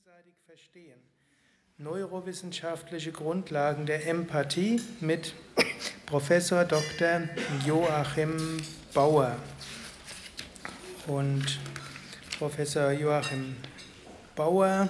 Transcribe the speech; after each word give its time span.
gegenseitig 0.00 0.34
verstehen. 0.46 0.98
Neurowissenschaftliche 1.76 3.12
Grundlagen 3.12 3.84
der 3.84 4.06
Empathie 4.06 4.80
mit 5.00 5.34
Professor 6.06 6.64
Dr. 6.64 7.28
Joachim 7.66 8.62
Bauer. 8.94 9.36
Und 11.06 11.58
Professor 12.38 12.92
Joachim 12.92 13.56
Bauer 14.36 14.88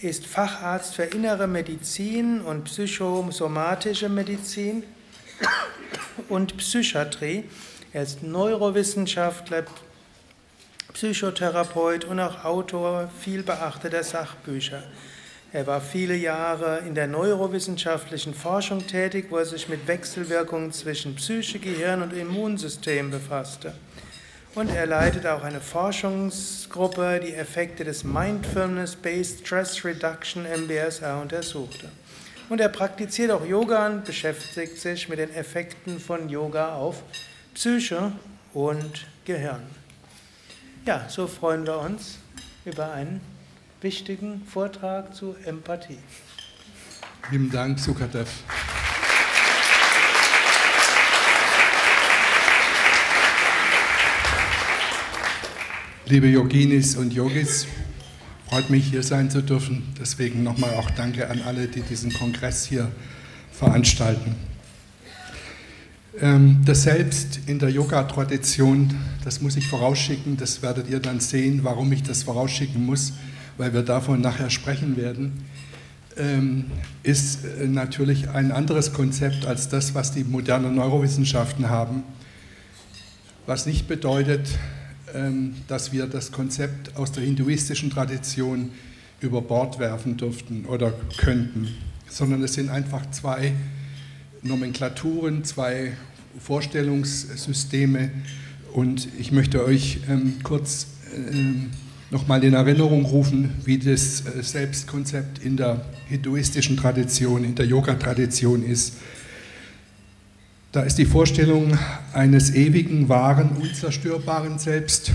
ist 0.00 0.26
Facharzt 0.26 0.96
für 0.96 1.04
innere 1.04 1.46
Medizin 1.46 2.40
und 2.40 2.64
psychosomatische 2.64 4.08
Medizin 4.08 4.82
und 6.28 6.56
Psychiatrie. 6.56 7.44
Er 7.92 8.02
ist 8.02 8.24
Neurowissenschaftler, 8.24 9.64
Psychotherapeut 10.96 12.06
und 12.06 12.18
auch 12.20 12.46
Autor 12.46 13.10
viel 13.20 13.42
beachteter 13.42 14.02
Sachbücher. 14.02 14.82
Er 15.52 15.66
war 15.66 15.82
viele 15.82 16.16
Jahre 16.16 16.78
in 16.86 16.94
der 16.94 17.06
neurowissenschaftlichen 17.06 18.32
Forschung 18.32 18.86
tätig, 18.86 19.26
wo 19.28 19.36
er 19.36 19.44
sich 19.44 19.68
mit 19.68 19.86
Wechselwirkungen 19.86 20.72
zwischen 20.72 21.14
Psyche, 21.16 21.58
Gehirn 21.58 22.00
und 22.00 22.14
Immunsystem 22.14 23.10
befasste. 23.10 23.74
Und 24.54 24.70
er 24.74 24.86
leitet 24.86 25.26
auch 25.26 25.42
eine 25.42 25.60
Forschungsgruppe, 25.60 27.20
die 27.22 27.34
Effekte 27.34 27.84
des 27.84 28.02
Mindfulness-Based 28.02 29.46
Stress 29.46 29.84
Reduction 29.84 30.44
MBSR 30.44 31.20
untersuchte. 31.20 31.90
Und 32.48 32.58
er 32.58 32.70
praktiziert 32.70 33.32
auch 33.32 33.44
Yoga 33.44 33.84
und 33.84 34.06
beschäftigt 34.06 34.78
sich 34.78 35.10
mit 35.10 35.18
den 35.18 35.34
Effekten 35.34 36.00
von 36.00 36.30
Yoga 36.30 36.74
auf 36.74 37.02
Psyche 37.52 38.12
und 38.54 39.06
Gehirn. 39.26 39.60
Ja, 40.86 41.04
so 41.08 41.26
freuen 41.26 41.66
wir 41.66 41.80
uns 41.80 42.18
über 42.64 42.92
einen 42.92 43.20
wichtigen 43.80 44.42
Vortrag 44.46 45.12
zu 45.16 45.34
Empathie. 45.44 45.98
Vielen 47.28 47.50
Dank, 47.50 47.80
Sukadev. 47.80 48.28
Liebe 56.04 56.28
Yoginis 56.28 56.94
und 56.94 57.12
Yogis, 57.12 57.66
freut 58.48 58.70
mich 58.70 58.86
hier 58.86 59.02
sein 59.02 59.28
zu 59.28 59.42
dürfen. 59.42 59.92
Deswegen 60.00 60.44
nochmal 60.44 60.72
auch 60.74 60.88
Danke 60.92 61.28
an 61.28 61.42
alle, 61.42 61.66
die 61.66 61.82
diesen 61.82 62.12
Kongress 62.12 62.64
hier 62.64 62.92
veranstalten. 63.50 64.36
Ähm, 66.20 66.62
das 66.64 66.84
Selbst 66.84 67.40
in 67.46 67.58
der 67.58 67.68
Yoga-Tradition, 67.68 68.94
das 69.22 69.42
muss 69.42 69.56
ich 69.56 69.68
vorausschicken, 69.68 70.36
das 70.38 70.62
werdet 70.62 70.88
ihr 70.88 71.00
dann 71.00 71.20
sehen, 71.20 71.60
warum 71.62 71.92
ich 71.92 72.02
das 72.02 72.22
vorausschicken 72.22 72.84
muss, 72.86 73.12
weil 73.58 73.74
wir 73.74 73.82
davon 73.82 74.22
nachher 74.22 74.48
sprechen 74.48 74.96
werden, 74.96 75.44
ähm, 76.16 76.66
ist 77.02 77.44
äh, 77.44 77.66
natürlich 77.66 78.30
ein 78.30 78.50
anderes 78.50 78.94
Konzept 78.94 79.44
als 79.44 79.68
das, 79.68 79.94
was 79.94 80.12
die 80.12 80.24
modernen 80.24 80.74
Neurowissenschaften 80.74 81.68
haben, 81.68 82.02
was 83.44 83.66
nicht 83.66 83.86
bedeutet, 83.86 84.48
ähm, 85.14 85.54
dass 85.68 85.92
wir 85.92 86.06
das 86.06 86.32
Konzept 86.32 86.96
aus 86.96 87.12
der 87.12 87.24
hinduistischen 87.24 87.90
Tradition 87.90 88.70
über 89.20 89.42
Bord 89.42 89.78
werfen 89.78 90.16
dürften 90.16 90.64
oder 90.64 90.94
könnten, 91.18 91.68
sondern 92.08 92.42
es 92.42 92.54
sind 92.54 92.70
einfach 92.70 93.10
zwei 93.10 93.52
Nomenklaturen, 94.46 95.44
zwei 95.44 95.92
Vorstellungssysteme 96.38 98.10
und 98.72 99.08
ich 99.18 99.32
möchte 99.32 99.64
euch 99.64 100.00
ähm, 100.08 100.34
kurz 100.42 100.86
ähm, 101.14 101.70
nochmal 102.10 102.44
in 102.44 102.54
Erinnerung 102.54 103.04
rufen, 103.04 103.54
wie 103.64 103.78
das 103.78 104.24
äh, 104.26 104.42
Selbstkonzept 104.42 105.38
in 105.44 105.56
der 105.56 105.84
hinduistischen 106.08 106.76
Tradition, 106.76 107.44
in 107.44 107.54
der 107.54 107.66
Yoga-Tradition 107.66 108.62
ist. 108.62 108.94
Da 110.72 110.82
ist 110.82 110.98
die 110.98 111.06
Vorstellung 111.06 111.76
eines 112.12 112.54
ewigen, 112.54 113.08
wahren, 113.08 113.50
unzerstörbaren 113.60 114.58
Selbst, 114.58 115.12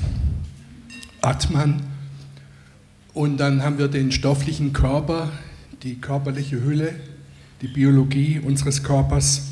Atman. 1.21 1.83
Und 3.13 3.37
dann 3.37 3.63
haben 3.63 3.77
wir 3.77 3.87
den 3.87 4.11
stofflichen 4.11 4.73
Körper, 4.73 5.31
die 5.83 5.95
körperliche 5.95 6.63
Hülle, 6.63 6.95
die 7.61 7.67
Biologie 7.67 8.39
unseres 8.39 8.83
Körpers. 8.83 9.43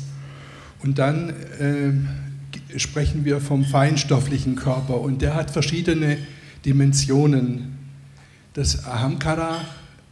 Und 0.82 0.98
dann 0.98 1.30
äh, 1.30 2.78
sprechen 2.78 3.24
wir 3.24 3.40
vom 3.40 3.64
feinstofflichen 3.64 4.56
Körper 4.56 5.00
und 5.00 5.22
der 5.22 5.34
hat 5.34 5.50
verschiedene 5.50 6.18
Dimensionen. 6.64 7.78
Das 8.54 8.84
Ahamkara, 8.84 9.64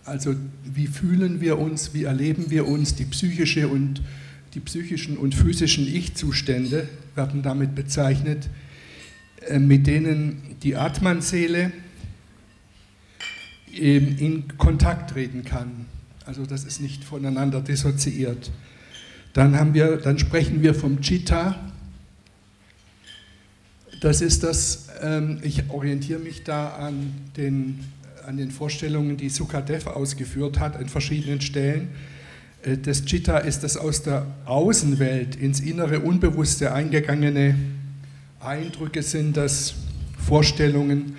also 0.04 0.34
wie 0.64 0.86
fühlen 0.86 1.40
wir 1.40 1.58
uns, 1.58 1.92
wie 1.94 2.04
erleben 2.04 2.50
wir 2.50 2.68
uns, 2.68 2.94
die 2.94 3.04
psychische 3.04 3.68
und 3.68 4.02
die 4.54 4.60
psychischen 4.60 5.16
und 5.16 5.34
physischen 5.34 5.86
Ich-Zustände 5.86 6.88
werden 7.14 7.42
damit 7.42 7.74
bezeichnet, 7.74 8.48
äh, 9.48 9.58
mit 9.58 9.86
denen 9.86 10.56
die 10.62 10.76
Atman-Seele 10.76 11.72
in 13.70 14.44
Kontakt 14.56 15.10
treten 15.10 15.44
kann. 15.44 15.86
Also 16.28 16.44
das 16.44 16.64
ist 16.64 16.82
nicht 16.82 17.04
voneinander 17.04 17.62
dissoziiert. 17.62 18.50
Dann, 19.32 19.58
haben 19.58 19.72
wir, 19.72 19.96
dann 19.96 20.18
sprechen 20.18 20.60
wir 20.60 20.74
vom 20.74 21.00
Chitta. 21.00 21.58
Das 24.02 24.20
ist 24.20 24.42
das, 24.42 24.88
ähm, 25.00 25.38
ich 25.42 25.70
orientiere 25.70 26.18
mich 26.18 26.44
da 26.44 26.68
an 26.74 27.14
den, 27.38 27.82
an 28.26 28.36
den 28.36 28.50
Vorstellungen, 28.50 29.16
die 29.16 29.30
Sukadev 29.30 29.86
ausgeführt 29.86 30.60
hat 30.60 30.76
an 30.76 30.90
verschiedenen 30.90 31.40
Stellen. 31.40 31.88
Äh, 32.60 32.76
das 32.76 33.06
Chitta 33.06 33.38
ist 33.38 33.64
das 33.64 33.78
aus 33.78 34.02
der 34.02 34.26
Außenwelt 34.44 35.34
ins 35.34 35.60
innere 35.60 36.00
Unbewusste 36.00 36.74
eingegangene 36.74 37.54
Eindrücke, 38.38 39.02
sind 39.02 39.38
das 39.38 39.76
Vorstellungen, 40.26 41.16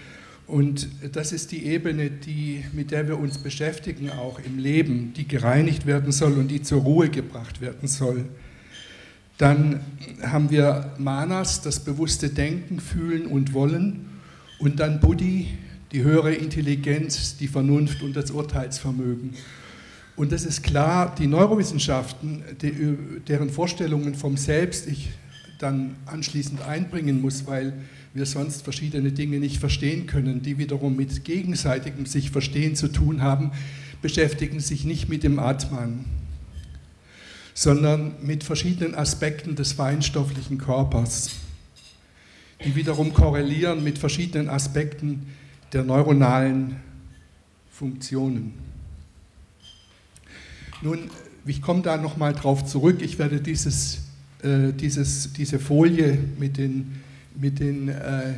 und 0.50 0.90
das 1.14 1.32
ist 1.32 1.52
die 1.52 1.66
Ebene, 1.66 2.10
die, 2.10 2.66
mit 2.74 2.90
der 2.90 3.08
wir 3.08 3.20
uns 3.20 3.38
beschäftigen, 3.38 4.10
auch 4.10 4.40
im 4.40 4.58
Leben, 4.58 5.14
die 5.16 5.28
gereinigt 5.28 5.86
werden 5.86 6.12
soll 6.12 6.34
und 6.34 6.48
die 6.48 6.64
zur 6.64 6.82
Ruhe 6.82 7.10
gebracht 7.10 7.62
werden 7.62 7.88
soll. 7.88 8.26
Dann 9.38 9.80
haben 10.24 10.50
wir 10.50 10.96
Manas, 10.98 11.62
das 11.62 11.80
bewusste 11.80 12.30
Denken, 12.30 12.80
Fühlen 12.80 13.28
und 13.28 13.54
Wollen. 13.54 14.08
Und 14.58 14.80
dann 14.80 15.00
Buddhi, 15.00 15.50
die 15.92 16.04
höhere 16.04 16.34
Intelligenz, 16.34 17.38
die 17.38 17.48
Vernunft 17.48 18.02
und 18.02 18.16
das 18.16 18.31
Urteilsvermögen. 18.31 19.36
Und 20.16 20.31
das 20.31 20.46
ist 20.46 20.64
klar, 20.64 21.14
die 21.16 21.28
Neurowissenschaften, 21.28 22.44
deren 23.28 23.52
Vorstellungen 23.52 24.16
vom 24.16 24.36
Selbst 24.36 24.88
ich 24.88 25.12
dann 25.59 25.96
anschließend 26.06 26.62
einbringen 26.62 27.22
muss, 27.22 27.46
weil 27.46 27.74
wir 28.14 28.25
sonst 28.25 28.64
verschiedene 28.64 29.12
Dinge 29.12 29.40
nicht 29.40 29.58
verstehen 29.58 30.08
können, 30.08 30.42
die 30.42 30.58
wiederum 30.58 30.96
mit 30.96 31.24
gegenseitigem 31.25 32.06
sich 32.06 32.31
verstehen 32.31 32.75
zu 32.75 32.88
tun 32.88 33.22
haben, 33.22 33.52
beschäftigen 34.02 34.62
sich 34.62 34.86
nicht 34.86 35.09
mit 35.09 35.24
dem 35.24 35.38
Atman, 35.38 36.06
sondern 37.53 38.14
mit 38.22 38.44
verschiedenen 38.44 38.96
Aspekten 38.96 39.56
des 39.56 39.74
feinstofflichen 39.74 40.58
Körpers, 40.58 41.31
die 42.66 42.75
wiederum 42.75 43.14
korrelieren 43.14 43.84
mit 43.84 43.98
verschiedenen 43.98 44.50
Aspekten 44.50 45.28
der 45.74 45.84
neuronalen 45.84 46.78
Funktionen. 47.69 48.53
Nun, 50.81 51.09
ich 51.46 51.62
komme 51.62 51.81
da 51.81 51.98
nochmal 51.98 52.34
drauf 52.34 52.66
zurück. 52.66 53.02
Ich 53.02 53.19
werde 53.19 53.42
dieses, 53.42 54.09
äh, 54.44 54.73
dieses, 54.73 55.33
diese 55.33 55.59
Folie 55.59 56.17
mit 56.38 56.57
den 56.57 57.01
mit 57.39 57.59
den, 57.59 57.89
äh, 57.89 58.33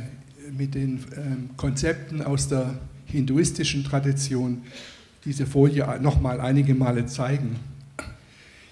mit 0.56 0.74
den 0.74 1.04
ähm, 1.16 1.50
Konzepten 1.56 2.22
aus 2.22 2.48
der 2.48 2.78
hinduistischen 3.06 3.84
Tradition 3.84 4.62
diese 5.24 5.46
Folie 5.46 5.86
nochmal 6.00 6.40
einige 6.40 6.74
Male 6.74 7.06
zeigen. 7.06 7.56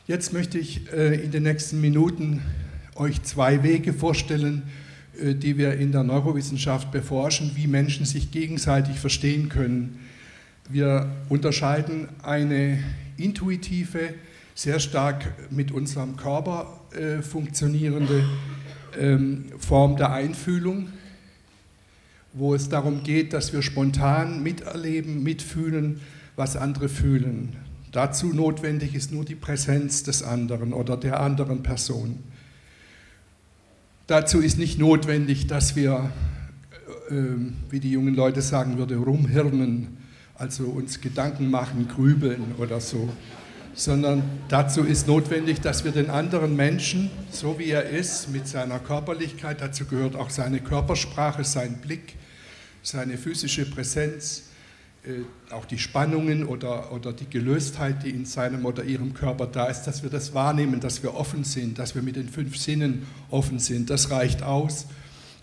Jetzt 0.07 0.33
möchte 0.33 0.59
ich 0.59 0.93
äh, 0.93 1.23
in 1.23 1.31
den 1.31 1.45
nächsten 1.45 1.81
Minuten 1.81 2.43
euch 2.95 3.23
zwei 3.23 3.63
Wege 3.63 3.93
vorstellen, 3.93 4.63
äh, 5.21 5.35
die 5.35 5.59
wir 5.59 5.75
in 5.75 5.93
der 5.93 6.05
Neurowissenschaft 6.05 6.91
beforschen, 6.91 7.53
wie 7.55 7.67
Menschen 7.67 8.07
sich 8.07 8.31
gegenseitig 8.31 8.99
verstehen 8.99 9.49
können. 9.49 9.99
Wir 10.69 11.11
unterscheiden 11.29 12.09
eine 12.23 12.79
intuitive, 13.17 14.15
sehr 14.55 14.79
stark 14.79 15.33
mit 15.51 15.73
unserem 15.73 16.17
Körper 16.17 16.80
äh, 16.93 17.23
funktionierende 17.23 18.25
ähm, 18.99 19.47
Form 19.59 19.97
der 19.97 20.13
Einfühlung, 20.13 20.89
wo 22.33 22.55
es 22.55 22.69
darum 22.69 23.03
geht, 23.03 23.33
dass 23.33 23.53
wir 23.53 23.63
spontan 23.63 24.43
miterleben, 24.43 25.23
mitfühlen, 25.23 26.01
was 26.37 26.57
andere 26.57 26.89
fühlen. 26.89 27.57
Dazu 27.93 28.29
notwendig 28.29 28.95
ist 28.95 29.13
nur 29.13 29.25
die 29.25 29.35
Präsenz 29.35 30.03
des 30.03 30.23
anderen 30.23 30.73
oder 30.73 30.97
der 30.97 31.21
anderen 31.21 31.63
Person. 31.63 32.19
Dazu 34.07 34.41
ist 34.41 34.59
nicht 34.59 34.79
notwendig, 34.79 35.47
dass 35.47 35.77
wir, 35.77 36.11
äh, 37.11 37.15
wie 37.71 37.81
die 37.81 37.91
jungen 37.91 38.15
Leute 38.15 38.43
sagen 38.43 38.79
würden, 38.79 39.03
rumhirnen 39.03 39.99
also 40.41 40.65
uns 40.65 41.03
Gedanken 41.03 41.51
machen, 41.51 41.87
grübeln 41.87 42.55
oder 42.57 42.81
so, 42.81 43.11
sondern 43.75 44.23
dazu 44.49 44.83
ist 44.83 45.07
notwendig, 45.07 45.61
dass 45.61 45.85
wir 45.85 45.93
den 45.93 46.11
anderen 46.11 46.57
Menschen, 46.57 47.11
so 47.31 47.59
wie 47.59 47.71
er 47.71 47.89
ist, 47.89 48.29
mit 48.31 48.49
seiner 48.49 48.79
Körperlichkeit, 48.79 49.61
dazu 49.61 49.87
gehört 49.87 50.17
auch 50.17 50.31
seine 50.31 50.61
Körpersprache, 50.61 51.45
sein 51.45 51.79
Blick, 51.81 52.15
seine 52.83 53.17
physische 53.17 53.71
Präsenz, 53.71 54.45
äh, 55.03 55.53
auch 55.53 55.65
die 55.65 55.79
Spannungen 55.79 56.45
oder, 56.45 56.93
oder 56.93 57.13
die 57.13 57.29
Gelöstheit, 57.29 58.05
die 58.05 58.11
in 58.11 58.27
seinem 58.27 58.67
oder 58.67 58.85
ihrem 58.85 59.15
Körper 59.15 59.47
da 59.47 59.67
ist, 59.67 59.85
dass 59.85 60.03
wir 60.03 60.11
das 60.11 60.35
wahrnehmen, 60.35 60.81
dass 60.81 61.03
wir 61.03 61.15
offen 61.15 61.45
sind, 61.45 61.79
dass 61.79 61.95
wir 61.95 62.03
mit 62.03 62.17
den 62.17 62.29
fünf 62.29 62.59
Sinnen 62.59 63.07
offen 63.31 63.59
sind. 63.59 63.89
Das 63.89 64.11
reicht 64.11 64.43
aus, 64.43 64.87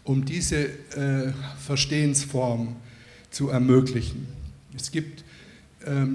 um 0.03 0.25
diese 0.25 0.65
äh, 0.65 1.33
Verstehensform 1.59 2.75
zu 3.31 3.49
ermöglichen. 3.49 4.27
Es 4.75 4.91
gibt 4.91 5.23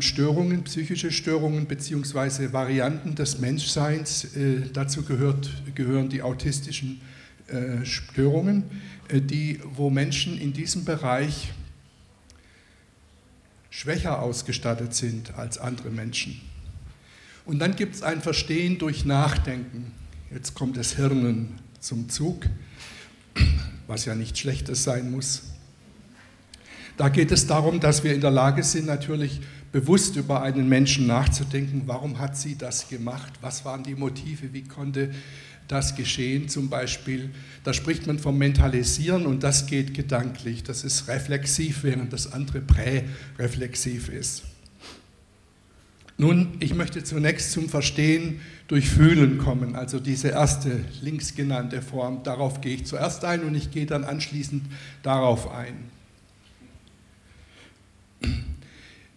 Störungen, 0.00 0.64
psychische 0.64 1.12
Störungen 1.12 1.67
beziehungsweise 1.67 2.53
Varianten 2.53 3.14
des 3.14 3.38
Menschseins. 3.38 4.37
Äh, 4.37 4.69
dazu 4.73 5.03
gehört, 5.03 5.50
gehören 5.75 6.09
die 6.09 6.20
autistischen 6.23 7.00
äh, 7.47 7.85
Störungen, 7.85 8.64
äh, 9.09 9.20
die, 9.20 9.61
wo 9.75 9.88
Menschen 9.88 10.38
in 10.38 10.53
diesem 10.53 10.85
Bereich 10.85 11.53
schwächer 13.70 14.20
ausgestattet 14.20 14.94
sind 14.94 15.35
als 15.35 15.59
andere 15.59 15.91
Menschen. 15.91 16.41
Und 17.44 17.59
dann 17.59 17.75
gibt 17.76 17.94
es 17.94 18.03
ein 18.03 18.20
Verstehen 18.20 18.79
durch 18.79 19.05
Nachdenken. 19.05 19.93
Jetzt 20.32 20.55
kommt 20.55 20.76
das 20.76 20.97
Hirnen 20.97 21.59
zum 21.81 22.09
Zug, 22.09 22.47
was 23.87 24.05
ja 24.05 24.14
nichts 24.14 24.38
Schlechtes 24.38 24.85
sein 24.85 25.11
muss. 25.11 25.51
Da 27.02 27.08
geht 27.08 27.32
es 27.32 27.49
darum, 27.49 27.81
dass 27.81 28.04
wir 28.04 28.14
in 28.14 28.20
der 28.20 28.31
Lage 28.31 28.62
sind, 28.62 28.87
natürlich 28.87 29.40
bewusst 29.72 30.14
über 30.14 30.40
einen 30.40 30.69
Menschen 30.69 31.08
nachzudenken. 31.08 31.82
Warum 31.87 32.20
hat 32.20 32.37
sie 32.37 32.56
das 32.56 32.88
gemacht? 32.88 33.32
Was 33.40 33.64
waren 33.64 33.82
die 33.82 33.96
Motive? 33.96 34.52
Wie 34.52 34.62
konnte 34.62 35.10
das 35.66 35.96
geschehen 35.96 36.49
zum 36.49 36.69
Beispiel. 36.70 37.31
Da 37.64 37.72
spricht 37.72 38.06
man 38.06 38.20
vom 38.20 38.38
Mentalisieren 38.38 39.26
und 39.26 39.43
das 39.43 39.66
geht 39.66 39.94
gedanklich. 39.94 40.62
Das 40.62 40.84
ist 40.84 41.08
reflexiv, 41.08 41.82
während 41.82 42.12
das 42.12 42.32
andere 42.32 42.60
präreflexiv 42.60 44.08
ist. 44.08 44.44
Nun, 46.19 46.56
ich 46.60 46.72
möchte 46.72 47.02
zunächst 47.02 47.50
zum 47.50 47.69
Verstehen 47.69 48.40
durch 48.69 48.88
Fühlen 48.88 49.38
kommen, 49.38 49.75
also 49.75 49.99
diese 49.99 50.28
erste 50.28 50.84
links 51.00 51.34
genannte 51.34 51.82
Form. 51.82 52.22
Darauf 52.22 52.60
gehe 52.60 52.76
ich 52.76 52.87
zuerst 52.87 53.25
ein 53.25 53.43
und 53.43 53.56
ich 53.56 53.72
gehe 53.72 53.87
dann 53.87 54.04
anschließend 54.04 54.62
darauf 55.02 55.50
ein. 55.52 55.90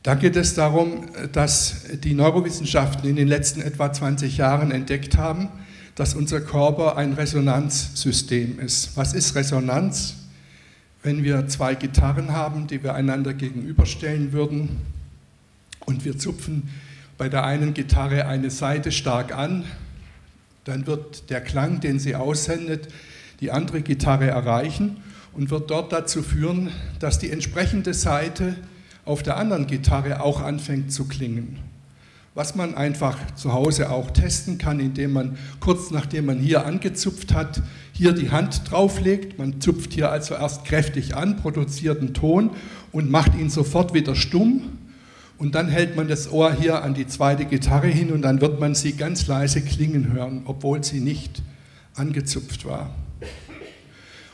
Da 0.04 0.14
geht 0.14 0.36
es 0.36 0.54
darum, 0.54 1.06
dass 1.32 1.86
die 2.04 2.14
Neurowissenschaften 2.14 3.10
in 3.10 3.16
den 3.16 3.28
letzten 3.28 3.62
etwa 3.62 3.92
20 3.92 4.38
Jahren 4.38 4.70
entdeckt 4.70 5.18
haben, 5.18 5.50
dass 5.96 6.14
unser 6.14 6.42
Körper 6.42 6.98
ein 6.98 7.14
Resonanzsystem 7.14 8.60
ist. 8.60 8.96
Was 8.96 9.14
ist 9.14 9.34
Resonanz? 9.34 10.16
Wenn 11.02 11.24
wir 11.24 11.48
zwei 11.48 11.76
Gitarren 11.76 12.34
haben, 12.34 12.68
die 12.68 12.84
wir 12.84 12.94
einander 12.94 13.34
gegenüberstellen 13.34 14.32
würden 14.32 14.78
und 15.86 16.06
wir 16.06 16.18
zupfen 16.18 16.70
bei 17.18 17.30
der 17.30 17.46
einen 17.46 17.74
Gitarre 17.74 18.28
eine 18.28 18.52
Seite 18.52 18.92
stark 18.92 19.34
an, 19.34 19.64
dann 20.66 20.86
wird 20.86 21.30
der 21.30 21.42
Klang, 21.42 21.80
den 21.80 22.00
sie 22.00 22.16
aussendet, 22.16 22.90
die 23.40 23.52
andere 23.52 23.82
Gitarre 23.82 24.28
erreichen 24.28 24.98
und 25.34 25.50
wird 25.50 25.70
dort 25.70 25.94
dazu 25.94 26.24
führen, 26.24 26.72
dass 27.00 27.20
die 27.20 27.32
entsprechende 27.32 27.94
Seite 27.94 28.56
auf 29.06 29.24
der 29.24 29.38
anderen 29.38 29.68
Gitarre 29.68 30.22
auch 30.22 30.42
anfängt 30.42 30.92
zu 30.92 31.08
klingen 31.08 31.60
was 32.36 32.54
man 32.54 32.76
einfach 32.76 33.18
zu 33.36 33.54
Hause 33.54 33.90
auch 33.90 34.12
testen 34.12 34.58
kann, 34.58 34.82
indem 34.82 35.14
man 35.14 35.38
kurz 35.62 35.90
nachdem 35.90 36.26
man 36.26 36.38
hier 36.38 36.66
angezupft 36.66 37.34
hat, 37.34 37.64
hier 37.94 38.12
die 38.12 38.30
Hand 38.30 38.70
drauflegt. 38.70 39.40
Man 39.40 39.62
zupft 39.62 39.94
hier 39.94 40.12
also 40.12 40.36
erst 40.36 40.66
kräftig 40.66 41.16
an, 41.16 41.38
produziert 41.38 42.02
einen 42.02 42.14
Ton 42.14 42.52
und 42.92 43.10
macht 43.10 43.36
ihn 43.36 43.50
sofort 43.50 43.94
wieder 43.94 44.16
stumm. 44.16 44.64
Und 45.38 45.56
dann 45.56 45.70
hält 45.70 45.96
man 45.96 46.10
das 46.10 46.30
Ohr 46.30 46.54
hier 46.54 46.84
an 46.84 46.94
die 46.94 47.08
zweite 47.08 47.46
Gitarre 47.46 47.88
hin 47.88 48.12
und 48.12 48.22
dann 48.22 48.42
wird 48.42 48.60
man 48.60 48.76
sie 48.76 48.94
ganz 48.94 49.28
leise 49.28 49.62
klingen 49.62 50.12
hören, 50.12 50.42
obwohl 50.46 50.84
sie 50.84 51.00
nicht 51.00 51.42
angezupft 51.96 52.66
war. 52.66 52.90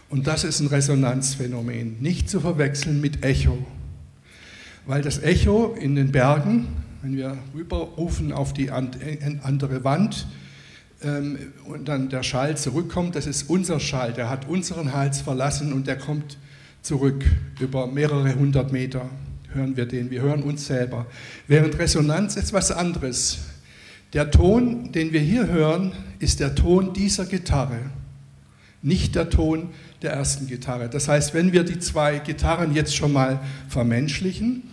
Und 0.10 0.26
das 0.26 0.44
ist 0.44 0.60
ein 0.60 0.68
Resonanzphänomen, 0.68 1.98
nicht 2.02 2.30
zu 2.30 2.40
verwechseln 2.40 3.00
mit 3.00 3.24
Echo. 3.24 3.60
Weil 4.92 5.02
das 5.02 5.24
Echo 5.24 5.74
in 5.80 5.96
den 5.96 6.12
Bergen 6.12 6.68
wenn 7.02 7.16
wir 7.16 7.38
rüberrufen 7.56 8.32
auf 8.32 8.54
die 8.54 8.70
andere 8.72 9.84
Wand 9.84 10.28
ähm, 11.02 11.38
und 11.66 11.88
dann 11.88 12.10
der 12.10 12.24
Schall 12.24 12.58
zurückkommt, 12.58 13.16
das 13.16 13.26
ist 13.26 13.50
unser 13.50 13.80
Schall, 13.80 14.14
der 14.14 14.30
hat 14.30 14.48
unseren 14.48 14.94
Hals 14.94 15.22
verlassen 15.22 15.74
und 15.74 15.88
der 15.88 15.98
kommt 15.98 16.38
zurück 16.82 17.24
über 17.60 17.88
mehrere 17.88 18.36
hundert 18.36 18.72
Meter. 18.72 19.10
Hören 19.54 19.76
wir 19.76 19.86
den, 19.86 20.12
wir 20.12 20.22
hören 20.22 20.44
uns 20.44 20.68
selber. 20.68 21.08
Während 21.48 21.80
Resonanz 21.80 22.36
ist 22.36 22.54
was 22.54 22.72
anderes. 22.72 23.40
Der 24.14 24.30
Ton, 24.30 24.92
den 24.92 25.12
wir 25.12 25.22
hier 25.22 25.48
hören, 25.48 25.94
ist 26.20 26.40
der 26.40 26.54
Ton 26.54 26.94
dieser 26.94 27.26
Gitarre, 27.26 27.80
nicht 28.82 29.16
der 29.16 29.30
Ton 29.30 29.70
der 30.02 30.14
ersten 30.14 30.48
Gitarre. 30.48 30.90
Das 30.90 31.08
heißt, 31.08 31.34
wenn 31.34 31.52
wir 31.52 31.64
die 31.64 31.80
zwei 31.80 32.20
Gitarren 32.20 32.76
jetzt 32.76 32.96
schon 32.96 33.14
mal 33.14 33.40
vermenschlichen, 33.70 34.64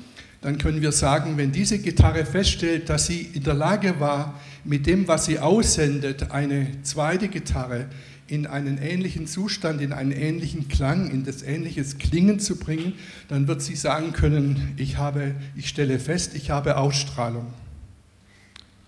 dann 0.41 0.59
können 0.59 0.83
wir 0.83 0.93
sagen, 0.93 1.37
wenn 1.37 1.51
diese 1.51 1.79
Gitarre 1.79 2.25
feststellt, 2.25 2.89
dass 2.89 3.07
sie 3.07 3.23
in 3.33 3.43
der 3.43 3.55
Lage 3.55 3.99
war, 3.99 4.41
mit 4.65 4.87
dem, 4.87 5.09
was 5.09 5.27
sie 5.27 5.39
aussendet, 5.39 6.31
eine 6.31 6.83
zweite 6.83 7.29
Gitarre 7.29 7.87
in 8.29 8.47
einen 8.47 8.79
ähnlichen 8.79 9.27
Zustand, 9.27 9.81
in 9.81 9.93
einen 9.93 10.13
ähnlichen 10.13 10.69
Klang, 10.69 11.11
in 11.11 11.25
das 11.25 11.43
ähnliches 11.43 11.99
Klingen 11.99 12.39
zu 12.39 12.57
bringen, 12.57 12.93
dann 13.29 13.49
wird 13.49 13.63
sie 13.63 13.75
sagen 13.75 14.13
können, 14.13 14.75
ich, 14.77 14.99
habe, 14.99 15.35
ich 15.57 15.69
stelle 15.69 15.99
fest, 15.99 16.35
ich 16.35 16.51
habe 16.51 16.77
Ausstrahlung, 16.77 17.47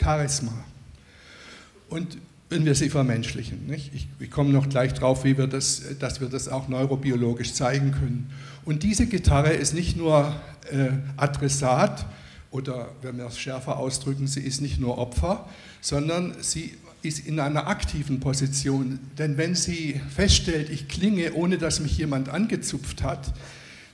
Charisma. 0.01 0.53
Und 1.89 2.19
wenn 2.51 2.67
wir 2.67 2.75
sie 2.75 2.91
vermenschlichen. 2.91 3.67
Nicht? 3.67 3.95
Ich, 3.95 4.09
ich 4.19 4.31
komme 4.31 4.51
noch 4.51 4.69
gleich 4.69 4.93
drauf, 4.93 5.25
wie 5.25 5.39
wir 5.39 5.47
das, 5.47 5.83
dass 5.99 6.21
wir 6.21 6.29
das 6.29 6.49
auch 6.49 6.69
neurobiologisch 6.69 7.55
zeigen 7.55 7.93
können. 7.93 8.31
Und 8.65 8.83
diese 8.83 9.07
Gitarre 9.07 9.51
ist 9.51 9.73
nicht 9.73 9.97
nur 9.97 10.35
äh, 10.71 10.89
Adressat 11.17 12.05
oder, 12.51 12.89
wenn 13.03 13.17
wir 13.17 13.27
es 13.27 13.39
schärfer 13.39 13.79
ausdrücken, 13.79 14.27
sie 14.27 14.41
ist 14.41 14.61
nicht 14.61 14.81
nur 14.81 14.99
Opfer, 14.99 15.49
sondern 15.81 16.35
sie 16.41 16.75
ist 17.03 17.25
in 17.27 17.39
einer 17.39 17.69
aktiven 17.69 18.19
Position. 18.19 18.99
Denn 19.17 19.39
wenn 19.39 19.55
sie 19.55 20.01
feststellt, 20.15 20.71
ich 20.71 20.89
klinge, 20.89 21.33
ohne 21.35 21.57
dass 21.57 21.79
mich 21.79 21.97
jemand 21.97 22.29
angezupft 22.29 23.05
hat, 23.05 23.33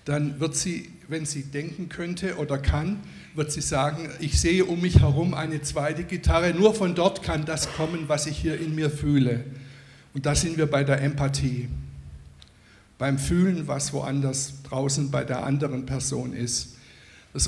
dann 0.06 0.40
wird 0.40 0.56
sie, 0.56 0.90
wenn 1.08 1.24
sie 1.24 1.44
denken 1.44 1.88
könnte 1.88 2.36
oder 2.36 2.58
kann, 2.58 3.00
wird 3.34 3.52
sie 3.52 3.60
sagen, 3.60 4.08
ich 4.20 4.40
sehe 4.40 4.64
um 4.64 4.80
mich 4.80 5.00
herum 5.00 5.34
eine 5.34 5.62
zweite 5.62 6.04
Gitarre, 6.04 6.52
nur 6.52 6.74
von 6.74 6.94
dort 6.94 7.22
kann 7.22 7.44
das 7.44 7.72
kommen, 7.74 8.04
was 8.08 8.26
ich 8.26 8.36
hier 8.36 8.58
in 8.60 8.74
mir 8.74 8.90
fühle. 8.90 9.44
Und 10.14 10.26
da 10.26 10.34
sind 10.34 10.56
wir 10.56 10.66
bei 10.66 10.82
der 10.82 11.02
Empathie, 11.02 11.68
beim 12.98 13.18
Fühlen, 13.18 13.68
was 13.68 13.92
woanders 13.92 14.62
draußen 14.62 15.10
bei 15.10 15.24
der 15.24 15.44
anderen 15.44 15.86
Person 15.86 16.32
ist. 16.32 16.76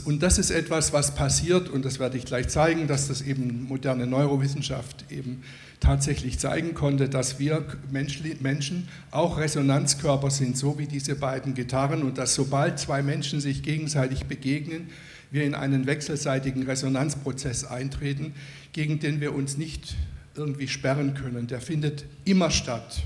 und 0.05 0.23
das 0.23 0.39
ist 0.39 0.51
etwas, 0.51 0.93
was 0.93 1.15
passiert, 1.15 1.71
und 1.71 1.85
das 1.85 1.99
werde 1.99 2.19
ich 2.19 2.27
gleich 2.27 2.49
zeigen, 2.49 2.87
dass 2.87 3.09
das 3.09 3.23
eben 3.23 3.65
moderne 3.65 4.07
Neurowissenschaft 4.07 5.11
eben 5.11 5.43
tatsächlich 5.81 6.39
zeigen 6.39 6.75
konnte, 6.75 7.09
dass 7.09 7.39
wir 7.39 7.65
Menschen 7.91 8.89
auch 9.11 9.39
Resonanzkörper 9.39 10.31
sind, 10.31 10.57
so 10.57 10.79
wie 10.79 10.87
diese 10.87 11.15
beiden 11.15 11.55
Gitarren, 11.55 12.03
und 12.03 12.19
dass 12.19 12.35
sobald 12.35 12.79
zwei 12.79 13.03
Menschen 13.03 13.41
sich 13.41 13.63
gegenseitig 13.63 14.27
begegnen, 14.27 14.89
wir 15.31 15.45
in 15.45 15.55
einen 15.55 15.87
wechselseitigen 15.87 16.65
Resonanzprozess 16.65 17.65
eintreten, 17.65 18.35
gegen 18.73 18.99
den 18.99 19.21
wir 19.21 19.35
uns 19.35 19.57
nicht 19.57 19.97
irgendwie 20.35 20.69
sperren 20.69 21.15
können. 21.15 21.47
Der 21.47 21.61
findet 21.61 22.05
immer 22.25 22.51
statt. 22.51 23.03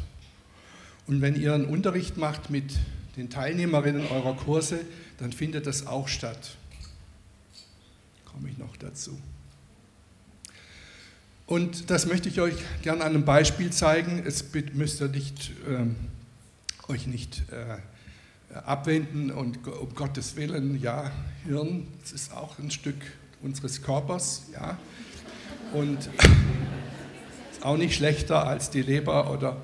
Und 1.07 1.21
wenn 1.21 1.41
ihr 1.41 1.55
einen 1.55 1.65
Unterricht 1.65 2.17
macht 2.17 2.51
mit 2.51 2.75
den 3.17 3.29
Teilnehmerinnen 3.29 4.07
eurer 4.07 4.37
Kurse, 4.37 4.81
dann 5.19 5.33
findet 5.33 5.67
das 5.67 5.87
auch 5.87 6.09
statt. 6.09 6.57
Komme 8.25 8.49
ich 8.49 8.59
noch 8.59 8.77
dazu. 8.77 9.19
Und 11.53 11.91
das 11.91 12.07
möchte 12.07 12.31
ich 12.31 12.41
euch 12.41 12.55
gerne 12.81 13.05
an 13.05 13.15
einem 13.15 13.27
Beispiel 13.27 13.69
zeigen. 13.69 14.23
Es 14.27 14.43
müsst 14.73 15.03
ihr 15.03 15.09
nicht, 15.09 15.51
äh, 15.69 16.91
euch 16.91 17.07
nicht 17.07 17.43
äh, 17.51 18.57
abwenden 18.61 19.31
und 19.31 19.59
um 19.67 19.95
Gottes 19.95 20.37
Willen, 20.37 20.81
ja, 20.81 21.13
Hirn, 21.45 21.89
das 22.01 22.13
ist 22.13 22.33
auch 22.33 22.59
ein 22.59 22.71
Stück 22.71 22.97
unseres 23.43 23.83
Körpers, 23.83 24.45
ja, 24.55 24.79
und 25.75 25.99
ist 25.99 27.63
auch 27.63 27.77
nicht 27.77 27.97
schlechter 27.97 28.47
als 28.47 28.71
die 28.71 28.81
Leber 28.81 29.31
oder. 29.31 29.59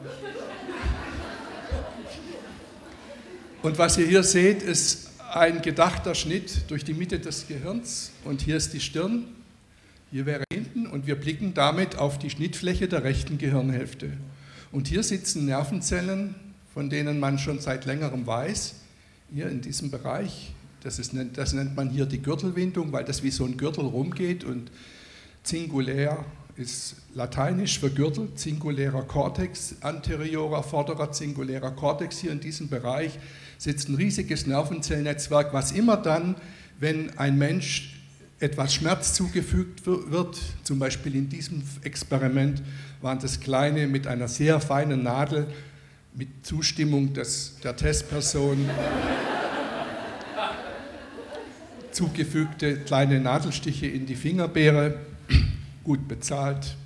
Und 3.62 3.78
was 3.78 3.96
ihr 3.96 4.06
hier 4.06 4.24
seht, 4.24 4.62
ist 4.62 5.08
ein 5.32 5.62
gedachter 5.62 6.14
Schnitt 6.14 6.70
durch 6.70 6.84
die 6.84 6.92
Mitte 6.92 7.18
des 7.18 7.48
Gehirns 7.48 8.10
und 8.26 8.42
hier 8.42 8.58
ist 8.58 8.74
die 8.74 8.80
Stirn, 8.80 9.24
hier 10.10 10.26
wäre 10.26 10.47
wir 11.08 11.16
blicken 11.16 11.54
damit 11.54 11.96
auf 11.96 12.18
die 12.18 12.28
Schnittfläche 12.28 12.86
der 12.86 13.02
rechten 13.02 13.38
Gehirnhälfte. 13.38 14.10
Und 14.72 14.88
hier 14.88 15.02
sitzen 15.02 15.46
Nervenzellen, 15.46 16.34
von 16.74 16.90
denen 16.90 17.18
man 17.18 17.38
schon 17.38 17.60
seit 17.60 17.86
längerem 17.86 18.26
weiß, 18.26 18.74
hier 19.32 19.48
in 19.48 19.62
diesem 19.62 19.90
Bereich, 19.90 20.52
das, 20.82 20.98
ist, 20.98 21.14
das 21.32 21.54
nennt 21.54 21.74
man 21.74 21.88
hier 21.88 22.04
die 22.04 22.20
Gürtelwindung, 22.20 22.92
weil 22.92 23.04
das 23.04 23.22
wie 23.22 23.30
so 23.30 23.46
ein 23.46 23.56
Gürtel 23.56 23.86
rumgeht 23.86 24.44
und 24.44 24.70
zingulär 25.44 26.26
ist 26.56 26.96
lateinisch 27.14 27.78
für 27.78 27.88
Gürtel, 27.88 28.28
singulärer 28.34 29.02
Cortex, 29.02 29.76
anteriorer, 29.80 30.62
vorderer 30.62 31.14
singulärer 31.14 31.70
Cortex. 31.70 32.18
Hier 32.18 32.32
in 32.32 32.40
diesem 32.40 32.68
Bereich 32.68 33.18
sitzt 33.56 33.88
ein 33.88 33.94
riesiges 33.94 34.46
Nervenzellnetzwerk, 34.46 35.54
was 35.54 35.72
immer 35.72 35.96
dann, 35.96 36.34
wenn 36.78 37.18
ein 37.18 37.38
Mensch 37.38 37.97
etwas 38.40 38.74
Schmerz 38.74 39.14
zugefügt 39.14 39.84
wird, 39.86 40.38
zum 40.62 40.78
Beispiel 40.78 41.14
in 41.16 41.28
diesem 41.28 41.62
Experiment 41.82 42.62
waren 43.02 43.18
das 43.18 43.40
kleine 43.40 43.88
mit 43.88 44.06
einer 44.06 44.28
sehr 44.28 44.60
feinen 44.60 45.02
Nadel 45.02 45.48
mit 46.14 46.46
Zustimmung 46.46 47.12
des, 47.14 47.56
der 47.62 47.76
Testperson 47.76 48.58
zugefügte 51.92 52.76
kleine 52.76 53.20
Nadelstiche 53.20 53.86
in 53.86 54.06
die 54.06 54.14
Fingerbeere 54.14 55.00
gut 55.84 56.06
bezahlt. 56.06 56.76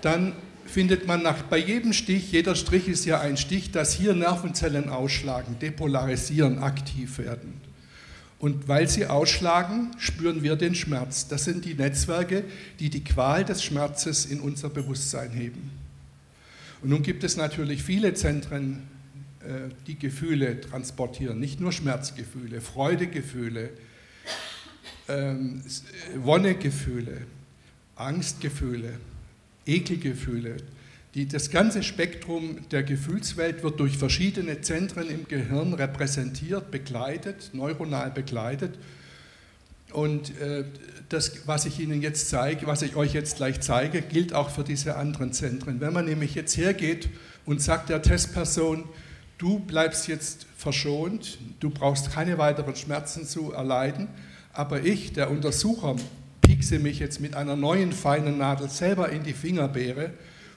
Dann 0.00 0.32
findet 0.64 1.06
man 1.06 1.22
nach, 1.22 1.42
bei 1.42 1.58
jedem 1.58 1.92
Stich, 1.92 2.32
jeder 2.32 2.54
Strich 2.54 2.88
ist 2.88 3.04
ja 3.04 3.20
ein 3.20 3.36
Stich, 3.36 3.72
dass 3.72 3.92
hier 3.92 4.14
Nervenzellen 4.14 4.88
ausschlagen, 4.88 5.58
depolarisieren, 5.60 6.60
aktiv 6.60 7.18
werden. 7.18 7.71
Und 8.42 8.66
weil 8.66 8.88
sie 8.88 9.06
ausschlagen, 9.06 9.92
spüren 9.98 10.42
wir 10.42 10.56
den 10.56 10.74
Schmerz. 10.74 11.28
Das 11.28 11.44
sind 11.44 11.64
die 11.64 11.74
Netzwerke, 11.74 12.42
die 12.80 12.90
die 12.90 13.04
Qual 13.04 13.44
des 13.44 13.62
Schmerzes 13.62 14.26
in 14.26 14.40
unser 14.40 14.68
Bewusstsein 14.68 15.30
heben. 15.30 15.70
Und 16.82 16.90
nun 16.90 17.04
gibt 17.04 17.22
es 17.22 17.36
natürlich 17.36 17.84
viele 17.84 18.14
Zentren, 18.14 18.82
äh, 19.42 19.70
die 19.86 19.96
Gefühle 19.96 20.60
transportieren, 20.60 21.38
nicht 21.38 21.60
nur 21.60 21.70
Schmerzgefühle, 21.70 22.60
Freudegefühle, 22.60 23.70
ähm, 25.08 25.62
Wonnegefühle, 26.16 27.18
Angstgefühle, 27.94 28.94
Ekelgefühle. 29.66 30.56
Die, 31.14 31.28
das 31.28 31.50
ganze 31.50 31.82
Spektrum 31.82 32.56
der 32.70 32.82
Gefühlswelt 32.82 33.62
wird 33.62 33.78
durch 33.80 33.98
verschiedene 33.98 34.62
Zentren 34.62 35.10
im 35.10 35.28
Gehirn 35.28 35.74
repräsentiert, 35.74 36.70
begleitet, 36.70 37.50
neuronal 37.52 38.10
begleitet. 38.10 38.78
Und 39.92 40.30
äh, 40.40 40.64
das, 41.10 41.46
was 41.46 41.66
ich 41.66 41.78
Ihnen 41.80 42.00
jetzt 42.00 42.30
zeige, 42.30 42.66
was 42.66 42.80
ich 42.80 42.96
euch 42.96 43.12
jetzt 43.12 43.36
gleich 43.36 43.60
zeige, 43.60 44.00
gilt 44.00 44.32
auch 44.32 44.48
für 44.48 44.64
diese 44.64 44.96
anderen 44.96 45.34
Zentren. 45.34 45.82
Wenn 45.82 45.92
man 45.92 46.06
nämlich 46.06 46.34
jetzt 46.34 46.56
hergeht 46.56 47.10
und 47.44 47.60
sagt 47.60 47.90
der 47.90 48.00
Testperson, 48.00 48.84
du 49.36 49.58
bleibst 49.58 50.08
jetzt 50.08 50.46
verschont, 50.56 51.38
du 51.60 51.68
brauchst 51.68 52.10
keine 52.10 52.38
weiteren 52.38 52.74
Schmerzen 52.74 53.26
zu 53.26 53.52
erleiden, 53.52 54.08
aber 54.54 54.82
ich, 54.82 55.12
der 55.12 55.30
Untersucher, 55.30 55.96
piekse 56.40 56.78
mich 56.78 56.98
jetzt 57.00 57.20
mit 57.20 57.34
einer 57.34 57.56
neuen 57.56 57.92
feinen 57.92 58.38
Nadel 58.38 58.70
selber 58.70 59.10
in 59.10 59.24
die 59.24 59.34
Fingerbeere 59.34 60.12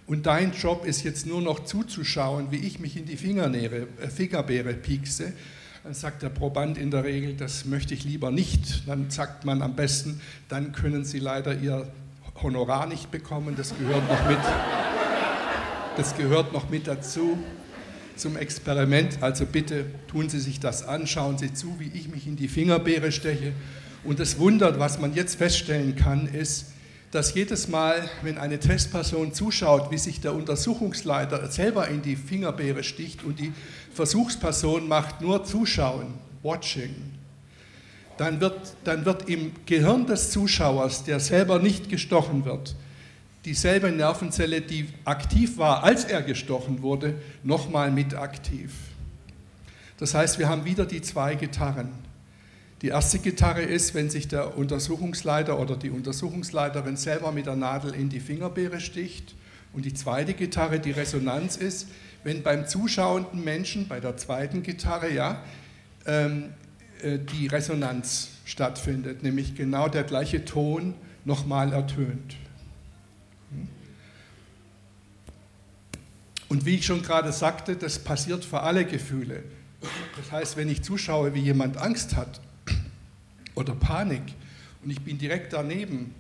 und 0.07 0.27
dein 0.27 0.51
Job 0.53 0.85
ist 0.85 1.03
jetzt 1.03 1.25
nur 1.25 1.41
noch 1.41 1.65
zuzuschauen, 1.65 2.51
wie 2.51 2.57
ich 2.57 2.79
mich 2.79 2.95
in 2.95 3.05
die 3.05 3.17
Fingernähe, 3.17 3.87
äh, 4.01 4.07
Fingerbeere 4.07 4.73
piekse. 4.73 5.33
Dann 5.83 5.93
sagt 5.93 6.23
der 6.23 6.29
Proband 6.29 6.77
in 6.77 6.91
der 6.91 7.03
Regel, 7.03 7.35
das 7.35 7.65
möchte 7.65 7.93
ich 7.93 8.03
lieber 8.03 8.31
nicht. 8.31 8.87
Dann 8.87 9.09
sagt 9.09 9.45
man 9.45 9.61
am 9.61 9.75
besten, 9.75 10.19
dann 10.49 10.71
können 10.71 11.05
Sie 11.05 11.19
leider 11.19 11.55
Ihr 11.59 11.87
Honorar 12.41 12.87
nicht 12.87 13.11
bekommen, 13.11 13.55
das 13.55 13.73
gehört 13.77 14.09
noch 14.09 14.27
mit, 14.27 14.39
das 15.95 16.17
gehört 16.17 16.51
noch 16.51 16.69
mit 16.69 16.85
dazu 16.85 17.37
zum 18.17 18.35
Experiment. 18.35 19.19
Also 19.21 19.45
bitte 19.45 19.85
tun 20.07 20.27
Sie 20.27 20.39
sich 20.39 20.59
das 20.59 20.85
an, 20.85 21.07
schauen 21.07 21.37
Sie 21.37 21.53
zu, 21.53 21.79
wie 21.79 21.91
ich 21.93 22.09
mich 22.09 22.27
in 22.27 22.35
die 22.35 22.47
Fingerbeere 22.47 23.11
steche 23.11 23.53
und 24.03 24.19
das 24.19 24.37
Wunder, 24.37 24.79
was 24.79 24.99
man 24.99 25.13
jetzt 25.13 25.35
feststellen 25.35 25.95
kann, 25.95 26.27
ist, 26.27 26.73
dass 27.15 27.33
jedes 27.33 27.69
Mal, 27.69 28.09
wenn 28.23 28.37
eine 28.37 28.59
Testperson 28.59 29.33
zuschaut, 29.33 29.89
wie 29.89 29.97
sich 29.97 30.19
der 30.19 30.33
Untersuchungsleiter 30.33 31.49
selber 31.49 31.87
in 31.87 32.01
die 32.01 32.17
Fingerbeere 32.17 32.83
sticht 32.83 33.23
und 33.23 33.39
die 33.39 33.53
Versuchsperson 33.93 34.85
macht 34.89 35.21
nur 35.21 35.45
Zuschauen, 35.45 36.07
Watching, 36.43 36.93
dann 38.17 38.41
wird, 38.41 38.75
dann 38.83 39.05
wird 39.05 39.29
im 39.29 39.53
Gehirn 39.65 40.05
des 40.07 40.31
Zuschauers, 40.31 41.05
der 41.05 41.21
selber 41.21 41.59
nicht 41.59 41.87
gestochen 41.87 42.43
wird, 42.43 42.75
dieselbe 43.45 43.93
Nervenzelle, 43.93 44.59
die 44.59 44.89
aktiv 45.05 45.57
war, 45.57 45.85
als 45.85 46.03
er 46.03 46.21
gestochen 46.21 46.81
wurde, 46.81 47.15
nochmal 47.43 47.91
mit 47.91 48.13
aktiv. 48.13 48.73
Das 49.99 50.13
heißt, 50.13 50.37
wir 50.37 50.49
haben 50.49 50.65
wieder 50.65 50.85
die 50.85 51.01
zwei 51.01 51.35
Gitarren. 51.35 51.91
Die 52.81 52.89
erste 52.89 53.19
Gitarre 53.19 53.61
ist, 53.61 53.93
wenn 53.93 54.09
sich 54.09 54.27
der 54.27 54.57
Untersuchungsleiter 54.57 55.59
oder 55.59 55.77
die 55.77 55.89
Untersuchungsleiterin 55.89 56.97
selber 56.97 57.31
mit 57.31 57.45
der 57.45 57.55
Nadel 57.55 57.93
in 57.93 58.09
die 58.09 58.19
Fingerbeere 58.19 58.79
sticht. 58.79 59.33
Und 59.73 59.85
die 59.85 59.93
zweite 59.93 60.33
Gitarre, 60.33 60.79
die 60.79 60.91
Resonanz 60.91 61.55
ist, 61.57 61.87
wenn 62.23 62.43
beim 62.43 62.67
zuschauenden 62.67 63.43
Menschen, 63.43 63.87
bei 63.87 63.99
der 63.99 64.17
zweiten 64.17 64.61
Gitarre, 64.63 65.11
ja, 65.13 65.43
ähm, 66.05 66.53
äh, 67.01 67.19
die 67.19 67.47
Resonanz 67.47 68.29
stattfindet, 68.45 69.23
nämlich 69.23 69.55
genau 69.55 69.87
der 69.87 70.03
gleiche 70.03 70.43
Ton 70.43 70.93
nochmal 71.23 71.73
ertönt. 71.73 72.35
Hm? 73.51 73.67
Und 76.49 76.65
wie 76.65 76.75
ich 76.75 76.85
schon 76.85 77.01
gerade 77.01 77.31
sagte, 77.31 77.75
das 77.75 77.99
passiert 77.99 78.45
für 78.45 78.61
alle 78.61 78.85
Gefühle. 78.85 79.43
Das 80.17 80.31
heißt, 80.31 80.57
wenn 80.57 80.69
ich 80.69 80.83
zuschaue, 80.83 81.33
wie 81.33 81.41
jemand 81.41 81.77
Angst 81.77 82.15
hat, 82.15 82.41
oder 83.55 83.73
Panik 83.73 84.23
und 84.83 84.91
ich 84.91 85.01
bin 85.01 85.17
direkt 85.17 85.53
daneben 85.53 86.13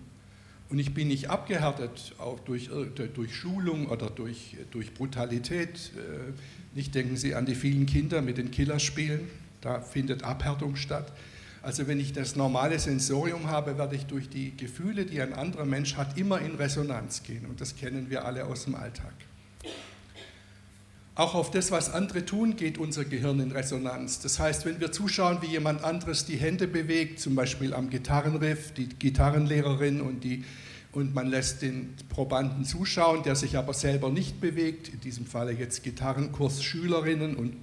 und 0.69 0.79
ich 0.79 0.93
bin 0.93 1.09
nicht 1.09 1.29
abgehärtet, 1.29 2.15
auch 2.17 2.39
durch, 2.39 2.69
durch 3.13 3.35
Schulung 3.35 3.87
oder 3.87 4.09
durch, 4.09 4.57
durch 4.71 4.93
Brutalität. 4.93 5.91
Äh, 5.95 6.33
nicht 6.75 6.95
denken 6.95 7.15
Sie 7.15 7.35
an 7.35 7.45
die 7.45 7.53
vielen 7.53 7.85
Kinder 7.85 8.21
mit 8.23 8.37
den 8.39 8.49
Killerspielen, 8.49 9.21
da 9.61 9.81
findet 9.81 10.23
Abhärtung 10.23 10.75
statt. 10.75 11.11
Also 11.61 11.87
wenn 11.87 11.99
ich 11.99 12.13
das 12.13 12.35
normale 12.35 12.77
Sensorium 12.77 13.47
habe, 13.47 13.77
werde 13.77 13.95
ich 13.95 14.05
durch 14.05 14.29
die 14.29 14.55
Gefühle, 14.55 15.05
die 15.05 15.21
ein 15.21 15.33
anderer 15.33 15.65
Mensch 15.65 15.95
hat, 15.95 16.17
immer 16.17 16.39
in 16.39 16.55
Resonanz 16.55 17.23
gehen. 17.23 17.45
Und 17.45 17.61
das 17.61 17.75
kennen 17.75 18.09
wir 18.09 18.25
alle 18.25 18.45
aus 18.45 18.65
dem 18.65 18.75
Alltag. 18.75 19.13
Auch 21.17 21.33
auf 21.33 21.49
das, 21.49 21.71
was 21.71 21.93
andere 21.93 22.25
tun, 22.25 22.57
geht 22.57 22.77
unser 22.77 23.05
Gehirn 23.05 23.39
in 23.39 23.53
Resonanz. 23.53 24.19
Das 24.19 24.37
heißt, 24.37 24.65
wenn 24.65 24.81
wir 24.81 24.91
zuschauen, 24.91 25.37
wie 25.41 25.47
jemand 25.47 25.81
anderes 25.81 26.25
die 26.25 26.35
Hände 26.35 26.67
bewegt, 26.67 27.21
zum 27.21 27.35
Beispiel 27.35 27.73
am 27.73 27.89
Gitarrenriff, 27.89 28.73
die 28.73 28.89
Gitarrenlehrerin 28.89 30.01
und, 30.01 30.25
die, 30.25 30.43
und 30.91 31.15
man 31.15 31.27
lässt 31.27 31.61
den 31.61 31.95
Probanden 32.09 32.65
zuschauen, 32.65 33.23
der 33.23 33.37
sich 33.37 33.55
aber 33.55 33.73
selber 33.73 34.09
nicht 34.09 34.41
bewegt, 34.41 34.89
in 34.89 34.99
diesem 34.99 35.25
Falle 35.25 35.53
jetzt 35.53 35.83
Gitarrenkursschülerinnen 35.83 37.37
und 37.37 37.55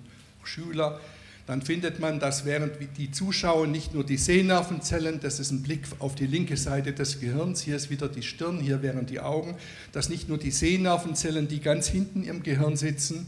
Schüler, 0.44 0.98
dann 1.46 1.60
findet 1.60 2.00
man, 2.00 2.20
dass 2.20 2.46
während 2.46 2.72
die 2.96 3.10
Zuschauer 3.10 3.66
nicht 3.66 3.92
nur 3.92 4.04
die 4.04 4.16
Sehnervenzellen, 4.16 5.20
das 5.20 5.40
ist 5.40 5.50
ein 5.50 5.62
Blick 5.62 5.82
auf 5.98 6.14
die 6.14 6.26
linke 6.26 6.56
Seite 6.56 6.94
des 6.94 7.20
Gehirns, 7.20 7.60
hier 7.60 7.76
ist 7.76 7.90
wieder 7.90 8.08
die 8.08 8.22
Stirn, 8.22 8.60
hier 8.60 8.80
wären 8.80 9.04
die 9.04 9.20
Augen, 9.20 9.56
dass 9.92 10.08
nicht 10.08 10.30
nur 10.30 10.38
die 10.38 10.52
Sehnervenzellen, 10.52 11.48
die 11.48 11.60
ganz 11.60 11.88
hinten 11.88 12.22
im 12.24 12.42
Gehirn 12.42 12.76
sitzen, 12.76 13.26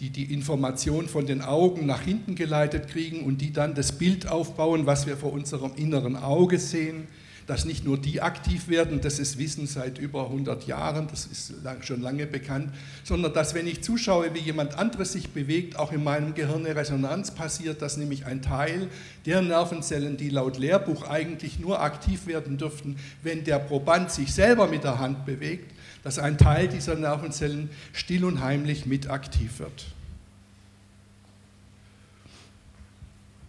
die 0.00 0.10
die 0.10 0.32
Information 0.32 1.08
von 1.08 1.26
den 1.26 1.40
Augen 1.40 1.86
nach 1.86 2.02
hinten 2.02 2.34
geleitet 2.34 2.88
kriegen 2.88 3.24
und 3.24 3.40
die 3.40 3.52
dann 3.52 3.74
das 3.74 3.92
Bild 3.92 4.28
aufbauen, 4.28 4.86
was 4.86 5.06
wir 5.06 5.16
vor 5.16 5.32
unserem 5.32 5.72
inneren 5.76 6.16
Auge 6.16 6.58
sehen, 6.58 7.06
dass 7.46 7.64
nicht 7.64 7.84
nur 7.84 7.96
die 7.96 8.20
aktiv 8.20 8.68
werden, 8.68 9.00
das 9.00 9.18
ist 9.18 9.38
Wissen 9.38 9.66
seit 9.66 9.98
über 9.98 10.24
100 10.24 10.66
Jahren, 10.66 11.06
das 11.08 11.26
ist 11.26 11.54
schon 11.82 12.02
lange 12.02 12.26
bekannt, 12.26 12.70
sondern 13.04 13.32
dass 13.32 13.54
wenn 13.54 13.66
ich 13.66 13.82
zuschaue, 13.82 14.34
wie 14.34 14.40
jemand 14.40 14.76
anderes 14.76 15.12
sich 15.12 15.30
bewegt, 15.30 15.78
auch 15.78 15.92
in 15.92 16.02
meinem 16.02 16.34
Gehirn 16.34 16.66
eine 16.66 16.74
Resonanz 16.74 17.30
passiert, 17.30 17.82
dass 17.82 17.96
nämlich 17.96 18.26
ein 18.26 18.42
Teil 18.42 18.88
der 19.26 19.42
Nervenzellen, 19.42 20.16
die 20.16 20.28
laut 20.28 20.58
Lehrbuch 20.58 21.08
eigentlich 21.08 21.60
nur 21.60 21.80
aktiv 21.80 22.26
werden 22.26 22.58
dürften, 22.58 22.96
wenn 23.22 23.44
der 23.44 23.60
Proband 23.60 24.10
sich 24.10 24.34
selber 24.34 24.66
mit 24.66 24.84
der 24.84 24.98
Hand 24.98 25.24
bewegt, 25.24 25.72
dass 26.06 26.20
ein 26.20 26.38
Teil 26.38 26.68
dieser 26.68 26.94
Nervenzellen 26.94 27.68
still 27.92 28.24
und 28.24 28.40
heimlich 28.40 28.86
mit 28.86 29.10
aktiv 29.10 29.58
wird. 29.58 29.86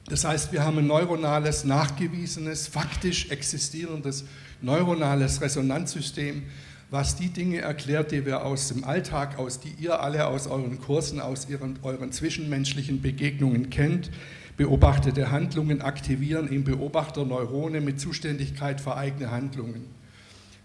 Das 0.07 0.25
heißt, 0.25 0.51
wir 0.51 0.65
haben 0.65 0.79
ein 0.79 0.87
neuronales, 0.87 1.65
nachgewiesenes, 1.65 2.67
faktisch 2.67 3.29
existierendes 3.29 4.25
neuronales 4.59 5.39
Resonanzsystem, 5.39 6.45
was 6.89 7.15
die 7.15 7.29
Dinge 7.29 7.59
erklärt, 7.59 8.11
die 8.11 8.25
wir 8.25 8.43
aus 8.43 8.69
dem 8.69 8.83
Alltag, 8.85 9.37
aus 9.37 9.59
die 9.59 9.75
ihr 9.77 10.01
alle 10.01 10.25
aus 10.25 10.47
euren 10.47 10.81
Kursen, 10.81 11.19
aus 11.19 11.47
ihren, 11.47 11.77
euren 11.83 12.11
zwischenmenschlichen 12.11 13.03
Begegnungen 13.03 13.69
kennt. 13.69 14.09
Beobachtete 14.55 15.29
Handlungen 15.29 15.83
aktivieren 15.83 16.47
im 16.47 16.63
Beobachter 16.63 17.23
Neurone 17.23 17.81
mit 17.81 17.99
Zuständigkeit 17.99 18.81
für 18.81 18.97
eigene 18.97 19.29
Handlungen. 19.29 19.96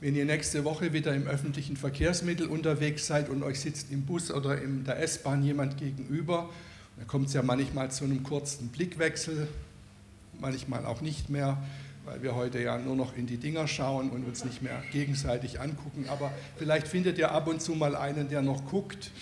Wenn 0.03 0.17
ihr 0.17 0.25
nächste 0.25 0.65
Woche 0.65 0.93
wieder 0.93 1.15
im 1.15 1.29
öffentlichen 1.29 1.77
Verkehrsmittel 1.77 2.49
unterwegs 2.49 3.07
seid 3.07 3.29
und 3.29 3.45
euch 3.45 3.61
sitzt 3.61 3.93
im 3.93 4.05
Bus 4.05 4.33
oder 4.33 4.61
in 4.61 4.83
der 4.83 5.01
S-Bahn 5.01 5.45
jemand 5.45 5.77
gegenüber, 5.77 6.51
dann 6.97 7.07
kommt 7.07 7.29
es 7.29 7.35
ja 7.35 7.43
manchmal 7.45 7.89
zu 7.93 8.03
einem 8.03 8.25
kurzen 8.25 8.71
Blickwechsel, 8.71 9.47
manchmal 10.41 10.87
auch 10.87 11.03
nicht 11.03 11.31
mehr 11.31 11.57
weil 12.05 12.21
wir 12.21 12.35
heute 12.35 12.61
ja 12.61 12.79
nur 12.79 12.97
noch 12.97 13.17
in 13.17 13.29
die 13.29 13.37
Dinger 13.37 13.69
schauen 13.69 14.11
und 14.11 14.27
uns 14.27 14.45
nicht 14.45 14.61
mehr 14.61 14.83
gegenseitig 14.91 15.61
angucken. 15.61 16.07
Aber 16.09 16.33
vielleicht 16.57 16.89
findet 16.89 17.17
ihr 17.17 17.31
ab 17.31 17.47
und 17.47 17.63
zu 17.63 17.77
mal 17.77 17.95
einen, 17.95 18.29
der 18.29 18.43
noch 18.43 18.67
guckt. 18.67 19.13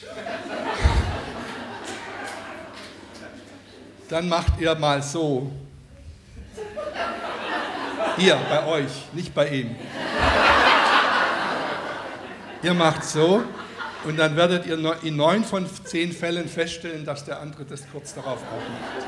Dann 4.08 4.30
macht 4.30 4.58
ihr 4.58 4.75
mal 4.76 5.02
so. 5.02 5.52
Ihr, 8.16 8.37
bei 8.49 8.66
euch, 8.66 9.12
nicht 9.12 9.34
bei 9.34 9.49
ihm. 9.50 9.76
Ihr 12.62 12.75
macht 12.75 13.05
so 13.05 13.43
und 14.05 14.19
dann 14.19 14.37
werdet 14.37 14.67
ihr 14.67 14.79
in 15.02 15.17
neun 15.17 15.45
von 15.45 15.67
zehn 15.85 16.12
Fällen 16.12 16.47
feststellen, 16.47 17.07
dass 17.07 17.25
der 17.25 17.40
andere 17.40 17.64
das 17.64 17.88
kurz 17.90 18.14
darauf 18.14 18.38
auch 18.43 18.69
macht. 18.69 19.07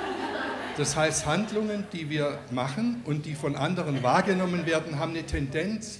Das 0.78 0.96
heißt, 0.96 1.26
Handlungen, 1.26 1.84
die 1.92 2.08
wir 2.08 2.38
machen 2.50 3.02
und 3.04 3.26
die 3.26 3.34
von 3.34 3.56
anderen 3.56 4.02
wahrgenommen 4.02 4.64
werden, 4.64 4.98
haben 4.98 5.10
eine 5.10 5.24
Tendenz 5.24 5.98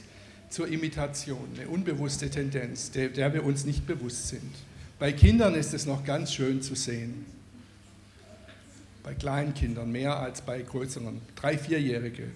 zur 0.48 0.66
Imitation, 0.66 1.46
eine 1.58 1.68
unbewusste 1.68 2.30
Tendenz, 2.30 2.90
der, 2.90 3.10
der 3.10 3.34
wir 3.34 3.44
uns 3.44 3.66
nicht 3.66 3.86
bewusst 3.86 4.28
sind. 4.28 4.54
Bei 4.98 5.12
Kindern 5.12 5.54
ist 5.54 5.74
es 5.74 5.84
noch 5.84 6.04
ganz 6.04 6.32
schön 6.32 6.62
zu 6.62 6.74
sehen. 6.74 7.26
Bei 9.02 9.12
kleinen 9.12 9.52
Kindern 9.52 9.92
mehr 9.92 10.18
als 10.18 10.40
bei 10.40 10.62
größeren, 10.62 11.20
drei, 11.36 11.58
vierjährige. 11.58 12.30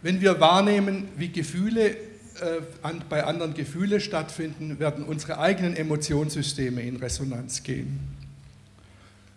Wenn 0.00 0.22
wir 0.22 0.40
wahrnehmen, 0.40 1.08
wie 1.16 1.28
Gefühle 1.28 2.07
äh, 2.40 2.62
an, 2.82 3.02
bei 3.08 3.24
anderen 3.24 3.54
Gefühle 3.54 4.00
stattfinden, 4.00 4.78
werden 4.78 5.04
unsere 5.04 5.38
eigenen 5.38 5.76
Emotionssysteme 5.76 6.82
in 6.82 6.96
Resonanz 6.96 7.62
gehen. 7.62 8.00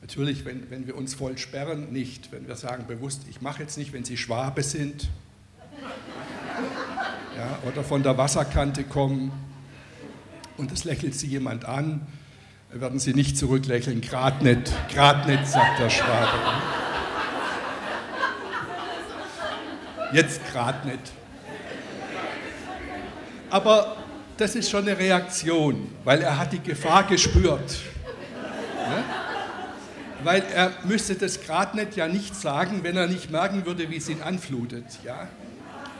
Natürlich, 0.01 0.45
wenn, 0.45 0.69
wenn 0.69 0.87
wir 0.87 0.97
uns 0.97 1.13
voll 1.13 1.37
sperren, 1.37 1.91
nicht. 1.91 2.31
Wenn 2.31 2.47
wir 2.47 2.55
sagen 2.55 2.85
bewusst, 2.87 3.21
ich 3.29 3.41
mache 3.41 3.61
jetzt 3.61 3.77
nicht, 3.77 3.93
wenn 3.93 4.03
Sie 4.03 4.17
Schwabe 4.17 4.63
sind 4.63 5.09
ja, 7.37 7.59
oder 7.69 7.83
von 7.83 8.03
der 8.03 8.17
Wasserkante 8.17 8.83
kommen 8.83 9.31
und 10.57 10.71
es 10.71 10.83
lächelt 10.83 11.15
Sie 11.15 11.27
jemand 11.27 11.65
an, 11.65 12.07
werden 12.71 12.99
Sie 12.99 13.13
nicht 13.13 13.37
zurücklächeln. 13.37 14.01
Grad 14.01 14.41
nicht, 14.41 14.71
grad 14.93 15.27
nicht, 15.27 15.47
sagt 15.47 15.79
der 15.79 15.89
Schwabe. 15.89 16.39
Jetzt 20.13 20.41
grad 20.51 20.85
nicht. 20.85 21.11
Aber 23.51 23.97
das 24.37 24.55
ist 24.55 24.69
schon 24.71 24.87
eine 24.87 24.97
Reaktion, 24.97 25.89
weil 26.03 26.21
er 26.21 26.39
hat 26.39 26.51
die 26.53 26.59
Gefahr 26.59 27.03
gespürt. 27.03 27.79
Ne? 28.89 29.03
weil 30.23 30.43
er 30.53 30.71
müsste 30.83 31.15
das 31.15 31.41
gerade 31.41 31.77
nicht 31.77 31.95
ja 31.95 32.07
nicht 32.07 32.35
sagen, 32.35 32.83
wenn 32.83 32.97
er 32.97 33.07
nicht 33.07 33.31
merken 33.31 33.65
würde, 33.65 33.89
wie 33.89 33.97
es 33.97 34.09
ihn 34.09 34.21
anflutet. 34.21 34.85
Ja? 35.03 35.27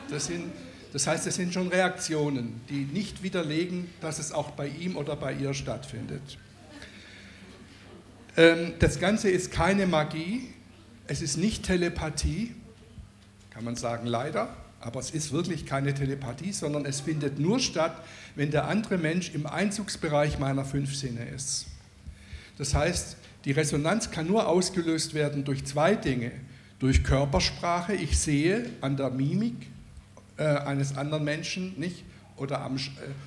Das, 0.10 0.28
sind, 0.28 0.52
das 0.94 1.08
heißt, 1.08 1.26
das 1.26 1.36
sind 1.36 1.54
schon 1.54 1.70
Reaktionen, 1.70 2.62
die 2.70 2.86
nicht 2.86 3.24
widerlegen, 3.24 3.90
dass 4.02 4.20
es 4.20 4.32
auch 4.32 4.52
bei 4.52 4.68
ihm 4.68 4.96
oder 4.96 5.16
bei 5.16 5.34
ihr 5.34 5.54
stattfindet. 5.54 6.38
Ähm, 8.38 8.74
das 8.80 9.00
Ganze 9.00 9.30
ist 9.30 9.52
keine 9.52 9.88
Magie, 9.88 10.54
es 11.08 11.22
ist 11.22 11.38
nicht 11.38 11.64
Telepathie, 11.64 12.56
kann 13.50 13.64
man 13.64 13.76
sagen 13.76 14.06
leider, 14.06 14.56
aber 14.82 15.00
es 15.00 15.12
ist 15.12 15.32
wirklich 15.32 15.66
keine 15.66 15.94
Telepathie, 15.94 16.52
sondern 16.52 16.86
es 16.86 17.02
findet 17.02 17.40
nur 17.40 17.60
statt, 17.60 17.96
wenn 18.36 18.52
der 18.52 18.68
andere 18.68 18.98
Mensch 18.98 19.34
im 19.34 19.46
Einzugsbereich 19.46 20.40
meiner 20.40 20.66
fünf 20.66 20.96
Sinne 20.96 21.26
ist. 21.30 21.68
Das 22.58 22.74
heißt, 22.74 23.18
die 23.46 23.52
Resonanz 23.52 24.12
kann 24.12 24.28
nur 24.28 24.48
ausgelöst 24.48 25.14
werden 25.14 25.44
durch 25.44 25.66
zwei 25.66 25.96
Dinge. 25.96 26.32
Durch 26.80 27.04
Körpersprache, 27.04 27.94
ich 27.94 28.18
sehe 28.18 28.70
an 28.82 28.98
der 28.98 29.12
Mimik 29.12 29.68
äh, 30.38 30.44
eines 30.44 30.98
anderen 30.98 31.24
Menschen, 31.24 31.80
nicht? 31.80 32.04
Oder, 32.38 32.62
am, 32.62 32.78
äh, 32.78 32.80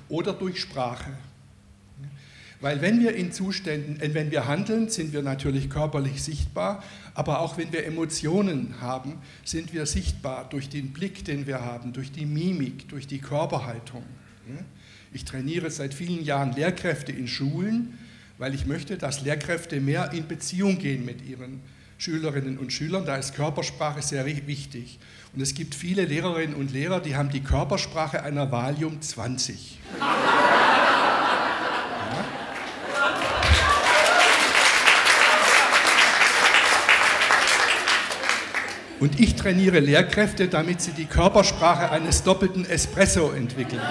oder 0.09 0.33
durch 0.33 0.59
Sprache. 0.59 1.11
Weil 2.65 2.81
wenn 2.81 2.99
wir 2.99 3.13
in 3.13 3.31
Zuständen, 3.31 4.01
äh, 4.01 4.15
wenn 4.15 4.31
wir 4.31 4.47
handeln, 4.47 4.89
sind 4.89 5.13
wir 5.13 5.21
natürlich 5.21 5.69
körperlich 5.69 6.23
sichtbar, 6.23 6.83
aber 7.13 7.41
auch 7.41 7.59
wenn 7.59 7.71
wir 7.71 7.85
Emotionen 7.85 8.81
haben, 8.81 9.19
sind 9.43 9.71
wir 9.71 9.85
sichtbar 9.85 10.49
durch 10.49 10.67
den 10.67 10.91
Blick, 10.91 11.23
den 11.23 11.45
wir 11.45 11.61
haben, 11.61 11.93
durch 11.93 12.11
die 12.11 12.25
Mimik, 12.25 12.89
durch 12.89 13.05
die 13.05 13.19
Körperhaltung. 13.19 14.03
Ich 15.13 15.25
trainiere 15.25 15.69
seit 15.69 15.93
vielen 15.93 16.23
Jahren 16.23 16.53
Lehrkräfte 16.53 17.11
in 17.11 17.27
Schulen 17.27 17.99
weil 18.37 18.53
ich 18.53 18.65
möchte, 18.65 18.97
dass 18.97 19.21
Lehrkräfte 19.21 19.79
mehr 19.79 20.11
in 20.11 20.27
Beziehung 20.27 20.77
gehen 20.77 21.05
mit 21.05 21.25
ihren 21.25 21.61
Schülerinnen 21.97 22.57
und 22.57 22.73
Schülern. 22.73 23.05
Da 23.05 23.15
ist 23.15 23.33
Körpersprache 23.33 24.01
sehr 24.01 24.25
wichtig. 24.25 24.99
Und 25.33 25.41
es 25.41 25.53
gibt 25.53 25.75
viele 25.75 26.05
Lehrerinnen 26.05 26.55
und 26.55 26.73
Lehrer, 26.73 26.99
die 26.99 27.15
haben 27.15 27.29
die 27.29 27.41
Körpersprache 27.41 28.23
einer 28.23 28.51
Valium 28.51 29.01
20. 29.01 29.79
Und 38.99 39.19
ich 39.19 39.35
trainiere 39.35 39.79
Lehrkräfte, 39.79 40.47
damit 40.47 40.81
sie 40.81 40.91
die 40.91 41.05
Körpersprache 41.05 41.91
eines 41.91 42.23
doppelten 42.23 42.65
Espresso 42.65 43.31
entwickeln. 43.31 43.81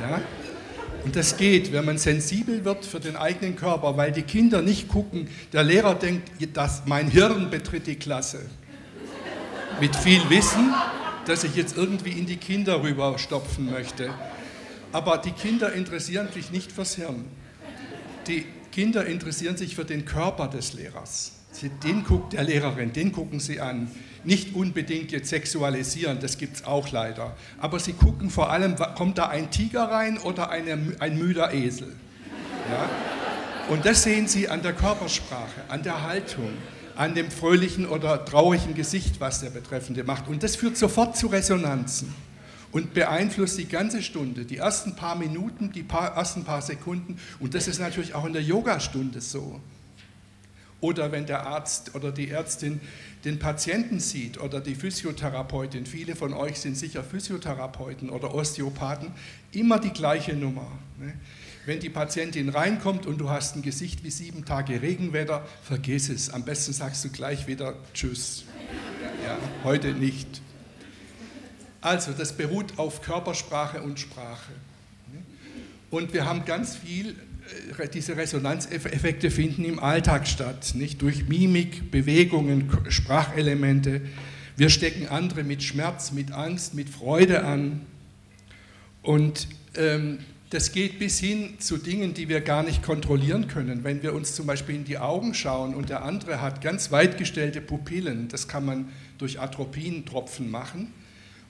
Ja? 0.00 0.20
Und 1.04 1.16
das 1.16 1.36
geht, 1.36 1.72
wenn 1.72 1.84
man 1.84 1.98
sensibel 1.98 2.64
wird 2.64 2.84
für 2.84 3.00
den 3.00 3.16
eigenen 3.16 3.56
Körper, 3.56 3.96
weil 3.96 4.12
die 4.12 4.22
Kinder 4.22 4.62
nicht 4.62 4.86
gucken, 4.86 5.28
der 5.52 5.64
Lehrer 5.64 5.96
denkt, 5.96 6.30
dass 6.56 6.82
mein 6.86 7.08
Hirn 7.08 7.50
betritt 7.50 7.88
die 7.88 7.96
Klasse. 7.96 8.40
Mit 9.80 9.96
viel 9.96 10.20
Wissen, 10.30 10.72
das 11.26 11.42
ich 11.42 11.56
jetzt 11.56 11.76
irgendwie 11.76 12.12
in 12.12 12.26
die 12.26 12.36
Kinder 12.36 12.82
rüberstopfen 12.82 13.70
möchte. 13.70 14.10
Aber 14.92 15.18
die 15.18 15.32
Kinder 15.32 15.72
interessieren 15.72 16.28
sich 16.32 16.52
nicht 16.52 16.70
fürs 16.70 16.94
Hirn. 16.94 17.24
Die 18.28 18.46
Kinder 18.70 19.04
interessieren 19.04 19.56
sich 19.56 19.74
für 19.74 19.84
den 19.84 20.04
Körper 20.04 20.46
des 20.46 20.74
Lehrers. 20.74 21.32
Den 21.84 22.04
guckt 22.04 22.32
der 22.32 22.44
Lehrerin, 22.44 22.92
den 22.92 23.12
gucken 23.12 23.38
sie 23.38 23.60
an 23.60 23.88
nicht 24.24 24.54
unbedingt 24.54 25.12
jetzt 25.12 25.28
sexualisieren, 25.28 26.20
das 26.20 26.38
gibt 26.38 26.56
es 26.56 26.64
auch 26.64 26.90
leider. 26.90 27.36
Aber 27.58 27.78
sie 27.78 27.92
gucken 27.92 28.30
vor 28.30 28.50
allem, 28.50 28.76
kommt 28.96 29.18
da 29.18 29.28
ein 29.28 29.50
Tiger 29.50 29.84
rein 29.84 30.18
oder 30.18 30.50
eine, 30.50 30.78
ein 30.98 31.18
müder 31.18 31.52
Esel? 31.52 31.92
Ja? 32.70 32.88
Und 33.68 33.86
das 33.86 34.02
sehen 34.02 34.26
Sie 34.28 34.48
an 34.48 34.62
der 34.62 34.72
Körpersprache, 34.72 35.62
an 35.68 35.82
der 35.82 36.02
Haltung, 36.02 36.50
an 36.96 37.14
dem 37.14 37.30
fröhlichen 37.30 37.86
oder 37.86 38.24
traurigen 38.24 38.74
Gesicht, 38.74 39.20
was 39.20 39.40
der 39.40 39.50
Betreffende 39.50 40.04
macht. 40.04 40.28
Und 40.28 40.42
das 40.42 40.56
führt 40.56 40.76
sofort 40.76 41.16
zu 41.16 41.28
Resonanzen 41.28 42.12
und 42.72 42.92
beeinflusst 42.92 43.58
die 43.58 43.68
ganze 43.68 44.02
Stunde, 44.02 44.44
die 44.44 44.56
ersten 44.58 44.96
paar 44.96 45.16
Minuten, 45.16 45.72
die 45.72 45.82
paar, 45.82 46.16
ersten 46.16 46.44
paar 46.44 46.60
Sekunden. 46.60 47.18
Und 47.38 47.54
das 47.54 47.68
ist 47.68 47.80
natürlich 47.80 48.14
auch 48.14 48.24
in 48.24 48.32
der 48.32 48.42
Yogastunde 48.42 49.20
so. 49.20 49.60
Oder 50.82 51.12
wenn 51.12 51.26
der 51.26 51.46
Arzt 51.46 51.94
oder 51.94 52.10
die 52.10 52.28
Ärztin 52.28 52.80
den 53.24 53.38
Patienten 53.38 54.00
sieht 54.00 54.40
oder 54.40 54.60
die 54.60 54.74
Physiotherapeutin, 54.74 55.86
viele 55.86 56.16
von 56.16 56.34
euch 56.34 56.58
sind 56.58 56.76
sicher 56.76 57.04
Physiotherapeuten 57.04 58.10
oder 58.10 58.34
Osteopathen, 58.34 59.12
immer 59.52 59.78
die 59.78 59.92
gleiche 59.92 60.34
Nummer. 60.34 60.66
Ne? 60.98 61.14
Wenn 61.66 61.78
die 61.78 61.88
Patientin 61.88 62.48
reinkommt 62.48 63.06
und 63.06 63.18
du 63.18 63.30
hast 63.30 63.54
ein 63.54 63.62
Gesicht 63.62 64.02
wie 64.02 64.10
sieben 64.10 64.44
Tage 64.44 64.82
Regenwetter, 64.82 65.46
vergiss 65.62 66.08
es. 66.08 66.30
Am 66.30 66.44
besten 66.44 66.72
sagst 66.72 67.04
du 67.04 67.10
gleich 67.10 67.46
wieder 67.46 67.76
Tschüss. 67.94 68.42
Ja, 69.24 69.38
heute 69.62 69.92
nicht. 69.92 70.42
Also, 71.80 72.10
das 72.10 72.32
beruht 72.32 72.76
auf 72.76 73.02
Körpersprache 73.02 73.80
und 73.82 74.00
Sprache. 74.00 74.50
Ne? 75.12 75.22
Und 75.90 76.12
wir 76.12 76.26
haben 76.26 76.44
ganz 76.44 76.74
viel 76.74 77.14
diese 77.92 78.16
Resonanzeffekte 78.16 79.30
finden 79.30 79.64
im 79.64 79.78
Alltag 79.78 80.26
statt, 80.26 80.72
nicht 80.74 81.02
durch 81.02 81.28
Mimik, 81.28 81.90
Bewegungen, 81.90 82.70
Sprachelemente. 82.88 84.00
Wir 84.56 84.68
stecken 84.68 85.08
andere 85.08 85.44
mit 85.44 85.62
Schmerz, 85.62 86.12
mit 86.12 86.32
Angst, 86.32 86.74
mit 86.74 86.88
Freude 86.88 87.44
an. 87.44 87.80
Und 89.02 89.48
ähm, 89.76 90.18
das 90.50 90.72
geht 90.72 90.98
bis 90.98 91.18
hin 91.18 91.54
zu 91.58 91.78
Dingen, 91.78 92.12
die 92.12 92.28
wir 92.28 92.42
gar 92.42 92.62
nicht 92.62 92.82
kontrollieren 92.82 93.48
können. 93.48 93.84
Wenn 93.84 94.02
wir 94.02 94.12
uns 94.12 94.34
zum 94.34 94.46
Beispiel 94.46 94.74
in 94.74 94.84
die 94.84 94.98
Augen 94.98 95.32
schauen 95.32 95.74
und 95.74 95.88
der 95.88 96.04
andere 96.04 96.42
hat 96.42 96.60
ganz 96.60 96.90
weit 96.92 97.16
gestellte 97.16 97.62
Pupillen, 97.62 98.28
das 98.28 98.48
kann 98.48 98.66
man 98.66 98.90
durch 99.16 99.40
Atropientropfen 99.40 100.50
machen. 100.50 100.92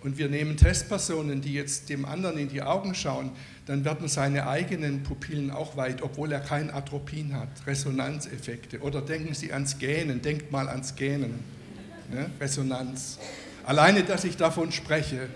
Und 0.02 0.18
wir 0.18 0.28
nehmen 0.28 0.56
Testpersonen, 0.56 1.40
die 1.40 1.54
jetzt 1.54 1.88
dem 1.88 2.04
anderen 2.04 2.38
in 2.38 2.48
die 2.48 2.62
Augen 2.62 2.94
schauen, 2.94 3.30
dann 3.66 3.84
werden 3.84 4.08
seine 4.08 4.48
eigenen 4.48 5.02
Pupillen 5.02 5.50
auch 5.50 5.76
weit, 5.76 6.02
obwohl 6.02 6.32
er 6.32 6.40
kein 6.40 6.70
Atropin 6.70 7.34
hat, 7.34 7.48
Resonanzeffekte. 7.66 8.80
Oder 8.80 9.00
denken 9.00 9.34
Sie 9.34 9.52
ans 9.52 9.78
Gähnen, 9.78 10.20
denkt 10.20 10.50
mal 10.50 10.68
ans 10.68 10.96
Gähnen, 10.96 11.40
ne? 12.10 12.30
Resonanz. 12.40 13.18
Alleine, 13.64 14.02
dass 14.02 14.24
ich 14.24 14.36
davon 14.36 14.72
spreche, 14.72 15.28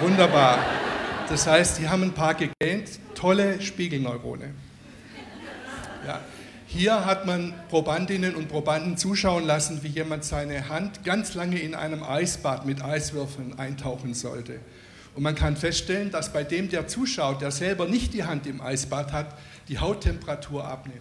wunderbar. 0.00 0.64
Das 1.28 1.46
heißt, 1.46 1.76
Sie 1.76 1.88
haben 1.88 2.04
ein 2.04 2.14
paar 2.14 2.34
gegähnt, 2.34 2.88
tolle 3.14 3.60
Spiegelneurone. 3.60 4.54
Hier 6.70 7.06
hat 7.06 7.24
man 7.24 7.54
Probandinnen 7.70 8.34
und 8.34 8.48
Probanden 8.48 8.98
zuschauen 8.98 9.46
lassen, 9.46 9.82
wie 9.82 9.88
jemand 9.88 10.22
seine 10.22 10.68
Hand 10.68 11.02
ganz 11.02 11.32
lange 11.32 11.58
in 11.58 11.74
einem 11.74 12.02
Eisbad 12.02 12.66
mit 12.66 12.84
Eiswürfeln 12.84 13.58
eintauchen 13.58 14.12
sollte. 14.12 14.60
Und 15.14 15.22
man 15.22 15.34
kann 15.34 15.56
feststellen, 15.56 16.10
dass 16.10 16.30
bei 16.30 16.44
dem, 16.44 16.68
der 16.68 16.86
zuschaut, 16.86 17.40
der 17.40 17.52
selber 17.52 17.88
nicht 17.88 18.12
die 18.12 18.24
Hand 18.24 18.46
im 18.46 18.60
Eisbad 18.60 19.12
hat, 19.12 19.34
die 19.68 19.78
Hauttemperatur 19.78 20.68
abnimmt. 20.68 21.00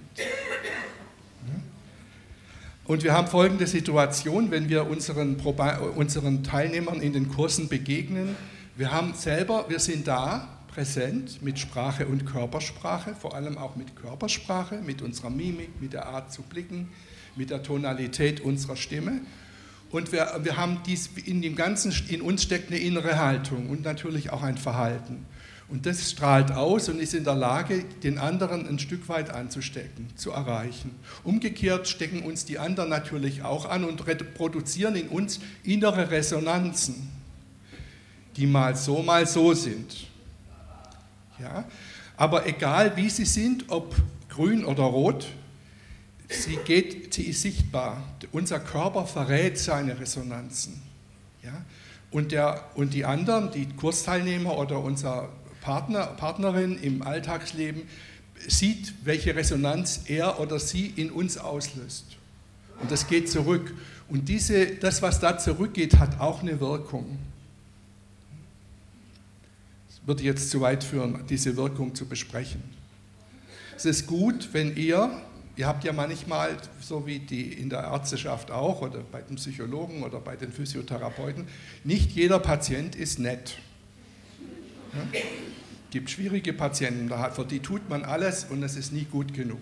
Und 2.86 3.04
wir 3.04 3.12
haben 3.12 3.28
folgende 3.28 3.68
Situation, 3.68 4.52
wenn 4.52 4.70
wir 4.70 4.88
unseren, 4.88 5.36
unseren 5.36 6.46
Teilnehmern 6.46 7.02
in 7.02 7.12
den 7.12 7.28
Kursen 7.28 7.68
begegnen. 7.68 8.38
Wir 8.78 8.94
haben 8.94 9.14
selber, 9.16 9.66
wir 9.68 9.80
sind 9.80 10.08
da, 10.08 10.57
präsent 10.78 11.42
mit 11.42 11.58
Sprache 11.58 12.06
und 12.06 12.28
Körpersprache, 12.28 13.16
vor 13.16 13.34
allem 13.34 13.58
auch 13.58 13.76
mit 13.76 13.96
Körpersprache, 13.96 14.76
mit 14.76 15.02
unserer 15.02 15.32
Mimik, 15.32 15.82
mit 15.82 15.94
der 15.94 16.06
Art 16.06 16.32
zu 16.32 16.44
blicken, 16.44 16.90
mit 17.36 17.50
der 17.50 17.64
Tonalität 17.64 18.42
unserer 18.42 18.76
Stimme. 18.76 19.22
Und 19.90 20.12
wir, 20.12 20.40
wir 20.44 20.56
haben 20.56 20.82
dies 20.86 21.10
in 21.26 21.42
dem 21.42 21.56
Ganzen, 21.56 21.92
in 22.10 22.22
uns 22.22 22.44
steckt 22.44 22.70
eine 22.70 22.80
innere 22.80 23.18
Haltung 23.18 23.72
und 23.72 23.86
natürlich 23.86 24.30
auch 24.30 24.44
ein 24.44 24.56
Verhalten. 24.56 25.26
Und 25.68 25.88
das 25.88 26.12
strahlt 26.12 26.52
aus 26.52 26.90
und 26.90 27.00
ist 27.00 27.16
in 27.16 27.24
der 27.24 27.34
Lage, 27.34 27.84
den 28.04 28.20
anderen 28.20 28.68
ein 28.68 28.78
Stück 28.78 29.10
weit 29.10 29.32
anzustecken, 29.32 30.16
zu 30.16 30.30
erreichen. 30.30 30.92
Umgekehrt 31.24 31.88
stecken 31.88 32.22
uns 32.22 32.46
die 32.46 32.60
anderen 32.60 32.92
natürlich 32.92 33.42
auch 33.42 33.68
an 33.68 33.84
und 33.84 34.00
produzieren 34.36 34.96
in 34.96 35.08
uns 35.08 35.40
innere 35.64 36.12
Resonanzen, 36.12 37.10
die 38.36 38.46
mal 38.46 38.76
so, 38.76 39.02
mal 39.02 39.26
so 39.26 39.56
sind. 39.56 40.08
Ja? 41.40 41.66
Aber 42.16 42.48
egal 42.48 42.96
wie 42.98 43.10
sie 43.10 43.26
sind, 43.26 43.66
ob 43.70 43.96
grün 44.30 44.66
oder 44.66 44.84
rot, 44.84 45.28
sie, 46.30 46.58
geht, 46.66 47.14
sie 47.14 47.24
ist 47.24 47.42
sichtbar. 47.42 48.04
Unser 48.32 48.60
Körper 48.60 49.06
verrät 49.06 49.58
seine 49.58 50.00
Resonanzen. 50.00 50.82
Ja? 51.44 51.66
Und, 52.12 52.32
der, 52.32 52.64
und 52.76 52.94
die 52.94 53.06
anderen, 53.06 53.52
die 53.52 53.68
Kursteilnehmer 53.68 54.58
oder 54.58 54.80
unser 54.80 55.30
Partner, 55.62 56.08
Partnerin 56.08 56.78
im 56.82 57.02
Alltagsleben, 57.02 57.84
sieht, 58.48 58.94
welche 59.04 59.36
Resonanz 59.36 60.02
er 60.08 60.40
oder 60.40 60.60
sie 60.60 60.94
in 60.96 61.12
uns 61.12 61.38
auslöst. 61.38 62.18
Und 62.80 62.92
das 62.92 63.08
geht 63.08 63.30
zurück. 63.30 63.74
Und 64.10 64.30
diese, 64.30 64.68
das, 64.68 65.02
was 65.02 65.20
da 65.20 65.38
zurückgeht, 65.38 65.98
hat 66.00 66.20
auch 66.20 66.42
eine 66.42 66.60
Wirkung 66.60 67.18
würde 70.08 70.24
jetzt 70.24 70.50
zu 70.50 70.62
weit 70.62 70.84
führen, 70.84 71.26
diese 71.30 71.56
Wirkung 71.58 71.94
zu 71.94 72.08
besprechen. 72.08 72.64
Es 73.76 73.86
ist 73.86 74.08
gut, 74.08 74.50
wenn 74.54 74.76
ihr, 74.76 75.22
ihr 75.58 75.68
habt 75.68 75.84
ja 75.84 75.94
manchmal, 75.94 76.58
so 76.82 77.06
wie 77.06 77.20
die 77.20 77.52
in 77.54 77.70
der 77.70 77.84
Ärzteschaft 77.84 78.50
auch 78.50 78.82
oder 78.82 79.02
bei 79.12 79.22
den 79.22 79.36
Psychologen 79.36 80.04
oder 80.04 80.20
bei 80.20 80.36
den 80.36 80.52
Physiotherapeuten, 80.52 81.46
nicht 81.84 82.12
jeder 82.12 82.40
Patient 82.40 82.96
ist 82.96 83.20
nett. 83.20 83.60
Es 85.14 85.20
ja? 85.20 85.20
gibt 85.92 86.10
schwierige 86.10 86.54
Patienten, 86.54 87.12
für 87.34 87.46
die 87.46 87.60
tut 87.60 87.88
man 87.90 88.04
alles 88.04 88.46
und 88.46 88.64
es 88.64 88.78
ist 88.78 88.94
nie 88.94 89.06
gut 89.06 89.34
genug. 89.34 89.60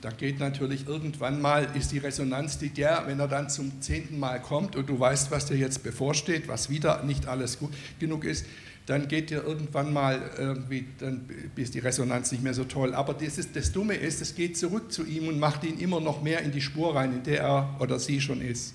Da 0.00 0.10
geht 0.10 0.38
natürlich 0.38 0.86
irgendwann 0.86 1.40
mal, 1.40 1.68
ist 1.74 1.90
die 1.90 1.98
Resonanz 1.98 2.58
die 2.58 2.70
der, 2.70 3.04
wenn 3.06 3.18
er 3.18 3.26
dann 3.26 3.48
zum 3.48 3.80
zehnten 3.80 4.18
Mal 4.18 4.40
kommt 4.40 4.76
und 4.76 4.88
du 4.88 4.98
weißt, 4.98 5.30
was 5.30 5.46
dir 5.46 5.56
jetzt 5.56 5.82
bevorsteht, 5.82 6.46
was 6.46 6.68
wieder 6.68 7.02
nicht 7.02 7.26
alles 7.26 7.58
gut 7.58 7.72
genug 7.98 8.24
ist, 8.24 8.44
dann 8.88 9.06
geht 9.06 9.28
dir 9.28 9.44
irgendwann 9.44 9.92
mal 9.92 10.30
irgendwie, 10.38 10.86
dann 10.98 11.28
ist 11.56 11.74
die 11.74 11.78
Resonanz 11.78 12.32
nicht 12.32 12.42
mehr 12.42 12.54
so 12.54 12.64
toll. 12.64 12.94
Aber 12.94 13.12
das, 13.12 13.36
ist, 13.36 13.54
das 13.54 13.70
Dumme 13.70 13.94
ist, 13.94 14.22
es 14.22 14.34
geht 14.34 14.56
zurück 14.56 14.90
zu 14.90 15.04
ihm 15.04 15.28
und 15.28 15.38
macht 15.38 15.62
ihn 15.64 15.78
immer 15.78 16.00
noch 16.00 16.22
mehr 16.22 16.40
in 16.40 16.52
die 16.52 16.62
Spur 16.62 16.96
rein, 16.96 17.12
in 17.12 17.22
der 17.22 17.42
er 17.42 17.76
oder 17.80 17.98
sie 17.98 18.18
schon 18.22 18.40
ist. 18.40 18.74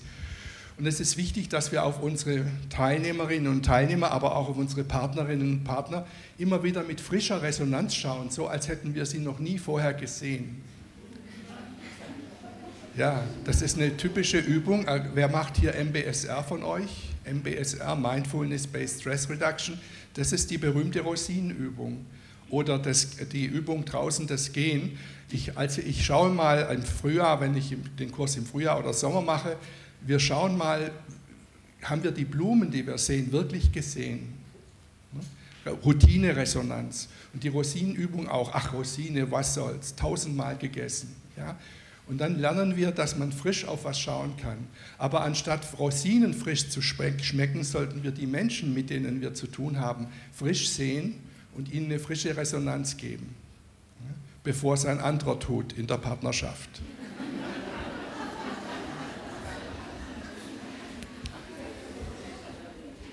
Und 0.78 0.86
es 0.86 1.00
ist 1.00 1.16
wichtig, 1.16 1.48
dass 1.48 1.72
wir 1.72 1.84
auf 1.84 2.00
unsere 2.00 2.46
Teilnehmerinnen 2.70 3.50
und 3.50 3.64
Teilnehmer, 3.64 4.12
aber 4.12 4.36
auch 4.36 4.48
auf 4.48 4.56
unsere 4.56 4.84
Partnerinnen 4.84 5.50
und 5.50 5.64
Partner 5.64 6.06
immer 6.38 6.62
wieder 6.62 6.84
mit 6.84 7.00
frischer 7.00 7.42
Resonanz 7.42 7.96
schauen, 7.96 8.30
so 8.30 8.46
als 8.46 8.68
hätten 8.68 8.94
wir 8.94 9.06
sie 9.06 9.18
noch 9.18 9.40
nie 9.40 9.58
vorher 9.58 9.94
gesehen. 9.94 10.62
Ja, 12.96 13.24
das 13.44 13.62
ist 13.62 13.76
eine 13.76 13.96
typische 13.96 14.38
Übung. 14.38 14.86
Äh, 14.86 15.02
wer 15.14 15.28
macht 15.28 15.56
hier 15.56 15.74
MBSR 15.74 16.44
von 16.44 16.62
euch? 16.62 17.10
MBSR, 17.24 17.96
Mindfulness 17.96 18.68
Based 18.68 19.00
Stress 19.00 19.28
Reduction. 19.28 19.80
Das 20.14 20.32
ist 20.32 20.50
die 20.50 20.58
berühmte 20.58 21.00
Rosinenübung 21.00 22.06
oder 22.50 22.78
das, 22.78 23.16
die 23.32 23.46
Übung 23.46 23.84
draußen, 23.84 24.26
das 24.26 24.52
Gehen. 24.52 24.98
Ich, 25.30 25.56
also 25.58 25.80
ich 25.80 26.04
schaue 26.04 26.30
mal 26.30 26.60
im 26.72 26.82
Frühjahr, 26.82 27.40
wenn 27.40 27.56
ich 27.56 27.76
den 27.98 28.12
Kurs 28.12 28.36
im 28.36 28.46
Frühjahr 28.46 28.78
oder 28.78 28.92
Sommer 28.92 29.20
mache, 29.20 29.56
wir 30.00 30.20
schauen 30.20 30.56
mal, 30.56 30.92
haben 31.82 32.02
wir 32.02 32.12
die 32.12 32.24
Blumen, 32.24 32.70
die 32.70 32.86
wir 32.86 32.98
sehen, 32.98 33.32
wirklich 33.32 33.72
gesehen? 33.72 34.34
Routine-Resonanz. 35.66 37.08
Und 37.32 37.42
die 37.42 37.48
Rosinenübung 37.48 38.28
auch, 38.28 38.50
ach 38.52 38.72
Rosine, 38.72 39.30
was 39.30 39.54
soll's, 39.54 39.94
tausendmal 39.96 40.56
gegessen. 40.56 41.16
Ja? 41.36 41.58
Und 42.06 42.18
dann 42.18 42.38
lernen 42.38 42.76
wir, 42.76 42.92
dass 42.92 43.16
man 43.16 43.32
frisch 43.32 43.64
auf 43.64 43.84
was 43.84 43.98
schauen 43.98 44.36
kann. 44.36 44.58
Aber 44.98 45.22
anstatt 45.22 45.78
Rosinen 45.78 46.34
frisch 46.34 46.68
zu 46.68 46.82
schmecken, 46.82 47.64
sollten 47.64 48.02
wir 48.02 48.10
die 48.10 48.26
Menschen, 48.26 48.74
mit 48.74 48.90
denen 48.90 49.22
wir 49.22 49.32
zu 49.32 49.46
tun 49.46 49.80
haben, 49.80 50.08
frisch 50.32 50.68
sehen 50.68 51.14
und 51.54 51.72
ihnen 51.72 51.86
eine 51.86 51.98
frische 51.98 52.36
Resonanz 52.36 52.98
geben, 52.98 53.34
bevor 54.42 54.74
es 54.74 54.84
ein 54.84 55.00
anderer 55.00 55.38
tut 55.38 55.72
in 55.72 55.86
der 55.86 55.96
Partnerschaft. 55.96 56.68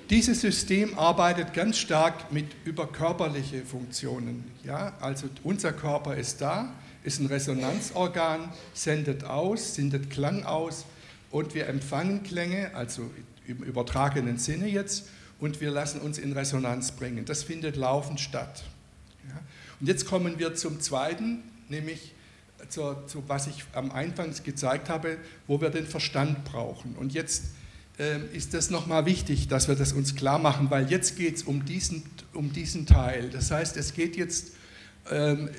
Dieses 0.10 0.41
System 0.41 0.99
arbeitet 0.99 1.54
ganz 1.54 1.77
stark 1.77 2.34
mit 2.34 2.47
über 2.65 2.88
körperliche 2.88 3.63
Funktionen. 3.63 4.51
Ja? 4.65 4.97
Also 4.99 5.27
unser 5.43 5.71
Körper 5.71 6.17
ist 6.17 6.41
da, 6.41 6.73
ist 7.04 7.20
ein 7.20 7.28
Resonanzorgan, 7.28 8.52
sendet 8.74 9.24
aus, 9.24 9.76
sendet 9.76 10.10
Klang 10.10 10.44
aus 10.44 10.86
und 11.32 11.56
wir 11.56 11.68
empfangen 11.68 12.24
Klänge, 12.24 12.76
also 12.76 13.10
im 13.48 13.64
übertragenen 13.64 14.38
Sinne 14.38 14.68
jetzt, 14.68 15.08
und 15.40 15.60
wir 15.60 15.72
lassen 15.72 16.00
uns 16.02 16.20
in 16.20 16.34
Resonanz 16.34 16.92
bringen. 16.92 17.26
Das 17.26 17.44
findet 17.44 17.76
laufend 17.76 18.20
statt. 18.20 18.64
Ja. 19.28 19.40
Und 19.80 19.88
jetzt 19.88 20.06
kommen 20.06 20.38
wir 20.38 20.54
zum 20.54 20.80
Zweiten, 20.80 21.44
nämlich 21.68 22.14
zu, 22.70 22.96
zu, 23.08 23.24
was 23.28 23.48
ich 23.48 23.64
am 23.74 23.92
Anfang 23.92 24.32
gezeigt 24.44 24.90
habe, 24.90 25.18
wo 25.48 25.60
wir 25.60 25.72
den 25.72 25.88
Verstand 25.88 26.46
brauchen. 26.46 26.96
Und 26.96 27.14
jetzt 27.14 27.46
äh, 27.98 28.20
ist 28.36 28.54
das 28.54 28.70
nochmal 28.70 29.08
wichtig, 29.08 29.48
dass 29.48 29.68
wir 29.68 29.76
das 29.76 29.94
uns 29.94 30.16
klar 30.16 30.38
machen, 30.38 30.70
weil 30.70 30.92
jetzt 30.92 31.18
geht 31.18 31.38
es 31.38 31.44
um 31.44 31.66
diesen, 31.66 32.04
um 32.34 32.54
diesen 32.54 32.86
Teil. 32.86 33.32
Das 33.32 33.50
heißt, 33.50 33.78
es 33.78 33.94
geht 33.94 34.16
jetzt 34.16 34.52
ähm, 35.10 35.50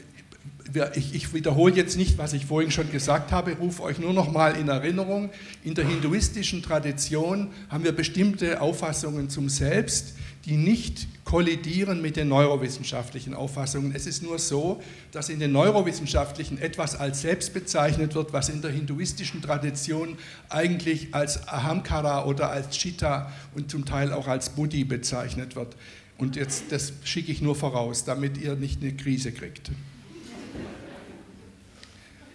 ich, 0.94 1.14
ich, 1.14 1.34
wiederhole 1.34 1.74
jetzt 1.74 1.96
nicht, 1.96 2.18
was 2.18 2.32
ich 2.32 2.46
vorhin 2.46 2.70
schon 2.70 2.90
gesagt 2.90 3.32
habe, 3.32 3.52
rufe 3.52 3.82
euch 3.82 3.98
nur 3.98 4.12
noch 4.12 4.32
mal 4.32 4.56
in 4.56 4.68
Erinnerung. 4.68 5.30
In 5.64 5.74
der 5.74 5.86
hinduistischen 5.86 6.62
Tradition 6.62 7.48
haben 7.68 7.84
wir 7.84 7.92
bestimmte 7.92 8.60
Auffassungen 8.60 9.28
zum 9.28 9.48
Selbst, 9.48 10.14
die 10.44 10.56
nicht 10.56 11.06
kollidieren 11.24 12.02
mit 12.02 12.16
den 12.16 12.28
neurowissenschaftlichen 12.28 13.34
Auffassungen. 13.34 13.94
Es 13.94 14.06
ist 14.06 14.22
nur 14.22 14.38
so, 14.38 14.82
dass 15.12 15.28
in 15.28 15.38
den 15.38 15.52
neurowissenschaftlichen 15.52 16.58
etwas 16.58 16.96
als 16.96 17.20
Selbst 17.20 17.54
bezeichnet 17.54 18.14
wird, 18.14 18.32
was 18.32 18.48
in 18.48 18.60
der 18.60 18.70
hinduistischen 18.70 19.40
Tradition 19.40 20.16
eigentlich 20.48 21.14
als 21.14 21.48
Ahamkara 21.48 22.24
oder 22.24 22.50
als 22.50 22.70
Chitta 22.70 23.30
und 23.54 23.70
zum 23.70 23.84
Teil 23.84 24.12
auch 24.12 24.26
als 24.26 24.50
Buddhi 24.50 24.84
bezeichnet 24.84 25.54
wird. 25.54 25.76
Und 26.18 26.36
jetzt, 26.36 26.64
das 26.70 26.92
schicke 27.04 27.30
ich 27.30 27.40
nur 27.40 27.54
voraus, 27.54 28.04
damit 28.04 28.38
ihr 28.38 28.56
nicht 28.56 28.82
eine 28.82 28.92
Krise 28.92 29.32
kriegt. 29.32 29.70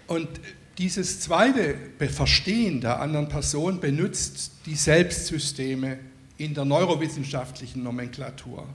Und 0.08 0.28
dieses 0.78 1.20
zweite 1.20 1.76
Verstehen 2.00 2.82
der 2.82 3.00
anderen 3.00 3.30
Person 3.30 3.80
benutzt 3.80 4.52
die 4.66 4.76
Selbstsysteme 4.76 6.00
in 6.38 6.54
der 6.54 6.66
neurowissenschaftlichen 6.66 7.84
Nomenklatur. 7.84 8.66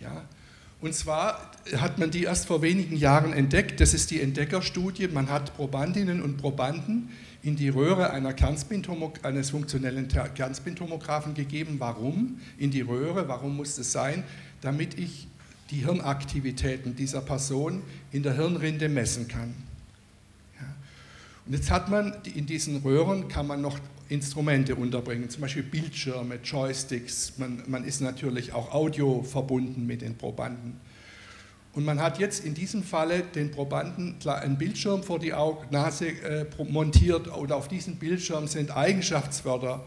Ja? 0.00 0.24
Und 0.80 0.94
zwar 0.94 1.52
hat 1.76 1.98
man 1.98 2.10
die 2.10 2.24
erst 2.24 2.46
vor 2.46 2.62
wenigen 2.62 2.96
Jahren 2.96 3.32
entdeckt. 3.32 3.80
Das 3.80 3.94
ist 3.94 4.10
die 4.10 4.20
Entdeckerstudie. 4.20 5.08
Man 5.08 5.30
hat 5.30 5.54
Probandinnen 5.56 6.22
und 6.22 6.38
Probanden 6.38 7.10
in 7.42 7.56
die 7.56 7.68
Röhre 7.68 8.10
eines 8.10 9.50
funktionellen 9.50 10.08
Kernspintomographen 10.08 11.34
gegeben. 11.34 11.76
Warum 11.78 12.40
in 12.58 12.70
die 12.70 12.80
Röhre? 12.80 13.28
Warum 13.28 13.56
muss 13.56 13.78
es 13.78 13.92
sein? 13.92 14.24
Damit 14.60 14.98
ich 14.98 15.28
die 15.70 15.84
Hirnaktivitäten 15.84 16.94
dieser 16.94 17.20
Person 17.20 17.82
in 18.10 18.22
der 18.22 18.34
Hirnrinde 18.34 18.88
messen 18.88 19.28
kann. 19.28 19.54
Und 21.46 21.54
jetzt 21.54 21.70
hat 21.70 21.90
man 21.90 22.14
in 22.34 22.46
diesen 22.46 22.78
Röhren 22.78 23.28
kann 23.28 23.46
man 23.46 23.60
noch 23.60 23.78
Instrumente 24.08 24.76
unterbringen, 24.76 25.30
zum 25.30 25.40
Beispiel 25.40 25.62
Bildschirme, 25.62 26.38
Joysticks. 26.44 27.32
Man, 27.38 27.62
man 27.66 27.84
ist 27.84 28.00
natürlich 28.00 28.52
auch 28.52 28.72
audio 28.72 29.22
verbunden 29.22 29.86
mit 29.86 30.02
den 30.02 30.16
Probanden. 30.16 30.80
Und 31.74 31.86
man 31.86 32.00
hat 32.00 32.18
jetzt 32.18 32.44
in 32.44 32.52
diesem 32.52 32.82
Falle 32.82 33.22
den 33.22 33.50
Probanden 33.50 34.16
einen 34.26 34.58
Bildschirm 34.58 35.02
vor 35.02 35.18
die 35.18 35.32
Nase 35.70 36.08
äh, 36.08 36.46
montiert 36.64 37.28
und 37.28 37.50
auf 37.50 37.68
diesem 37.68 37.96
Bildschirm 37.96 38.46
sind 38.46 38.76
Eigenschaftswörter 38.76 39.82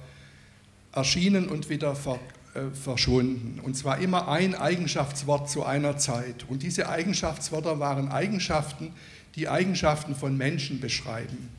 erschienen 0.91 1.47
und 1.47 1.69
wieder 1.69 1.91
äh, 1.91 2.59
verschwunden. 2.73 3.59
Und 3.61 3.75
zwar 3.75 3.99
immer 3.99 4.27
ein 4.27 4.55
Eigenschaftswort 4.55 5.47
zu 5.47 5.63
einer 5.63 5.97
Zeit. 5.97 6.45
Und 6.49 6.63
diese 6.63 6.89
Eigenschaftswörter 6.89 7.79
waren 7.79 8.09
Eigenschaften, 8.09 8.93
die 9.35 9.49
Eigenschaften 9.49 10.15
von 10.15 10.37
Menschen 10.37 10.79
beschreiben. 10.79 11.49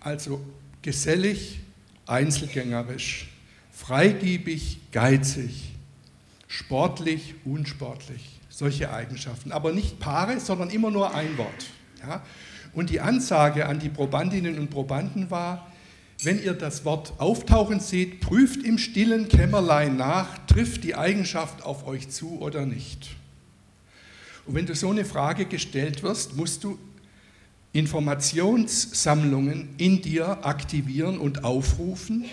Also 0.00 0.44
gesellig, 0.82 1.60
einzelgängerisch, 2.06 3.28
freigiebig, 3.72 4.78
geizig, 4.90 5.72
sportlich, 6.48 7.34
unsportlich 7.44 8.40
solche 8.48 8.92
Eigenschaften. 8.92 9.52
Aber 9.52 9.72
nicht 9.72 9.98
Paare, 9.98 10.40
sondern 10.40 10.70
immer 10.70 10.90
nur 10.90 11.14
ein 11.14 11.36
Wort. 11.38 11.66
Ja? 12.06 12.22
Und 12.72 12.90
die 12.90 13.00
Ansage 13.00 13.66
an 13.66 13.78
die 13.78 13.88
Probandinnen 13.88 14.58
und 14.58 14.70
Probanden 14.70 15.30
war, 15.30 15.66
wenn 16.22 16.42
ihr 16.42 16.54
das 16.54 16.84
Wort 16.84 17.14
auftauchen 17.18 17.80
seht, 17.80 18.20
prüft 18.20 18.62
im 18.62 18.78
stillen 18.78 19.28
Kämmerlein 19.28 19.96
nach, 19.96 20.38
trifft 20.46 20.84
die 20.84 20.94
Eigenschaft 20.94 21.64
auf 21.64 21.86
euch 21.86 22.10
zu 22.10 22.40
oder 22.40 22.64
nicht. 22.64 23.10
Und 24.46 24.54
wenn 24.54 24.66
du 24.66 24.74
so 24.74 24.90
eine 24.90 25.04
Frage 25.04 25.46
gestellt 25.46 26.02
wirst, 26.02 26.36
musst 26.36 26.62
du 26.64 26.78
Informationssammlungen 27.72 29.70
in 29.78 30.02
dir 30.02 30.44
aktivieren 30.44 31.18
und 31.18 31.44
aufrufen, 31.44 32.26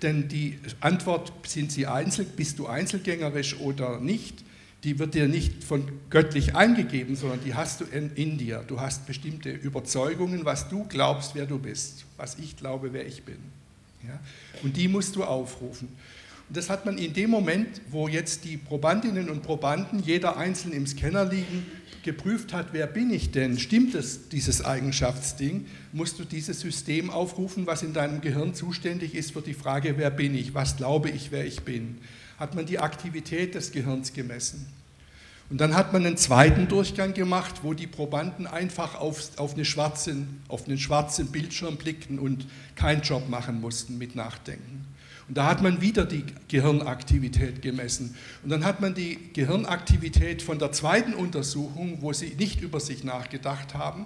denn 0.00 0.28
die 0.28 0.58
Antwort, 0.80 1.32
sind 1.46 1.70
sie 1.70 1.86
einzel, 1.86 2.24
bist 2.24 2.58
du 2.58 2.66
einzelgängerisch 2.66 3.60
oder 3.60 4.00
nicht, 4.00 4.42
die 4.84 4.98
wird 4.98 5.14
dir 5.14 5.28
nicht 5.28 5.62
von 5.62 5.84
göttlich 6.10 6.56
eingegeben, 6.56 7.14
sondern 7.14 7.40
die 7.44 7.54
hast 7.54 7.80
du 7.80 7.84
in, 7.84 8.10
in, 8.16 8.36
dir. 8.36 8.64
Du 8.66 8.80
hast 8.80 9.06
bestimmte 9.06 9.50
Überzeugungen, 9.50 10.44
was 10.44 10.68
du 10.68 10.84
glaubst, 10.84 11.36
wer 11.36 11.46
du 11.46 11.58
bist, 11.58 12.04
was 12.16 12.36
ich 12.38 12.56
glaube, 12.56 12.92
wer 12.92 13.06
ich 13.06 13.22
bin. 13.22 13.38
Ja? 14.02 14.18
Und 14.64 14.76
die 14.76 14.88
musst 14.88 15.14
du 15.14 15.22
aufrufen. 15.22 15.88
Und 16.52 16.58
das 16.58 16.68
hat 16.68 16.84
man 16.84 16.98
in 16.98 17.14
dem 17.14 17.30
Moment, 17.30 17.80
wo 17.90 18.08
jetzt 18.08 18.44
die 18.44 18.58
Probandinnen 18.58 19.30
und 19.30 19.42
Probanden, 19.42 20.02
jeder 20.02 20.36
einzeln 20.36 20.74
im 20.74 20.86
Scanner 20.86 21.24
liegen, 21.24 21.66
geprüft 22.02 22.52
hat, 22.52 22.68
wer 22.72 22.86
bin 22.86 23.10
ich 23.10 23.30
denn, 23.30 23.58
stimmt 23.58 23.94
es, 23.94 24.28
dieses 24.28 24.62
Eigenschaftsding, 24.62 25.66
musst 25.92 26.18
du 26.18 26.24
dieses 26.24 26.60
System 26.60 27.08
aufrufen, 27.08 27.66
was 27.66 27.82
in 27.82 27.94
deinem 27.94 28.20
Gehirn 28.20 28.54
zuständig 28.54 29.14
ist 29.14 29.32
für 29.32 29.40
die 29.40 29.54
Frage, 29.54 29.96
wer 29.96 30.10
bin 30.10 30.34
ich, 30.34 30.52
was 30.52 30.76
glaube 30.76 31.08
ich, 31.08 31.32
wer 31.32 31.46
ich 31.46 31.62
bin 31.62 31.98
hat 32.42 32.56
man 32.56 32.66
die 32.66 32.80
Aktivität 32.80 33.54
des 33.54 33.70
Gehirns 33.70 34.12
gemessen. 34.12 34.66
Und 35.48 35.60
dann 35.60 35.76
hat 35.76 35.92
man 35.92 36.04
einen 36.04 36.16
zweiten 36.16 36.66
Durchgang 36.66 37.14
gemacht, 37.14 37.60
wo 37.62 37.72
die 37.72 37.86
Probanden 37.86 38.48
einfach 38.48 38.96
auf, 38.96 39.38
auf, 39.38 39.54
eine 39.54 39.64
schwarzen, 39.64 40.42
auf 40.48 40.66
einen 40.66 40.78
schwarzen 40.78 41.30
Bildschirm 41.30 41.76
blickten 41.76 42.18
und 42.18 42.46
keinen 42.74 43.02
Job 43.02 43.28
machen 43.28 43.60
mussten 43.60 43.96
mit 43.96 44.16
Nachdenken. 44.16 44.86
Und 45.32 45.38
da 45.38 45.46
hat 45.46 45.62
man 45.62 45.80
wieder 45.80 46.04
die 46.04 46.26
Gehirnaktivität 46.48 47.62
gemessen. 47.62 48.14
Und 48.42 48.50
dann 48.50 48.66
hat 48.66 48.82
man 48.82 48.92
die 48.92 49.32
Gehirnaktivität 49.32 50.42
von 50.42 50.58
der 50.58 50.72
zweiten 50.72 51.14
Untersuchung, 51.14 52.02
wo 52.02 52.12
sie 52.12 52.34
nicht 52.38 52.60
über 52.60 52.80
sich 52.80 53.02
nachgedacht 53.02 53.72
haben, 53.72 54.04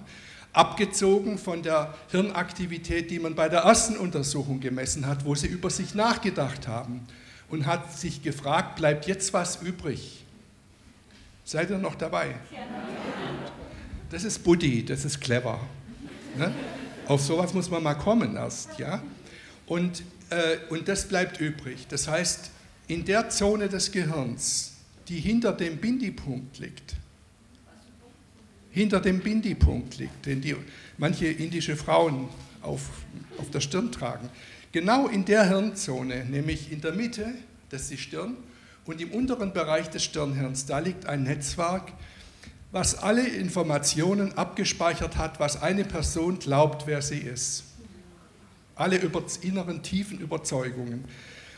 abgezogen 0.53 1.37
von 1.37 1.63
der 1.63 1.93
Hirnaktivität, 2.11 3.11
die 3.11 3.19
man 3.19 3.35
bei 3.35 3.49
der 3.49 3.63
ersten 3.63 3.97
Untersuchung 3.97 4.61
gemessen 4.61 5.05
hat, 5.05 5.25
wo 5.25 5.35
sie 5.35 5.47
über 5.47 5.69
sich 5.69 5.95
nachgedacht 5.95 6.65
haben 6.69 7.05
und 7.49 7.65
hat 7.65 7.91
sich 7.91 8.23
gefragt, 8.23 8.77
bleibt 8.77 9.05
jetzt 9.05 9.33
was 9.33 9.61
übrig? 9.61 10.23
Seid 11.43 11.71
ihr 11.71 11.77
noch 11.77 11.95
dabei? 11.95 12.35
Das 14.09 14.23
ist 14.23 14.45
Buddy, 14.45 14.85
das 14.85 15.03
ist 15.03 15.19
clever. 15.19 15.59
Ne? 16.37 16.53
Auf 17.05 17.19
sowas 17.19 17.53
muss 17.53 17.69
man 17.69 17.83
mal 17.83 17.95
kommen 17.95 18.37
erst. 18.37 18.79
Ja? 18.79 19.03
Und, 19.65 20.03
und 20.69 20.87
das 20.87 21.07
bleibt 21.07 21.39
übrig. 21.39 21.87
Das 21.89 22.07
heißt, 22.07 22.51
in 22.87 23.05
der 23.05 23.29
Zone 23.29 23.69
des 23.69 23.91
Gehirns, 23.91 24.73
die 25.07 25.19
hinter 25.19 25.53
dem 25.53 25.77
Bindi-Punkt 25.77 26.59
liegt, 26.59 26.95
hinter 28.71 28.99
dem 28.99 29.19
Bindi-Punkt 29.19 29.97
liegt, 29.97 30.25
den 30.25 30.41
die, 30.41 30.55
manche 30.97 31.27
indische 31.27 31.75
Frauen 31.75 32.29
auf, 32.61 32.89
auf 33.37 33.49
der 33.51 33.61
Stirn 33.61 33.91
tragen, 33.91 34.29
Genau 34.77 35.07
in 35.07 35.23
der 35.25 35.47
Hirnzone, 35.47 36.25
nämlich 36.25 36.71
in 36.71 36.81
der 36.81 36.93
Mitte, 36.93 37.33
das 37.69 37.83
ist 37.83 37.91
die 37.91 37.97
Stirn, 37.97 38.37
und 38.85 39.01
im 39.01 39.11
unteren 39.11 39.53
Bereich 39.53 39.89
des 39.89 40.03
Stirnhirns, 40.03 40.65
da 40.65 40.79
liegt 40.79 41.05
ein 41.07 41.23
Netzwerk, 41.23 41.93
was 42.71 42.95
alle 42.95 43.27
Informationen 43.27 44.33
abgespeichert 44.33 45.17
hat, 45.17 45.39
was 45.39 45.61
eine 45.61 45.85
Person 45.85 46.37
glaubt, 46.39 46.85
wer 46.85 47.01
sie 47.01 47.17
ist. 47.17 47.63
Alle 48.77 48.97
über, 48.97 49.23
inneren 49.41 49.83
tiefen 49.83 50.19
Überzeugungen. 50.19 51.05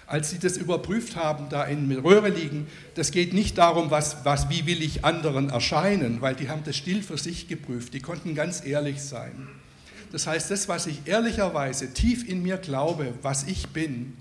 Als 0.08 0.32
sie 0.32 0.40
das 0.40 0.58
überprüft 0.58 1.16
haben, 1.16 1.50
da 1.50 1.66
in 1.66 1.92
Röhre 1.92 2.30
liegen, 2.30 2.66
das 2.96 3.12
geht 3.12 3.34
nicht 3.34 3.58
darum, 3.60 3.92
was, 3.92 4.26
was, 4.26 4.50
wie 4.50 4.66
will 4.66 4.82
ich 4.82 5.06
anderen 5.06 5.50
erscheinen, 5.50 6.22
weil 6.22 6.34
die 6.36 6.50
haben 6.50 6.64
das 6.64 6.76
still 6.76 7.04
für 7.04 7.18
sich 7.18 7.48
geprüft, 7.48 7.94
die 7.94 8.00
konnten 8.00 8.34
ganz 8.34 8.66
ehrlich 8.66 9.02
sein. 9.02 9.48
Das 10.12 10.26
heißt, 10.26 10.50
das, 10.50 10.68
was 10.68 10.88
ich 10.88 11.02
ehrlicherweise 11.06 11.94
tief 11.94 12.28
in 12.28 12.42
mir 12.42 12.58
glaube, 12.58 13.14
was 13.22 13.44
ich 13.44 13.68
bin, 13.68 14.18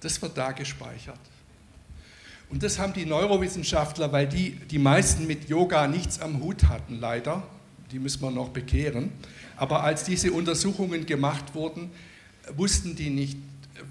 das 0.00 0.20
wird 0.20 0.36
da 0.36 0.50
gespeichert. 0.50 1.20
Und 2.48 2.64
das 2.64 2.80
haben 2.80 2.92
die 2.92 3.06
Neurowissenschaftler, 3.06 4.10
weil 4.10 4.26
die 4.26 4.56
die 4.70 4.80
meisten 4.80 5.28
mit 5.28 5.48
Yoga 5.48 5.86
nichts 5.86 6.20
am 6.20 6.40
Hut 6.40 6.64
hatten, 6.64 6.98
leider, 6.98 7.44
die 7.92 8.00
müssen 8.00 8.22
wir 8.22 8.32
noch 8.32 8.48
bekehren, 8.48 9.12
aber 9.56 9.84
als 9.84 10.02
diese 10.02 10.32
Untersuchungen 10.32 11.06
gemacht 11.06 11.54
wurden, 11.54 11.92
wussten 12.56 12.96
die 12.96 13.10
nicht, 13.10 13.36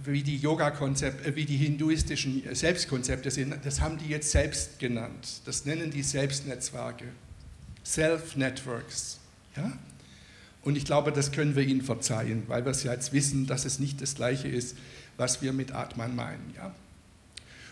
wie 0.03 0.23
die 0.23 0.37
Yoga-Konzepte, 0.37 1.35
wie 1.35 1.45
die 1.45 1.57
hinduistischen 1.57 2.43
Selbstkonzepte 2.53 3.31
sind. 3.31 3.55
Das 3.63 3.81
haben 3.81 3.97
die 3.97 4.07
jetzt 4.07 4.31
selbst 4.31 4.79
genannt. 4.79 5.41
Das 5.45 5.65
nennen 5.65 5.91
die 5.91 6.03
Selbstnetzwerke. 6.03 7.05
Self-Networks. 7.85 9.19
Ja? 9.55 9.71
Und 10.61 10.75
ich 10.75 10.85
glaube, 10.85 11.11
das 11.11 11.31
können 11.31 11.55
wir 11.55 11.63
ihnen 11.63 11.81
verzeihen, 11.81 12.43
weil 12.47 12.65
wir 12.65 12.71
es 12.71 12.83
ja 12.83 12.93
jetzt 12.93 13.13
wissen, 13.13 13.47
dass 13.47 13.65
es 13.65 13.79
nicht 13.79 14.01
das 14.01 14.15
Gleiche 14.15 14.47
ist, 14.47 14.77
was 15.17 15.41
wir 15.41 15.53
mit 15.53 15.73
Atman 15.73 16.15
meinen. 16.15 16.53
Ja? 16.55 16.73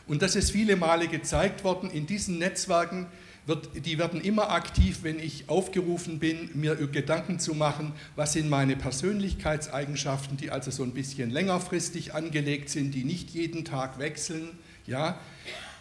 Und 0.07 0.21
das 0.21 0.35
ist 0.35 0.51
viele 0.51 0.75
Male 0.75 1.07
gezeigt 1.07 1.63
worden. 1.63 1.91
In 1.91 2.07
diesen 2.07 2.39
Netzwerken, 2.39 3.07
wird, 3.47 3.85
die 3.85 3.97
werden 3.97 4.21
immer 4.21 4.51
aktiv, 4.51 4.99
wenn 5.03 5.19
ich 5.19 5.49
aufgerufen 5.49 6.19
bin, 6.19 6.49
mir 6.53 6.75
Gedanken 6.75 7.39
zu 7.39 7.55
machen, 7.55 7.93
was 8.15 8.33
sind 8.33 8.49
meine 8.49 8.75
Persönlichkeitseigenschaften, 8.75 10.37
die 10.37 10.51
also 10.51 10.69
so 10.69 10.83
ein 10.83 10.91
bisschen 10.91 11.31
längerfristig 11.31 12.13
angelegt 12.13 12.69
sind, 12.69 12.93
die 12.93 13.05
nicht 13.05 13.31
jeden 13.31 13.65
Tag 13.65 13.99
wechseln. 13.99 14.49
Ja? 14.85 15.19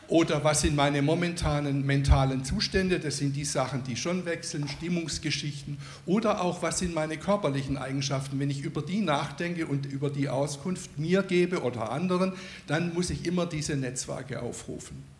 Oder 0.08 0.44
was 0.44 0.60
sind 0.60 0.76
meine 0.76 1.02
momentanen 1.02 1.84
mentalen 1.84 2.44
Zustände? 2.44 3.00
Das 3.00 3.18
sind 3.18 3.34
die 3.34 3.44
Sachen, 3.44 3.82
die 3.82 3.96
schon 3.96 4.24
wechseln, 4.24 4.68
Stimmungsgeschichten. 4.68 5.78
Oder 6.06 6.42
auch, 6.42 6.62
was 6.62 6.78
sind 6.78 6.94
meine 6.94 7.16
körperlichen 7.16 7.76
Eigenschaften? 7.76 8.38
Wenn 8.38 8.50
ich 8.50 8.62
über 8.62 8.82
die 8.82 9.00
nachdenke 9.00 9.66
und 9.66 9.86
über 9.86 10.08
die 10.08 10.28
Auskunft 10.28 10.96
mir 10.96 11.24
gebe 11.24 11.62
oder 11.62 11.90
anderen, 11.90 12.34
dann 12.68 12.94
muss 12.94 13.10
ich 13.10 13.26
immer 13.26 13.46
diese 13.46 13.76
Netzwerke 13.76 14.40
aufrufen. 14.42 15.15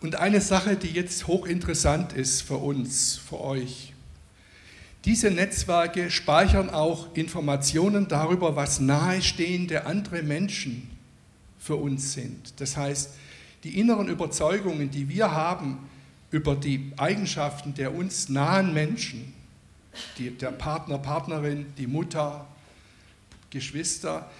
Und 0.00 0.16
eine 0.16 0.40
Sache, 0.40 0.76
die 0.76 0.90
jetzt 0.90 1.26
hochinteressant 1.26 2.12
ist 2.12 2.42
für 2.42 2.56
uns, 2.56 3.16
für 3.16 3.40
euch. 3.40 3.94
Diese 5.04 5.30
Netzwerke 5.30 6.10
speichern 6.10 6.68
auch 6.68 7.14
Informationen 7.14 8.08
darüber, 8.08 8.56
was 8.56 8.80
nahestehende 8.80 9.86
andere 9.86 10.22
Menschen 10.22 10.90
für 11.58 11.76
uns 11.76 12.12
sind. 12.12 12.60
Das 12.60 12.76
heißt, 12.76 13.10
die 13.64 13.78
inneren 13.78 14.08
Überzeugungen, 14.08 14.90
die 14.90 15.08
wir 15.08 15.32
haben 15.32 15.88
über 16.30 16.56
die 16.56 16.92
Eigenschaften 16.96 17.74
der 17.74 17.94
uns 17.94 18.28
nahen 18.28 18.74
Menschen, 18.74 19.32
die, 20.18 20.30
der 20.30 20.50
Partner, 20.50 20.98
Partnerin, 20.98 21.66
die 21.78 21.86
Mutter, 21.86 22.46
Geschwister, 23.50 24.30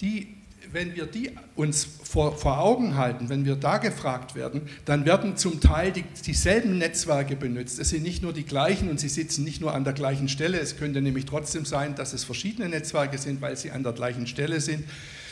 die 0.00 0.34
wenn 0.72 0.94
wir 0.94 1.06
die 1.06 1.30
uns 1.54 1.84
vor, 1.84 2.36
vor, 2.36 2.58
Augen 2.58 2.96
halten, 2.96 3.28
wenn 3.28 3.44
wir 3.44 3.56
da 3.56 3.78
gefragt 3.78 4.34
werden, 4.34 4.62
dann 4.84 5.04
werden 5.04 5.36
zum 5.36 5.60
Teil 5.60 5.92
die, 5.92 6.04
dieselben 6.24 6.78
Netzwerke 6.78 7.36
benutzt. 7.36 7.78
Es 7.78 7.90
sind 7.90 8.02
nicht 8.02 8.22
nur 8.22 8.32
die 8.32 8.44
gleichen 8.44 8.88
und 8.88 8.98
sie 8.98 9.08
sitzen 9.08 9.44
nicht 9.44 9.60
nur 9.60 9.74
an 9.74 9.84
der 9.84 9.92
gleichen 9.92 10.28
Stelle. 10.28 10.58
Es 10.58 10.76
könnte 10.76 11.02
nämlich 11.02 11.26
trotzdem 11.26 11.64
sein, 11.64 11.94
dass 11.94 12.12
es 12.12 12.24
verschiedene 12.24 12.68
Netzwerke 12.68 13.18
sind, 13.18 13.40
weil 13.40 13.56
sie 13.56 13.70
an 13.70 13.82
der 13.82 13.92
gleichen 13.92 14.26
Stelle 14.26 14.60
sind, 14.60 14.84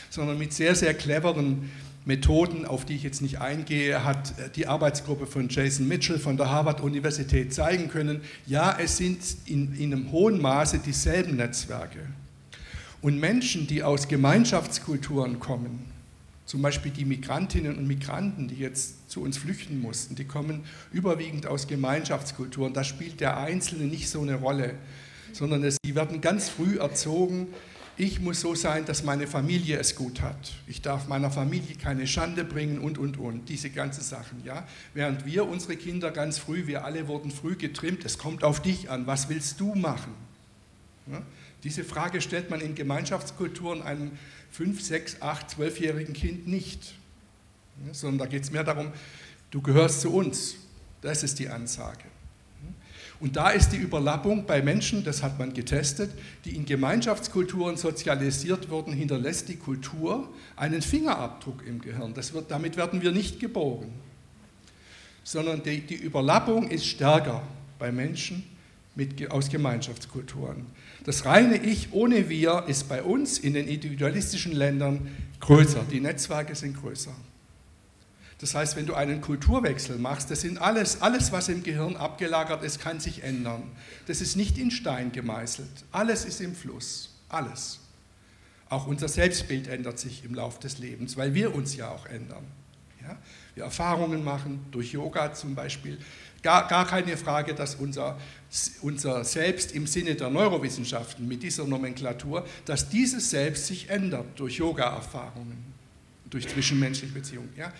sondern 0.09 0.37
mit 0.37 0.53
sehr, 0.53 0.75
sehr 0.75 0.93
cleveren 0.93 1.69
Methoden, 2.05 2.65
auf 2.65 2.85
die 2.85 2.95
ich 2.95 3.03
jetzt 3.03 3.21
nicht 3.21 3.39
eingehe, 3.39 4.03
hat 4.03 4.33
die 4.55 4.67
Arbeitsgruppe 4.67 5.27
von 5.27 5.49
Jason 5.49 5.87
Mitchell 5.87 6.17
von 6.17 6.35
der 6.35 6.49
Harvard-Universität 6.49 7.53
zeigen 7.53 7.89
können, 7.89 8.21
ja, 8.47 8.75
es 8.79 8.97
sind 8.97 9.19
in, 9.45 9.75
in 9.75 9.93
einem 9.93 10.11
hohen 10.11 10.41
Maße 10.41 10.79
dieselben 10.79 11.35
Netzwerke. 11.35 11.99
Und 13.01 13.19
Menschen, 13.19 13.67
die 13.67 13.83
aus 13.83 14.07
Gemeinschaftskulturen 14.07 15.39
kommen, 15.39 15.85
zum 16.45 16.61
Beispiel 16.61 16.91
die 16.91 17.05
Migrantinnen 17.05 17.77
und 17.77 17.87
Migranten, 17.87 18.47
die 18.47 18.55
jetzt 18.55 19.09
zu 19.09 19.21
uns 19.21 19.37
flüchten 19.37 19.79
mussten, 19.79 20.15
die 20.15 20.25
kommen 20.25 20.63
überwiegend 20.91 21.47
aus 21.47 21.67
Gemeinschaftskulturen. 21.67 22.73
Da 22.73 22.83
spielt 22.83 23.21
der 23.21 23.37
Einzelne 23.37 23.85
nicht 23.85 24.09
so 24.09 24.21
eine 24.21 24.35
Rolle, 24.35 24.75
sondern 25.33 25.63
es, 25.63 25.77
die 25.85 25.95
werden 25.95 26.21
ganz 26.21 26.49
früh 26.49 26.77
erzogen, 26.77 27.47
ich 27.97 28.19
muss 28.19 28.41
so 28.41 28.55
sein, 28.55 28.85
dass 28.85 29.03
meine 29.03 29.27
Familie 29.27 29.77
es 29.77 29.95
gut 29.95 30.21
hat. 30.21 30.53
Ich 30.65 30.81
darf 30.81 31.07
meiner 31.07 31.29
Familie 31.29 31.75
keine 31.75 32.07
Schande 32.07 32.43
bringen 32.43 32.79
und, 32.79 32.97
und, 32.97 33.17
und. 33.17 33.47
Diese 33.47 33.69
ganzen 33.69 34.01
Sachen, 34.01 34.43
ja. 34.43 34.65
Während 34.93 35.25
wir, 35.25 35.47
unsere 35.47 35.75
Kinder 35.75 36.09
ganz 36.09 36.39
früh, 36.39 36.67
wir 36.67 36.83
alle 36.83 37.07
wurden 37.07 37.31
früh 37.31 37.55
getrimmt, 37.55 38.03
es 38.05 38.17
kommt 38.17 38.43
auf 38.43 38.61
dich 38.61 38.89
an, 38.89 39.07
was 39.07 39.29
willst 39.29 39.59
du 39.59 39.75
machen? 39.75 40.13
Ja? 41.11 41.21
Diese 41.63 41.83
Frage 41.83 42.21
stellt 42.21 42.49
man 42.49 42.61
in 42.61 42.75
Gemeinschaftskulturen 42.75 43.81
einem 43.81 44.11
5, 44.51 44.81
6, 44.81 45.21
8, 45.21 45.49
12-jährigen 45.57 46.13
Kind 46.13 46.47
nicht. 46.47 46.95
Ja, 47.85 47.93
sondern 47.93 48.19
da 48.19 48.25
geht 48.25 48.43
es 48.43 48.51
mehr 48.51 48.63
darum, 48.63 48.91
du 49.51 49.61
gehörst 49.61 50.01
zu 50.01 50.13
uns. 50.13 50.55
Das 51.01 51.23
ist 51.23 51.39
die 51.39 51.49
Ansage. 51.49 52.03
Und 53.21 53.35
da 53.35 53.51
ist 53.51 53.69
die 53.69 53.77
Überlappung 53.77 54.47
bei 54.47 54.63
Menschen, 54.63 55.03
das 55.03 55.21
hat 55.21 55.37
man 55.37 55.53
getestet, 55.53 56.09
die 56.43 56.55
in 56.55 56.65
Gemeinschaftskulturen 56.65 57.77
sozialisiert 57.77 58.71
wurden, 58.71 58.93
hinterlässt 58.93 59.47
die 59.47 59.57
Kultur 59.57 60.27
einen 60.55 60.81
Fingerabdruck 60.81 61.63
im 61.67 61.81
Gehirn. 61.81 62.15
Wird, 62.15 62.49
damit 62.49 62.77
werden 62.77 63.03
wir 63.03 63.11
nicht 63.11 63.39
geboren. 63.39 63.91
Sondern 65.23 65.61
die, 65.61 65.81
die 65.81 65.95
Überlappung 65.95 66.71
ist 66.71 66.87
stärker 66.87 67.43
bei 67.77 67.91
Menschen 67.91 68.43
mit, 68.95 69.29
aus 69.29 69.49
Gemeinschaftskulturen. 69.49 70.65
Das 71.03 71.25
reine 71.25 71.57
Ich 71.57 71.93
ohne 71.93 72.29
Wir 72.29 72.65
ist 72.67 72.87
bei 72.87 73.01
uns 73.01 73.39
in 73.39 73.53
den 73.53 73.67
individualistischen 73.67 74.51
Ländern 74.51 75.09
größer. 75.39 75.83
Die 75.89 75.99
Netzwerke 75.99 76.53
sind 76.55 76.79
größer. 76.79 77.13
Das 78.37 78.55
heißt, 78.55 78.75
wenn 78.75 78.87
du 78.87 78.95
einen 78.95 79.21
Kulturwechsel 79.21 79.97
machst, 79.97 80.31
das 80.31 80.41
sind 80.41 80.59
alles, 80.59 81.01
alles, 81.01 81.31
was 81.31 81.47
im 81.47 81.61
Gehirn 81.63 81.95
abgelagert 81.95 82.63
ist, 82.63 82.79
kann 82.79 82.99
sich 82.99 83.23
ändern. 83.23 83.63
Das 84.07 84.19
ist 84.19 84.35
nicht 84.35 84.57
in 84.57 84.71
Stein 84.71 85.11
gemeißelt. 85.11 85.85
Alles 85.91 86.25
ist 86.25 86.41
im 86.41 86.55
Fluss. 86.55 87.15
Alles. 87.29 87.79
Auch 88.69 88.87
unser 88.87 89.07
Selbstbild 89.07 89.67
ändert 89.67 89.99
sich 89.99 90.23
im 90.23 90.33
Laufe 90.33 90.59
des 90.59 90.79
Lebens, 90.79 91.17
weil 91.17 91.33
wir 91.33 91.53
uns 91.53 91.75
ja 91.75 91.89
auch 91.89 92.05
ändern. 92.07 92.45
Ja? 93.01 93.17
Wir 93.53 93.63
Erfahrungen 93.65 94.23
machen, 94.23 94.65
durch 94.71 94.93
Yoga 94.93 95.33
zum 95.33 95.53
Beispiel. 95.55 95.99
Gar, 96.41 96.67
gar 96.67 96.87
keine 96.87 97.17
Frage, 97.17 97.53
dass 97.53 97.75
unser, 97.75 98.17
unser 98.81 99.23
Selbst 99.23 99.73
im 99.73 99.85
Sinne 99.85 100.15
der 100.15 100.29
Neurowissenschaften 100.29 101.27
mit 101.27 101.43
dieser 101.43 101.65
Nomenklatur, 101.65 102.45
dass 102.65 102.89
dieses 102.89 103.29
Selbst 103.29 103.67
sich 103.67 103.89
ändert 103.89 104.39
durch 104.39 104.57
Yoga-Erfahrungen, 104.57 105.73
durch 106.29 106.47
zwischenmenschliche 106.47 107.13
Beziehungen. 107.13 107.53
Ja? 107.55 107.71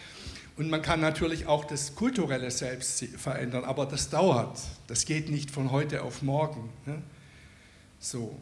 Und 0.58 0.70
man 0.70 0.82
kann 0.82 1.00
natürlich 1.00 1.48
auch 1.48 1.66
das 1.66 1.96
kulturelle 1.96 2.52
Selbst 2.52 3.04
verändern, 3.18 3.64
aber 3.64 3.88
das 3.88 4.10
dauert. 4.10 4.60
Das 4.88 5.06
geht 5.06 5.30
nicht 5.30 5.50
von 5.50 5.72
heute 5.72 6.04
auf 6.04 6.22
morgen. 6.22 6.70
Ne? 6.86 7.02
So, 8.00 8.38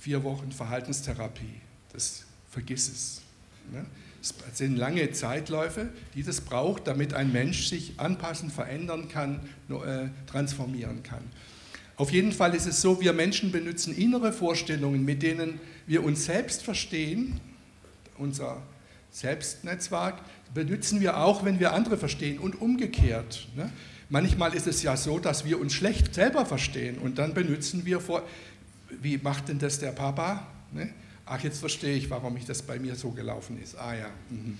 vier 0.00 0.24
Wochen 0.24 0.50
Verhaltenstherapie, 0.50 1.60
das 1.92 2.24
vergiss 2.50 2.88
es. 2.88 3.22
Ne? 3.70 3.86
Es 4.24 4.58
sind 4.58 4.78
lange 4.78 5.12
Zeitläufe, 5.12 5.90
die 6.14 6.22
das 6.22 6.40
braucht, 6.40 6.86
damit 6.86 7.12
ein 7.12 7.30
Mensch 7.30 7.68
sich 7.68 8.00
anpassen, 8.00 8.50
verändern 8.50 9.08
kann, 9.08 9.40
äh, 9.68 10.08
transformieren 10.26 11.02
kann. 11.02 11.22
Auf 11.96 12.10
jeden 12.10 12.32
Fall 12.32 12.54
ist 12.54 12.66
es 12.66 12.80
so, 12.80 13.02
wir 13.02 13.12
Menschen 13.12 13.52
benutzen 13.52 13.94
innere 13.94 14.32
Vorstellungen, 14.32 15.04
mit 15.04 15.22
denen 15.22 15.60
wir 15.86 16.02
uns 16.02 16.24
selbst 16.24 16.62
verstehen, 16.62 17.38
unser 18.16 18.62
Selbstnetzwerk, 19.10 20.22
benutzen 20.54 21.00
wir 21.00 21.18
auch, 21.18 21.44
wenn 21.44 21.60
wir 21.60 21.72
andere 21.74 21.98
verstehen 21.98 22.38
und 22.38 22.60
umgekehrt. 22.60 23.46
Ne? 23.54 23.70
Manchmal 24.08 24.54
ist 24.54 24.66
es 24.66 24.82
ja 24.82 24.96
so, 24.96 25.18
dass 25.18 25.44
wir 25.44 25.60
uns 25.60 25.74
schlecht 25.74 26.14
selber 26.14 26.46
verstehen 26.46 26.98
und 26.98 27.18
dann 27.18 27.34
benutzen 27.34 27.84
wir 27.84 28.00
vor, 28.00 28.22
wie 29.02 29.18
macht 29.18 29.48
denn 29.48 29.58
das 29.58 29.78
der 29.78 29.92
Papa? 29.92 30.46
Ne? 30.72 30.90
Ach, 31.26 31.42
jetzt 31.42 31.58
verstehe 31.58 31.96
ich, 31.96 32.10
warum 32.10 32.36
ich 32.36 32.44
das 32.44 32.62
bei 32.62 32.78
mir 32.78 32.96
so 32.96 33.10
gelaufen 33.10 33.60
ist. 33.62 33.76
Ah 33.76 33.94
ja. 33.94 34.10
Mhm. 34.30 34.58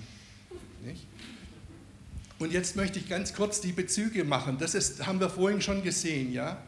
Und 2.38 2.52
jetzt 2.52 2.76
möchte 2.76 2.98
ich 2.98 3.08
ganz 3.08 3.34
kurz 3.34 3.60
die 3.60 3.72
Bezüge 3.72 4.24
machen. 4.24 4.58
Das 4.58 4.74
ist, 4.74 5.06
haben 5.06 5.20
wir 5.20 5.30
vorhin 5.30 5.60
schon 5.60 5.82
gesehen, 5.82 6.32
ja. 6.32 6.62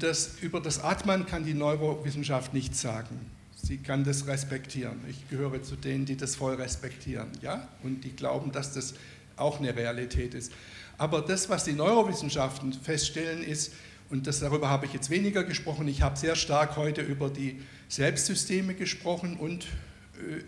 Das, 0.00 0.38
über 0.40 0.60
das 0.60 0.82
Atmen 0.82 1.26
kann 1.26 1.44
die 1.44 1.52
Neurowissenschaft 1.52 2.54
nichts 2.54 2.80
sagen. 2.80 3.30
Sie 3.54 3.78
kann 3.78 4.04
das 4.04 4.26
respektieren. 4.26 5.00
Ich 5.10 5.28
gehöre 5.28 5.62
zu 5.62 5.76
denen, 5.76 6.06
die 6.06 6.16
das 6.16 6.36
voll 6.36 6.54
respektieren, 6.54 7.28
ja, 7.42 7.68
und 7.82 8.02
die 8.02 8.14
glauben, 8.14 8.52
dass 8.52 8.72
das 8.72 8.94
auch 9.36 9.58
eine 9.58 9.74
Realität 9.76 10.32
ist. 10.32 10.52
Aber 10.96 11.20
das, 11.20 11.48
was 11.48 11.64
die 11.64 11.72
Neurowissenschaften 11.72 12.72
feststellen, 12.72 13.42
ist, 13.42 13.72
und 14.10 14.26
das, 14.26 14.40
darüber 14.40 14.70
habe 14.70 14.86
ich 14.86 14.94
jetzt 14.94 15.10
weniger 15.10 15.44
gesprochen, 15.44 15.86
ich 15.86 16.02
habe 16.02 16.16
sehr 16.16 16.34
stark 16.34 16.76
heute 16.76 17.02
über 17.02 17.28
die 17.28 17.60
Selbstsysteme 17.88 18.74
gesprochen 18.74 19.36
und, 19.36 19.66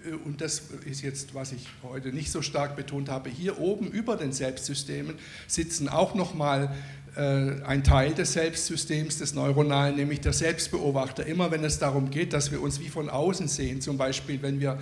äh, 0.07 0.12
und 0.24 0.40
das 0.40 0.62
ist 0.85 1.03
jetzt, 1.03 1.35
was 1.35 1.53
ich 1.53 1.66
heute 1.83 2.12
nicht 2.12 2.31
so 2.31 2.42
stark 2.42 2.76
betont 2.76 3.09
habe, 3.09 3.31
hier 3.31 3.59
oben 3.59 3.88
über 3.88 4.16
den 4.16 4.33
Selbstsystemen 4.33 5.16
sitzen 5.46 5.88
auch 5.88 6.14
nochmal 6.14 6.74
äh, 7.16 7.62
ein 7.64 7.83
Teil 7.83 8.14
des 8.14 8.35
Selbstsystems, 8.35 9.18
des 9.18 9.35
Neuronalen, 9.35 9.96
nämlich 9.96 10.20
der 10.20 10.33
Selbstbeobachter. 10.33 11.26
Immer 11.26 11.50
wenn 11.50 11.64
es 11.64 11.79
darum 11.79 12.11
geht, 12.11 12.33
dass 12.33 12.53
wir 12.53 12.61
uns 12.61 12.79
wie 12.81 12.88
von 12.88 13.11
außen 13.11 13.48
sehen, 13.48 13.81
zum 13.81 13.96
Beispiel 13.98 14.42
wenn 14.42 14.61
wir 14.61 14.79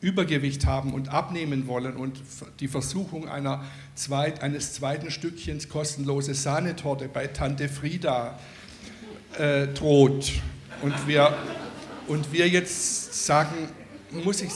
Übergewicht 0.00 0.64
haben 0.66 0.94
und 0.94 1.08
abnehmen 1.08 1.66
wollen 1.66 1.96
und 1.96 2.20
die 2.60 2.68
Versuchung 2.68 3.28
einer 3.28 3.64
zweit, 3.96 4.42
eines 4.42 4.72
zweiten 4.72 5.10
Stückchens 5.10 5.68
kostenlose 5.68 6.34
Sahnetorte 6.34 7.08
bei 7.08 7.26
Tante 7.26 7.68
Frieda 7.68 8.38
äh, 9.36 9.66
droht 9.66 10.34
und 10.82 11.08
wir, 11.08 11.36
und 12.08 12.32
wir 12.32 12.48
jetzt 12.48 13.26
sagen, 13.26 13.68
muss 14.10 14.40
ich, 14.40 14.50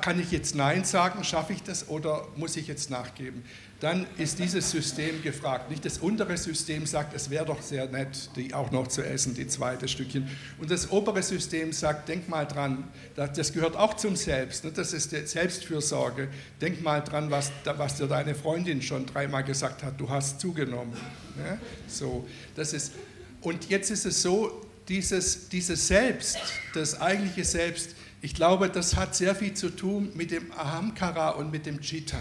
kann 0.00 0.20
ich 0.20 0.32
jetzt 0.32 0.54
Nein 0.54 0.84
sagen, 0.84 1.22
schaffe 1.24 1.52
ich 1.52 1.62
das 1.62 1.88
oder 1.88 2.26
muss 2.36 2.56
ich 2.56 2.66
jetzt 2.66 2.90
nachgeben? 2.90 3.44
dann 3.80 4.06
ist 4.18 4.38
dieses 4.38 4.70
System 4.70 5.22
gefragt. 5.22 5.70
Nicht 5.70 5.84
das 5.86 5.98
untere 5.98 6.36
System 6.36 6.84
sagt, 6.84 7.14
es 7.14 7.30
wäre 7.30 7.46
doch 7.46 7.62
sehr 7.62 7.88
nett, 7.88 8.30
die 8.36 8.52
auch 8.52 8.70
noch 8.70 8.88
zu 8.88 9.02
essen, 9.02 9.34
die 9.34 9.48
zweite 9.48 9.88
Stückchen. 9.88 10.28
Und 10.58 10.70
das 10.70 10.90
obere 10.90 11.22
System 11.22 11.72
sagt, 11.72 12.08
denk 12.08 12.28
mal 12.28 12.44
dran, 12.44 12.84
das 13.16 13.52
gehört 13.52 13.76
auch 13.76 13.94
zum 13.94 14.16
Selbst, 14.16 14.64
ne? 14.64 14.72
das 14.72 14.92
ist 14.92 15.10
Selbstfürsorge. 15.28 16.28
Denk 16.60 16.82
mal 16.82 17.00
dran, 17.00 17.30
was, 17.30 17.50
was 17.64 17.96
dir 17.96 18.06
deine 18.06 18.34
Freundin 18.34 18.82
schon 18.82 19.06
dreimal 19.06 19.44
gesagt 19.44 19.82
hat, 19.82 19.98
du 19.98 20.10
hast 20.10 20.40
zugenommen. 20.40 20.92
Ne? 21.38 21.58
So, 21.88 22.28
das 22.54 22.74
ist, 22.74 22.92
und 23.40 23.70
jetzt 23.70 23.90
ist 23.90 24.04
es 24.04 24.20
so, 24.20 24.66
dieses, 24.88 25.48
dieses 25.48 25.86
Selbst, 25.86 26.38
das 26.74 27.00
eigentliche 27.00 27.44
Selbst, 27.44 27.94
ich 28.22 28.34
glaube, 28.34 28.68
das 28.68 28.96
hat 28.96 29.14
sehr 29.14 29.34
viel 29.34 29.54
zu 29.54 29.70
tun 29.70 30.10
mit 30.14 30.30
dem 30.30 30.52
Ahamkara 30.52 31.30
und 31.30 31.50
mit 31.50 31.66
dem 31.66 31.80
Chitta. 31.80 32.20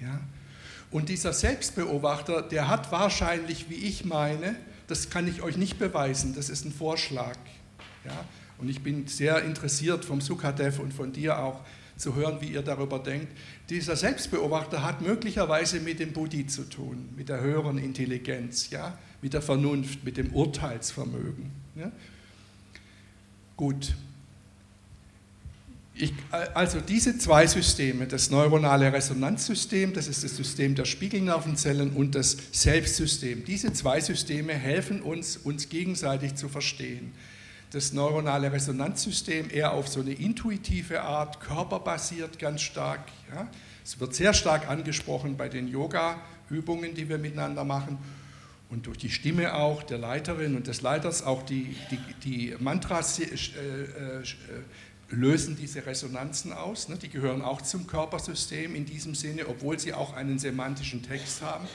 Ja? 0.00 0.20
Und 0.90 1.08
dieser 1.08 1.32
Selbstbeobachter, 1.32 2.42
der 2.42 2.68
hat 2.68 2.90
wahrscheinlich, 2.90 3.70
wie 3.70 3.74
ich 3.74 4.04
meine, 4.04 4.56
das 4.88 5.08
kann 5.08 5.28
ich 5.28 5.42
euch 5.42 5.56
nicht 5.56 5.78
beweisen, 5.78 6.34
das 6.34 6.48
ist 6.48 6.64
ein 6.64 6.72
Vorschlag. 6.72 7.36
Ja? 8.04 8.24
Und 8.58 8.68
ich 8.68 8.82
bin 8.82 9.06
sehr 9.06 9.42
interessiert 9.44 10.04
vom 10.04 10.20
Sukadev 10.20 10.80
und 10.80 10.92
von 10.92 11.12
dir 11.12 11.38
auch 11.38 11.60
zu 11.96 12.14
hören, 12.16 12.40
wie 12.40 12.48
ihr 12.48 12.62
darüber 12.62 12.98
denkt. 12.98 13.28
Dieser 13.68 13.94
Selbstbeobachter 13.94 14.82
hat 14.82 15.00
möglicherweise 15.00 15.80
mit 15.80 16.00
dem 16.00 16.12
Buddhi 16.12 16.46
zu 16.46 16.68
tun, 16.68 17.10
mit 17.16 17.28
der 17.28 17.40
höheren 17.40 17.78
Intelligenz, 17.78 18.70
ja? 18.70 18.98
Mit 19.22 19.34
der 19.34 19.42
Vernunft, 19.42 20.04
mit 20.04 20.16
dem 20.16 20.32
Urteilsvermögen. 20.32 21.50
Ja? 21.76 21.92
Gut, 23.56 23.94
ich, 26.00 26.14
also 26.54 26.80
diese 26.80 27.18
zwei 27.18 27.46
Systeme, 27.46 28.06
das 28.06 28.30
neuronale 28.30 28.90
Resonanzsystem, 28.90 29.92
das 29.92 30.08
ist 30.08 30.24
das 30.24 30.34
System 30.34 30.74
der 30.74 30.86
Spiegelnervenzellen 30.86 31.90
und 31.90 32.14
das 32.14 32.38
Selbstsystem, 32.52 33.44
diese 33.44 33.72
zwei 33.74 34.00
Systeme 34.00 34.54
helfen 34.54 35.02
uns, 35.02 35.36
uns 35.36 35.68
gegenseitig 35.68 36.36
zu 36.36 36.48
verstehen. 36.48 37.12
das 37.72 37.92
neuronale 37.92 38.50
Resonanzsystem 38.50 39.48
eher 39.48 39.72
auf 39.72 39.86
so 39.86 40.00
eine 40.00 40.12
intuitive 40.12 41.02
Art, 41.02 41.40
körperbasiert 41.40 42.38
ganz 42.40 42.62
stark. 42.62 43.00
Ja. 43.32 43.46
Es 43.84 44.00
wird 44.00 44.12
sehr 44.14 44.34
stark 44.34 44.68
angesprochen 44.68 45.36
bei 45.36 45.48
den 45.48 45.68
Yoga-Übungen, 45.68 46.94
die 46.94 47.08
wir 47.08 47.18
miteinander 47.18 47.64
machen 47.64 47.98
und 48.70 48.86
durch 48.86 48.98
die 48.98 49.10
Stimme 49.10 49.54
auch 49.54 49.82
der 49.82 49.98
Leiterin 49.98 50.54
und 50.54 50.68
des 50.68 50.80
Leiters, 50.80 51.24
auch 51.24 51.42
die, 51.42 51.76
die, 51.90 51.98
die 52.24 52.56
Mantras 52.60 53.18
äh, 53.18 53.24
äh, 53.24 54.22
lösen 55.10 55.56
diese 55.60 55.84
Resonanzen 55.84 56.52
aus. 56.52 56.88
Ne? 56.88 56.96
Die 56.96 57.08
gehören 57.08 57.42
auch 57.42 57.62
zum 57.62 57.88
Körpersystem 57.88 58.76
in 58.76 58.86
diesem 58.86 59.16
Sinne, 59.16 59.48
obwohl 59.48 59.78
sie 59.78 59.92
auch 59.92 60.14
einen 60.14 60.38
semantischen 60.38 61.02
Text 61.02 61.42
haben. 61.42 61.66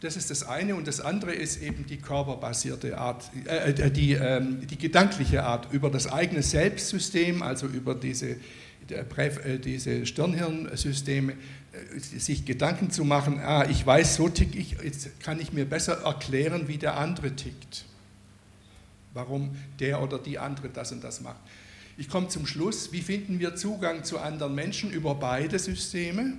Das 0.00 0.16
ist 0.16 0.30
das 0.30 0.46
eine 0.46 0.76
und 0.76 0.86
das 0.86 1.00
andere 1.00 1.32
ist 1.32 1.62
eben 1.62 1.86
die 1.86 1.96
körperbasierte 1.96 2.98
Art, 2.98 3.30
äh, 3.46 3.70
äh 3.70 3.90
die, 3.90 4.12
äh, 4.12 4.42
die 4.42 4.76
gedankliche 4.76 5.42
Art 5.42 5.72
über 5.72 5.88
das 5.88 6.06
eigene 6.06 6.42
Selbstsystem, 6.42 7.42
also 7.42 7.66
über 7.66 7.94
diese, 7.94 8.36
äh, 8.90 9.58
diese 9.58 10.04
Stirnhirnsysteme, 10.04 11.32
sich 11.98 12.44
Gedanken 12.44 12.90
zu 12.90 13.04
machen, 13.04 13.40
ah, 13.40 13.66
ich 13.68 13.86
weiß, 13.86 14.16
so 14.16 14.28
tick 14.28 14.54
ich, 14.54 14.76
jetzt 14.82 15.20
kann 15.20 15.40
ich 15.40 15.52
mir 15.52 15.64
besser 15.64 16.02
erklären, 16.02 16.68
wie 16.68 16.78
der 16.78 16.96
andere 16.98 17.34
tickt. 17.34 17.84
Warum 19.14 19.56
der 19.80 20.02
oder 20.02 20.18
die 20.18 20.38
andere 20.38 20.68
das 20.68 20.92
und 20.92 21.02
das 21.02 21.20
macht. 21.20 21.40
Ich 21.96 22.08
komme 22.08 22.28
zum 22.28 22.46
Schluss, 22.46 22.92
wie 22.92 23.00
finden 23.00 23.38
wir 23.38 23.56
Zugang 23.56 24.04
zu 24.04 24.18
anderen 24.18 24.54
Menschen 24.54 24.90
über 24.90 25.14
beide 25.14 25.58
Systeme? 25.58 26.34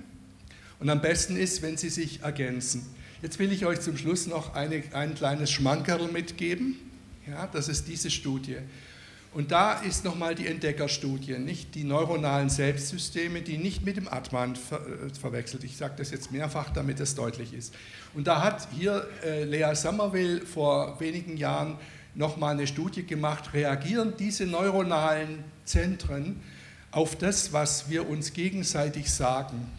Und 0.78 0.88
am 0.88 1.00
besten 1.00 1.36
ist, 1.36 1.62
wenn 1.62 1.76
sie 1.76 1.88
sich 1.88 2.22
ergänzen. 2.22 2.86
Jetzt 3.20 3.40
will 3.40 3.50
ich 3.50 3.66
euch 3.66 3.80
zum 3.80 3.96
Schluss 3.96 4.28
noch 4.28 4.54
eine, 4.54 4.82
ein 4.92 5.16
kleines 5.16 5.50
Schmankerl 5.50 6.06
mitgeben. 6.12 6.76
Ja, 7.26 7.48
das 7.48 7.68
ist 7.68 7.88
diese 7.88 8.10
Studie. 8.10 8.58
Und 9.34 9.50
da 9.52 9.74
ist 9.74 10.04
nochmal 10.04 10.34
die 10.34 10.46
Entdeckerstudie, 10.46 11.38
nicht 11.38 11.74
die 11.74 11.84
neuronalen 11.84 12.48
Selbstsysteme, 12.48 13.42
die 13.42 13.58
nicht 13.58 13.84
mit 13.84 13.96
dem 13.96 14.08
Atman 14.08 14.56
ver 14.56 14.80
äh, 14.80 15.10
verwechselt. 15.10 15.64
Ich 15.64 15.76
sage 15.76 15.94
das 15.98 16.10
jetzt 16.10 16.32
mehrfach, 16.32 16.70
damit 16.70 16.98
es 16.98 17.14
deutlich 17.14 17.52
ist. 17.52 17.74
Und 18.14 18.26
da 18.26 18.42
hat 18.42 18.68
hier 18.76 19.06
äh, 19.24 19.44
Lea 19.44 19.74
Somerville 19.74 20.46
vor 20.46 20.98
wenigen 20.98 21.36
Jahren 21.36 21.76
nochmal 22.14 22.54
eine 22.54 22.66
Studie 22.66 23.04
gemacht, 23.04 23.52
reagieren 23.52 24.14
diese 24.18 24.46
neuronalen 24.46 25.44
Zentren 25.64 26.40
auf 26.90 27.16
das, 27.16 27.52
was 27.52 27.90
wir 27.90 28.08
uns 28.08 28.32
gegenseitig 28.32 29.12
sagen. 29.12 29.70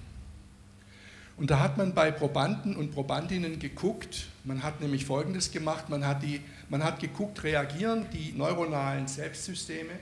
Und 1.37 1.51
da 1.51 1.59
hat 1.59 1.77
man 1.77 1.93
bei 1.93 2.11
Probanden 2.11 2.75
und 2.75 2.91
Probandinnen 2.91 3.59
geguckt, 3.59 4.27
man 4.43 4.61
hat 4.61 4.81
nämlich 4.81 5.05
Folgendes 5.05 5.51
gemacht, 5.51 5.89
man 5.89 6.05
hat, 6.05 6.21
die, 6.21 6.41
man 6.69 6.83
hat 6.83 6.99
geguckt, 6.99 7.43
reagieren 7.43 8.07
die 8.11 8.31
neuronalen 8.31 9.07
Selbstsysteme, 9.07 9.93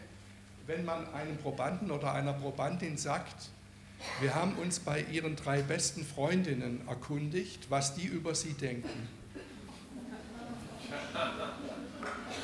wenn 0.68 0.84
man 0.86 1.12
einem 1.14 1.38
Probanden 1.38 1.92
oder 1.92 2.14
einer 2.14 2.34
Probandin 2.34 2.98
sagt, 2.98 3.50
wir 4.22 4.36
haben 4.36 4.54
uns 4.56 4.80
bei 4.80 5.02
ihren 5.12 5.36
drei 5.36 5.62
besten 5.62 6.06
Freundinnen 6.06 6.82
erkundigt, 6.88 7.70
was 7.70 7.96
die 7.96 8.06
über 8.06 8.36
sie 8.36 8.54
denken. 8.54 9.08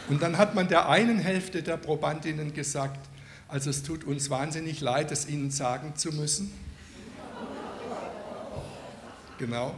Und 0.09 0.21
dann 0.21 0.37
hat 0.37 0.55
man 0.55 0.67
der 0.67 0.89
einen 0.89 1.19
Hälfte 1.19 1.63
der 1.63 1.77
Probandinnen 1.77 2.53
gesagt, 2.53 2.99
also 3.47 3.69
es 3.69 3.83
tut 3.83 4.03
uns 4.03 4.29
wahnsinnig 4.29 4.81
leid, 4.81 5.11
es 5.11 5.27
Ihnen 5.27 5.51
sagen 5.51 5.95
zu 5.95 6.11
müssen. 6.11 6.51
Genau. 9.37 9.75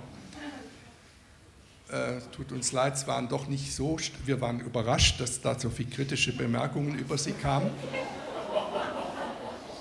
Äh, 1.96 2.20
tut 2.36 2.52
uns 2.52 2.74
leid, 2.74 2.96
es 2.96 3.08
waren 3.08 3.30
doch 3.30 3.48
nicht 3.48 3.74
so, 3.74 3.98
wir 4.26 4.42
waren 4.42 4.60
überrascht, 4.60 5.22
dass 5.22 5.40
da 5.40 5.58
so 5.58 5.70
viele 5.70 5.90
kritische 5.90 6.36
Bemerkungen 6.36 7.00
über 7.00 7.18
Sie 7.18 7.32
kamen. 7.32 7.70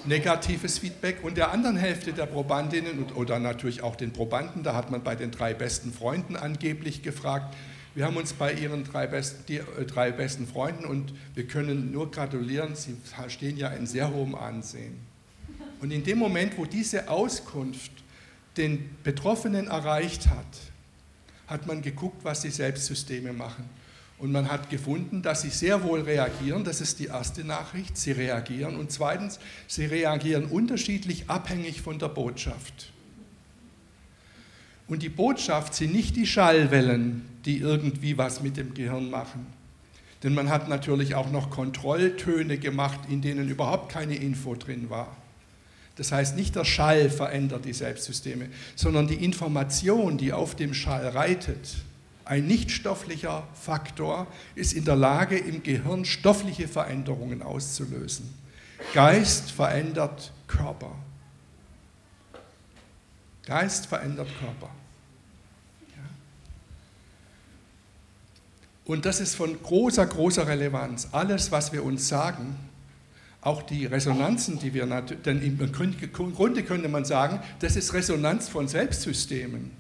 Negatives 0.05 0.79
Feedback 0.79 1.25
und 1.25 1.37
der 1.37 1.51
anderen 1.51 1.77
Hälfte 1.77 2.13
der 2.13 2.27
Probandinnen 2.27 3.01
und, 3.01 3.17
oder 3.17 3.41
natürlich 3.41 3.83
auch 3.83 3.97
den 3.97 4.13
Probanden, 4.13 4.63
da 4.63 4.77
hat 4.77 4.93
man 4.93 5.03
bei 5.03 5.17
den 5.17 5.33
drei 5.33 5.55
besten 5.55 5.93
Freunden 5.93 6.37
angeblich 6.37 7.03
gefragt, 7.03 7.57
wir 7.97 8.05
haben 8.05 8.17
uns 8.17 8.33
bei 8.33 8.53
Ihren 8.53 8.85
drei 8.85 9.09
besten, 9.09 9.45
die, 9.49 9.57
äh, 9.57 9.85
drei 9.85 10.13
besten 10.13 10.47
Freunden 10.47 10.85
und 10.85 11.15
wir 11.35 11.49
können 11.49 11.91
nur 11.91 12.13
gratulieren, 12.13 12.77
Sie 12.77 12.97
stehen 13.27 13.57
ja 13.57 13.71
in 13.71 13.89
sehr 13.89 14.15
hohem 14.15 14.37
Ansehen. 14.37 15.01
Und 15.81 15.91
in 15.91 16.05
dem 16.05 16.19
Moment, 16.19 16.57
wo 16.59 16.65
diese 16.65 17.09
Auskunft 17.09 17.91
den 18.57 18.95
Betroffenen 19.03 19.67
erreicht 19.67 20.29
hat, 20.29 20.47
hat 21.47 21.67
man 21.67 21.83
geguckt, 21.83 22.25
was 22.25 22.41
die 22.41 22.51
Selbstsysteme 22.51 23.33
machen. 23.33 23.69
Und 24.19 24.33
man 24.33 24.51
hat 24.51 24.71
gefunden, 24.71 25.23
dass 25.23 25.43
sie 25.43 25.51
sehr 25.51 25.83
wohl 25.83 26.01
reagieren, 26.01 26.65
das 26.65 26.81
ist 26.81 27.01
die 27.01 27.07
erste 27.07 27.45
Nachricht, 27.45 27.97
sie 27.97 28.13
reagieren. 28.13 28.77
Und 28.77 28.93
zweitens, 28.93 29.41
sie 29.67 29.87
reagieren 29.87 30.47
unterschiedlich 30.47 31.29
abhängig 31.29 31.83
von 31.83 31.99
der 31.99 32.09
Botschaft. 32.09 32.93
Und 34.87 35.03
die 35.03 35.09
Botschaft 35.09 35.75
sind 35.75 35.93
nicht 35.93 36.15
die 36.17 36.27
Schallwellen, 36.27 37.25
die 37.45 37.59
irgendwie 37.59 38.17
was 38.17 38.43
mit 38.43 38.57
dem 38.57 38.75
Gehirn 38.75 39.11
machen. 39.11 39.47
Denn 40.23 40.35
man 40.35 40.49
hat 40.49 40.69
natürlich 40.69 41.15
auch 41.15 41.31
noch 41.31 41.51
Kontrolltöne 41.51 42.59
gemacht, 42.59 43.01
in 43.11 43.21
denen 43.21 43.49
überhaupt 43.49 43.93
keine 43.93 44.15
Info 44.15 44.55
drin 44.55 44.89
war. 44.89 45.17
Das 45.97 46.11
heißt, 46.11 46.37
nicht 46.37 46.57
der 46.57 46.65
Schall 46.65 47.09
verändert 47.09 47.65
die 47.65 47.73
Selbstsysteme, 47.73 48.49
sondern 48.75 49.07
die 49.07 49.25
Information, 49.25 50.19
die 50.19 50.33
auf 50.33 50.57
dem 50.57 50.75
Schall 50.75 51.09
reitet. 51.09 51.77
Ein 52.25 52.47
nichtstofflicher 52.47 53.47
Faktor 53.55 54.27
ist 54.55 54.73
in 54.73 54.85
der 54.85 54.97
Lage, 54.97 55.37
im 55.39 55.63
Gehirn 55.63 56.05
stoffliche 56.05 56.67
Veränderungen 56.67 57.43
auszulösen. 57.43 58.33
Geist 58.93 59.51
verändert 59.51 60.33
Körper. 60.49 60.97
Geist 63.47 63.87
verändert 63.87 64.29
Körper. 64.41 64.71
Und 68.87 69.07
das 69.07 69.21
ist 69.21 69.35
von 69.35 69.63
großer, 69.63 70.05
großer 70.07 70.47
Relevanz. 70.47 71.09
Alles, 71.13 71.51
was 71.51 71.73
wir 71.73 71.85
uns 71.85 72.09
sagen, 72.09 72.57
auch 73.45 73.63
die 73.63 73.85
Resonanzen, 73.85 74.59
die 74.59 74.73
wir 74.73 74.87
natürlich, 74.87 75.23
denn 75.23 75.43
im 75.43 75.59
Grunde 76.35 76.63
könnte 76.63 76.89
man 76.89 77.05
sagen, 77.05 77.41
das 77.61 77.77
ist 77.77 77.93
Resonanz 77.93 78.49
von 78.49 78.69
Selbstsystemen. 78.69 79.71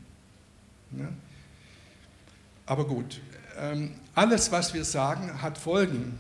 Aber 2.67 2.87
gut, 2.87 3.21
ähm, 3.59 3.93
alles, 4.15 4.53
was 4.53 4.75
wir 4.75 4.85
sagen, 4.85 5.43
hat 5.43 5.57
Folgen, 5.59 6.19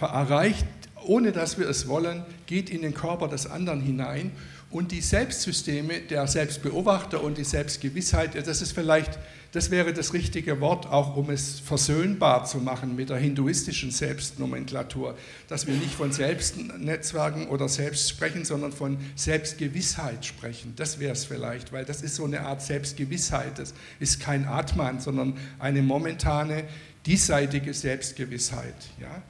erreicht, 0.00 0.66
ohne 1.04 1.32
dass 1.32 1.58
wir 1.58 1.68
es 1.68 1.86
wollen, 1.86 2.24
geht 2.46 2.70
in 2.70 2.82
den 2.82 2.94
Körper 2.94 3.28
des 3.28 3.46
anderen 3.46 3.80
hinein. 3.80 4.32
Und 4.70 4.90
die 4.90 5.00
Selbstsysteme, 5.00 6.00
der 6.00 6.26
Selbstbeobachter 6.26 7.22
und 7.22 7.38
die 7.38 7.44
Selbstgewissheit, 7.44 8.34
das 8.34 8.62
ist 8.62 8.72
vielleicht, 8.72 9.18
das 9.56 9.70
wäre 9.70 9.94
das 9.94 10.12
richtige 10.12 10.60
Wort, 10.60 10.84
auch 10.84 11.16
um 11.16 11.30
es 11.30 11.60
versöhnbar 11.60 12.44
zu 12.44 12.58
machen 12.58 12.94
mit 12.94 13.08
der 13.08 13.16
hinduistischen 13.16 13.90
Selbstnomenklatur, 13.90 15.16
dass 15.48 15.66
wir 15.66 15.72
nicht 15.72 15.94
von 15.94 16.12
Selbstnetzwerken 16.12 17.48
oder 17.48 17.66
Selbst 17.66 18.10
sprechen, 18.10 18.44
sondern 18.44 18.70
von 18.70 18.98
Selbstgewissheit 19.14 20.26
sprechen. 20.26 20.74
Das 20.76 21.00
wäre 21.00 21.14
es 21.14 21.24
vielleicht, 21.24 21.72
weil 21.72 21.86
das 21.86 22.02
ist 22.02 22.16
so 22.16 22.26
eine 22.26 22.42
Art 22.42 22.60
Selbstgewissheit. 22.60 23.58
Das 23.58 23.72
ist 23.98 24.20
kein 24.20 24.44
Atman, 24.44 25.00
sondern 25.00 25.38
eine 25.58 25.80
momentane, 25.80 26.64
diesseitige 27.06 27.72
Selbstgewissheit. 27.72 28.74
Ja? 29.00 29.22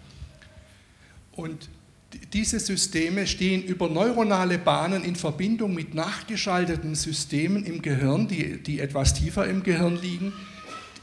Und 1.36 1.68
diese 2.32 2.60
Systeme 2.60 3.26
stehen 3.26 3.62
über 3.62 3.88
neuronale 3.88 4.58
Bahnen 4.58 5.04
in 5.04 5.16
Verbindung 5.16 5.74
mit 5.74 5.94
nachgeschalteten 5.94 6.94
Systemen 6.94 7.64
im 7.64 7.82
Gehirn, 7.82 8.28
die, 8.28 8.62
die 8.62 8.80
etwas 8.80 9.14
tiefer 9.14 9.46
im 9.46 9.62
Gehirn 9.62 10.00
liegen, 10.00 10.32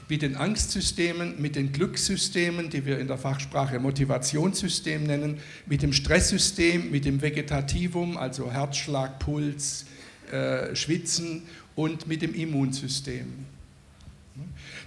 mit 0.09 0.21
den 0.21 0.35
Angstsystemen, 0.35 1.41
mit 1.41 1.55
den 1.55 1.71
Glückssystemen, 1.71 2.69
die 2.69 2.85
wir 2.85 2.99
in 2.99 3.07
der 3.07 3.17
Fachsprache 3.17 3.79
Motivationssystem 3.79 5.03
nennen, 5.03 5.37
mit 5.65 5.81
dem 5.81 5.93
Stresssystem, 5.93 6.91
mit 6.91 7.05
dem 7.05 7.21
Vegetativum, 7.21 8.17
also 8.17 8.51
Herzschlag, 8.51 9.19
Puls, 9.19 9.85
äh, 10.31 10.75
Schwitzen 10.75 11.43
und 11.75 12.07
mit 12.07 12.21
dem 12.21 12.33
Immunsystem. 12.35 13.52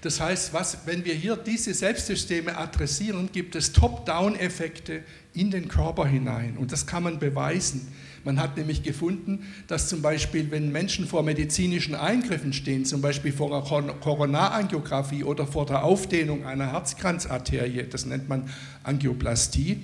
Das 0.01 0.21
heißt, 0.21 0.53
was, 0.53 0.87
wenn 0.87 1.05
wir 1.05 1.15
hier 1.15 1.37
diese 1.37 1.73
Selbstsysteme 1.73 2.57
adressieren, 2.57 3.31
gibt 3.33 3.55
es 3.55 3.73
Top-Down-Effekte 3.73 5.03
in 5.35 5.51
den 5.51 5.69
Körper 5.69 6.07
hinein. 6.07 6.57
Und 6.57 6.73
das 6.73 6.87
kann 6.87 7.05
man 7.05 7.19
beweisen. 7.19 7.89
Man 8.25 8.41
hat 8.41 8.57
nämlich 8.57 8.83
gefunden, 8.83 9.47
dass 9.69 9.89
zum 9.89 10.03
Beispiel, 10.03 10.51
wenn 10.51 10.73
Menschen 10.73 11.07
vor 11.07 11.23
medizinischen 11.23 11.95
Eingriffen 11.95 12.53
stehen, 12.53 12.85
zum 12.85 13.01
Beispiel 13.01 13.33
vor 13.33 13.53
einer 13.53 13.95
Koronarangiographie 13.95 15.23
oder 15.23 15.47
vor 15.47 15.65
der 15.65 15.85
Aufdehnung 15.85 16.45
einer 16.45 16.73
Herzkranzarterie, 16.73 17.85
das 17.89 18.05
nennt 18.05 18.29
man 18.29 18.51
Angioplastie, 18.83 19.81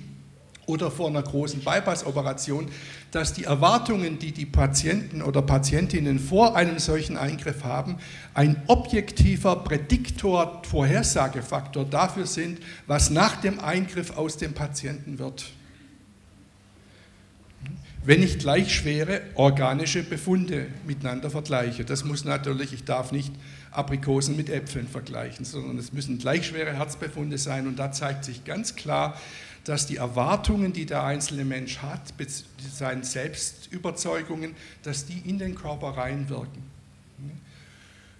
oder 0.65 0.89
vor 0.91 1.07
einer 1.07 1.23
großen 1.23 1.61
Bypass-Operation, 1.61 2.69
dass 3.11 3.33
die 3.33 3.43
Erwartungen, 3.43 4.19
die 4.19 4.31
die 4.31 4.45
Patienten 4.45 5.21
oder 5.21 5.41
Patientinnen 5.41 6.19
vor 6.19 6.55
einem 6.55 6.79
solchen 6.79 7.17
Eingriff 7.17 7.63
haben, 7.63 7.97
ein 8.33 8.61
objektiver 8.67 9.57
Prädiktor, 9.57 10.61
Vorhersagefaktor 10.63 11.85
dafür 11.85 12.25
sind, 12.25 12.59
was 12.87 13.09
nach 13.09 13.37
dem 13.41 13.59
Eingriff 13.59 14.17
aus 14.17 14.37
dem 14.37 14.53
Patienten 14.53 15.19
wird. 15.19 15.45
Wenn 18.05 18.21
ich 18.21 18.37
gleich 18.37 18.73
schwere 18.73 19.21
organische 19.35 20.03
Befunde 20.03 20.67
miteinander 20.85 21.29
vergleiche. 21.29 21.85
Das 21.85 22.03
muss 22.03 22.25
natürlich, 22.25 22.73
ich 22.73 22.83
darf 22.83 23.13
nicht 23.13 23.31
Aprikosen 23.71 24.35
mit 24.35 24.49
Äpfeln 24.49 24.89
vergleichen, 24.89 25.45
sondern 25.45 25.77
es 25.77 25.93
müssen 25.93 26.17
gleich 26.17 26.47
schwere 26.47 26.73
Herzbefunde 26.73 27.37
sein 27.37 27.65
und 27.65 27.79
da 27.79 27.93
zeigt 27.93 28.25
sich 28.25 28.43
ganz 28.43 28.75
klar, 28.75 29.17
dass 29.63 29.85
die 29.85 29.97
Erwartungen, 29.97 30.73
die 30.73 30.85
der 30.85 31.03
einzelne 31.03 31.45
Mensch 31.45 31.79
hat, 31.79 32.13
seine 32.73 33.03
Selbstüberzeugungen, 33.03 34.55
dass 34.83 35.05
die 35.05 35.21
in 35.25 35.39
den 35.39 35.55
Körper 35.55 35.89
reinwirken. 35.89 36.73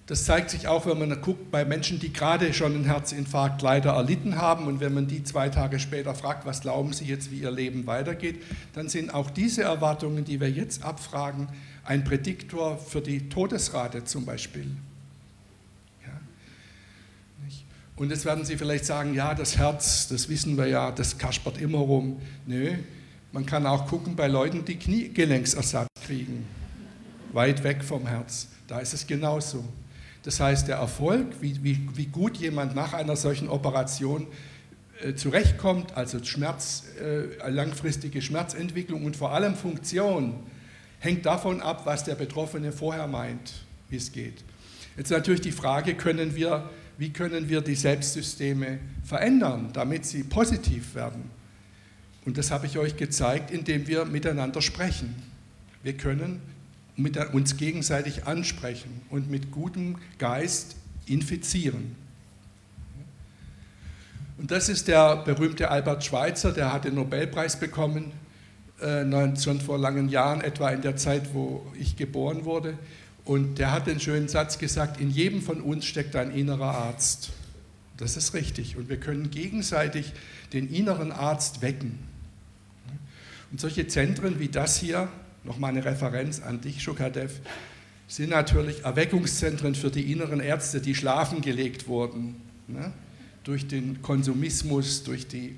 Das 0.06 0.26
zeigt 0.26 0.50
sich 0.50 0.68
auch, 0.68 0.86
wenn 0.86 1.00
man 1.00 1.22
guckt 1.22 1.50
bei 1.50 1.64
Menschen, 1.64 1.98
die 1.98 2.12
gerade 2.12 2.54
schon 2.54 2.76
einen 2.76 2.84
Herzinfarkt 2.84 3.62
leider 3.62 3.94
erlitten 3.94 4.36
haben 4.36 4.68
und 4.68 4.82
wenn 4.82 4.94
man 4.94 5.08
die 5.08 5.24
zwei 5.24 5.48
Tage 5.48 5.80
später 5.80 6.14
fragt, 6.14 6.46
was 6.46 6.60
glauben 6.60 6.92
sie 6.92 7.06
jetzt, 7.06 7.32
wie 7.32 7.40
ihr 7.40 7.52
Leben 7.52 7.88
weitergeht, 7.88 8.44
dann 8.74 8.90
sind 8.90 9.14
auch 9.14 9.30
diese 9.30 9.64
Erwartungen, 9.64 10.26
die 10.26 10.42
wir 10.42 10.52
jetzt 10.52 10.84
abfragen, 10.84 11.48
ein 11.86 12.04
Prädiktor 12.04 12.78
für 12.78 13.00
die 13.00 13.30
Todesrate 13.30 14.04
zum 14.04 14.26
Beispiel. 14.26 14.68
Und 18.04 18.10
jetzt 18.10 18.26
werden 18.26 18.44
Sie 18.44 18.58
vielleicht 18.58 18.84
sagen, 18.84 19.14
ja, 19.14 19.34
das 19.34 19.58
Herz, 19.58 20.10
das 20.10 20.28
wissen 20.28 20.58
wir 20.58 20.68
ja, 20.68 20.92
das 20.92 21.18
kaspert 21.18 21.58
immer 21.58 21.78
rum. 21.78 22.20
Nö, 22.46 22.74
man 23.32 23.46
kann 23.46 23.66
auch 23.66 23.88
gucken 23.88 24.18
bei 24.18 24.28
Leuten, 24.28 24.66
die 24.66 24.76
Kniegelenksersatz 24.76 25.88
kriegen, 26.06 26.46
weit 27.32 27.64
weg 27.64 27.82
vom 27.82 28.06
Herz. 28.06 28.50
Da 28.68 28.80
ist 28.80 28.94
es 28.94 29.08
genauso. 29.08 29.64
Das 30.24 30.42
heißt, 30.42 30.68
der 30.68 30.76
Erfolg, 30.76 31.28
wie, 31.40 31.64
wie, 31.64 31.88
wie 31.96 32.08
gut 32.08 32.36
jemand 32.36 32.76
nach 32.76 32.92
einer 32.92 33.16
solchen 33.16 33.48
Operation 33.48 34.28
äh, 35.02 35.14
zurechtkommt, 35.16 35.96
also 35.96 36.22
Schmerz, 36.26 36.84
äh, 37.02 37.50
langfristige 37.50 38.22
Schmerzentwicklung 38.22 39.06
und 39.06 39.16
vor 39.16 39.32
allem 39.32 39.56
Funktion, 39.56 40.36
hängt 41.00 41.26
davon 41.26 41.62
ab, 41.62 41.86
was 41.86 42.04
der 42.04 42.16
Betroffene 42.16 42.74
vorher 42.74 43.08
meint, 43.08 43.64
wie 43.88 43.96
es 43.96 44.12
geht. 44.12 44.44
Jetzt 44.98 45.10
natürlich 45.10 45.40
die 45.40 45.54
Frage, 45.54 45.96
können 45.96 46.36
wir 46.36 46.70
wie 46.98 47.12
können 47.12 47.50
wir 47.50 47.62
die 47.62 47.76
Selbstsysteme 47.76 48.80
verändern, 49.04 49.70
damit 49.74 50.06
sie 50.06 50.24
positiv 50.24 50.96
werden. 50.96 51.30
Und 52.26 52.38
das 52.38 52.52
habe 52.52 52.68
ich 52.68 52.78
euch 52.78 52.96
gezeigt, 52.96 53.52
indem 53.52 53.88
wir 53.88 54.06
miteinander 54.06 54.62
sprechen. 54.62 55.16
Wir 55.82 55.94
können 55.94 56.42
uns 57.34 57.58
gegenseitig 57.58 58.28
ansprechen 58.28 59.02
und 59.10 59.30
mit 59.30 59.52
gutem 59.52 59.98
Geist 60.20 60.76
infizieren. 61.06 61.96
Und 64.38 64.52
das 64.52 64.70
ist 64.70 64.88
der 64.88 65.18
berühmte 65.18 65.70
Albert 65.70 66.04
Schweitzer, 66.06 66.52
der 66.52 66.72
hat 66.74 66.86
den 66.86 66.96
Nobelpreis 66.96 67.60
bekommen, 67.60 68.12
äh, 68.80 69.06
schon 69.38 69.60
vor 69.62 69.78
langen 69.78 70.10
Jahren, 70.10 70.42
etwa 70.42 70.70
in 70.70 70.82
der 70.82 70.96
Zeit, 70.98 71.34
wo 71.34 71.66
ich 71.80 71.96
geboren 71.96 72.46
wurde. 72.46 72.78
Und 73.26 73.58
der 73.58 73.72
hat 73.72 73.88
den 73.88 74.00
schönen 74.00 74.28
Satz 74.28 74.58
gesagt, 74.58 75.00
in 75.00 75.10
jedem 75.10 75.42
von 75.42 75.62
uns 75.62 75.86
steckt 75.86 76.16
ein 76.16 76.32
innerer 76.32 76.76
Arzt. 76.76 77.32
Das 77.98 78.18
ist 78.18 78.34
richtig. 78.34 78.76
Und 78.76 78.90
wir 78.90 78.98
können 78.98 79.32
gegenseitig 79.32 80.12
den 80.52 80.70
inneren 80.70 81.12
Arzt 81.12 81.62
wecken. 81.62 82.00
Und 83.52 83.62
solche 83.62 83.88
Zentren 83.88 84.40
wie 84.40 84.50
das 84.50 84.78
hier, 84.78 85.08
nochmal 85.44 85.72
eine 85.72 85.86
Referenz 85.86 86.42
an 86.42 86.60
dich, 86.60 86.82
Schukadev, 86.82 87.40
sind 88.08 88.32
natürlich 88.32 88.84
Erweckungszentren 88.84 89.76
für 89.76 89.90
die 89.90 90.12
inneren 90.12 90.40
Ärzte, 90.40 90.82
die 90.82 90.94
schlafen 90.94 91.42
gelegt 91.42 91.88
wurden. 91.88 92.36
Ne? 92.68 92.92
Durch 93.44 93.68
den 93.68 94.02
Konsumismus, 94.02 95.04
durch 95.04 95.28
die 95.28 95.56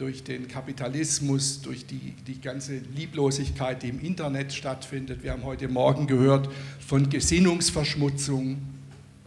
durch 0.00 0.24
den 0.24 0.48
Kapitalismus, 0.48 1.60
durch 1.60 1.84
die, 1.84 2.14
die 2.26 2.40
ganze 2.40 2.78
Lieblosigkeit, 2.78 3.82
die 3.82 3.90
im 3.90 4.00
Internet 4.00 4.50
stattfindet. 4.50 5.22
Wir 5.22 5.32
haben 5.32 5.44
heute 5.44 5.68
Morgen 5.68 6.06
gehört 6.06 6.48
von 6.78 7.10
Gesinnungsverschmutzung, 7.10 8.56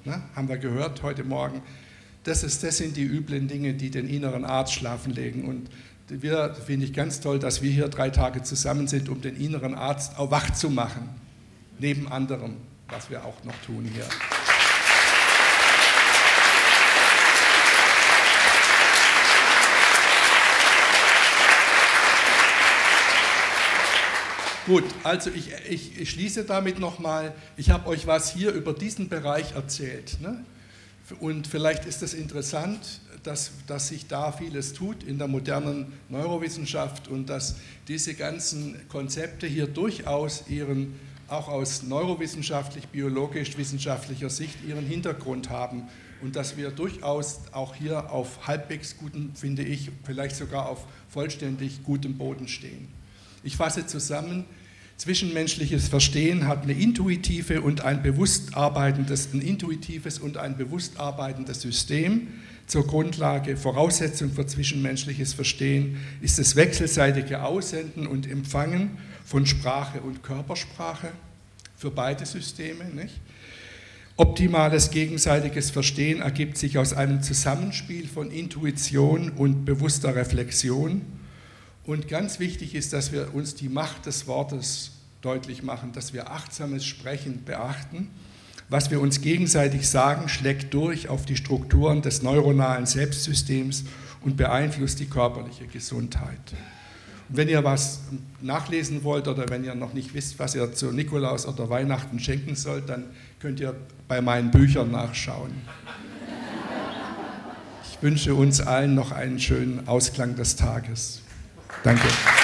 ne? 0.03 0.23
haben 0.35 0.49
wir 0.49 0.57
gehört 0.57 1.03
heute 1.03 1.23
Morgen. 1.23 1.61
Das, 2.23 2.43
ist, 2.43 2.63
das 2.63 2.77
sind 2.77 2.97
die 2.97 3.03
üblen 3.03 3.47
Dinge, 3.47 3.75
die 3.75 3.91
den 3.91 4.09
inneren 4.09 4.45
Arzt 4.45 4.73
schlafen 4.73 5.13
legen. 5.13 5.45
Und 5.45 5.69
wir 6.07 6.55
finde 6.55 6.87
ich 6.87 6.93
ganz 6.93 7.19
toll, 7.19 7.37
dass 7.37 7.61
wir 7.61 7.69
hier 7.69 7.87
drei 7.87 8.09
Tage 8.09 8.41
zusammen 8.41 8.87
sind, 8.87 9.09
um 9.09 9.21
den 9.21 9.35
inneren 9.35 9.75
Arzt 9.75 10.17
auch 10.17 10.31
wach 10.31 10.53
zu 10.53 10.71
machen. 10.71 11.07
Neben 11.77 12.07
anderem, 12.07 12.55
was 12.87 13.11
wir 13.11 13.23
auch 13.25 13.43
noch 13.43 13.55
tun 13.65 13.87
hier. 13.93 14.05
Gut, 24.65 24.85
also 25.03 25.29
ich, 25.29 25.51
ich, 25.69 26.09
schließe 26.09 26.45
damit 26.45 26.79
nochmal, 26.79 27.35
ich 27.57 27.69
habe 27.69 27.89
euch 27.89 28.07
was 28.07 28.33
hier 28.33 28.53
über 28.53 28.71
diesen 28.71 29.09
Bereich 29.09 29.55
erzählt. 29.55 30.21
Ne? 30.21 30.45
Und 31.19 31.47
vielleicht 31.47 31.83
ist 31.83 32.01
es 32.01 32.13
interessant, 32.13 33.01
dass, 33.23 33.51
dass 33.67 33.89
sich 33.89 34.07
da 34.07 34.31
vieles 34.31 34.71
tut 34.71 35.03
in 35.03 35.17
der 35.17 35.27
modernen 35.27 35.91
Neurowissenschaft 36.07 37.09
und 37.09 37.27
dass 37.27 37.57
diese 37.89 38.13
ganzen 38.13 38.87
Konzepte 38.87 39.47
hier 39.47 39.67
durchaus 39.67 40.45
ihren, 40.47 40.97
auch 41.27 41.49
aus 41.49 41.83
neurowissenschaftlich, 41.83 42.87
biologisch-wissenschaftlicher 42.87 44.29
Sicht 44.29 44.63
ihren 44.65 44.85
Hintergrund 44.85 45.49
haben 45.49 45.89
und 46.21 46.37
dass 46.37 46.55
wir 46.55 46.71
durchaus 46.71 47.41
auch 47.51 47.75
hier 47.75 48.11
auf 48.11 48.47
halbwegs 48.47 48.95
gutem, 48.97 49.35
finde 49.35 49.63
ich, 49.63 49.91
vielleicht 50.05 50.37
sogar 50.37 50.69
auf 50.69 50.85
vollständig 51.09 51.83
gutem 51.83 52.17
Boden 52.17 52.47
stehen. 52.47 53.02
Ich 53.43 53.57
fasse 53.57 53.85
zusammen, 53.85 54.45
zwischenmenschliches 54.95 55.89
Verstehen 55.89 56.47
hat 56.47 56.63
eine 56.63 56.73
intuitive 56.73 57.61
und 57.61 57.81
ein 57.81 58.01
bewusst 58.01 58.55
arbeitendes, 58.55 59.33
ein 59.33 59.41
intuitives 59.41 60.17
und 60.17 60.37
ein 60.37 60.55
bewusst 60.55 60.97
arbeitendes 60.97 61.61
System 61.61 62.27
zur 62.67 62.87
Grundlage. 62.87 63.57
Voraussetzung 63.57 64.31
für 64.31 64.45
zwischenmenschliches 64.45 65.33
Verstehen 65.33 65.97
ist 66.21 66.39
das 66.39 66.55
wechselseitige 66.55 67.43
Aussenden 67.43 68.07
und 68.07 68.29
Empfangen 68.29 68.97
von 69.25 69.45
Sprache 69.45 69.99
und 69.99 70.23
Körpersprache 70.23 71.11
für 71.75 71.91
beide 71.91 72.25
Systeme. 72.25 72.85
Nicht? 72.85 73.19
Optimales 74.15 74.91
gegenseitiges 74.91 75.69
Verstehen 75.71 76.21
ergibt 76.21 76.57
sich 76.57 76.77
aus 76.77 76.93
einem 76.93 77.21
Zusammenspiel 77.21 78.07
von 78.07 78.31
Intuition 78.31 79.31
und 79.31 79.65
bewusster 79.65 80.15
Reflexion 80.15 81.01
und 81.85 82.07
ganz 82.07 82.39
wichtig 82.39 82.75
ist, 82.75 82.93
dass 82.93 83.11
wir 83.11 83.33
uns 83.33 83.55
die 83.55 83.69
Macht 83.69 84.05
des 84.05 84.27
Wortes 84.27 84.91
deutlich 85.21 85.63
machen, 85.63 85.91
dass 85.91 86.13
wir 86.13 86.31
achtsames 86.31 86.85
Sprechen 86.85 87.43
beachten. 87.43 88.09
Was 88.69 88.91
wir 88.91 89.01
uns 89.01 89.21
gegenseitig 89.21 89.89
sagen, 89.89 90.29
schlägt 90.29 90.73
durch 90.73 91.09
auf 91.09 91.25
die 91.25 91.35
Strukturen 91.35 92.01
des 92.01 92.21
neuronalen 92.21 92.85
Selbstsystems 92.85 93.83
und 94.21 94.37
beeinflusst 94.37 94.99
die 94.99 95.05
körperliche 95.05 95.67
Gesundheit. 95.67 96.53
Und 97.29 97.37
wenn 97.37 97.49
ihr 97.49 97.63
was 97.63 98.01
nachlesen 98.41 99.03
wollt 99.03 99.27
oder 99.27 99.49
wenn 99.49 99.63
ihr 99.63 99.75
noch 99.75 99.93
nicht 99.93 100.13
wisst, 100.13 100.39
was 100.39 100.55
ihr 100.55 100.73
zu 100.73 100.91
Nikolaus 100.91 101.45
oder 101.45 101.69
Weihnachten 101.69 102.19
schenken 102.19 102.55
sollt, 102.55 102.89
dann 102.89 103.05
könnt 103.39 103.59
ihr 103.59 103.75
bei 104.07 104.21
meinen 104.21 104.51
Büchern 104.51 104.91
nachschauen. 104.91 105.51
Ich 107.89 108.01
wünsche 108.01 108.35
uns 108.35 108.61
allen 108.61 108.95
noch 108.95 109.11
einen 109.11 109.39
schönen 109.39 109.87
Ausklang 109.87 110.35
des 110.35 110.55
Tages. 110.55 111.22
Danke. 111.81 112.42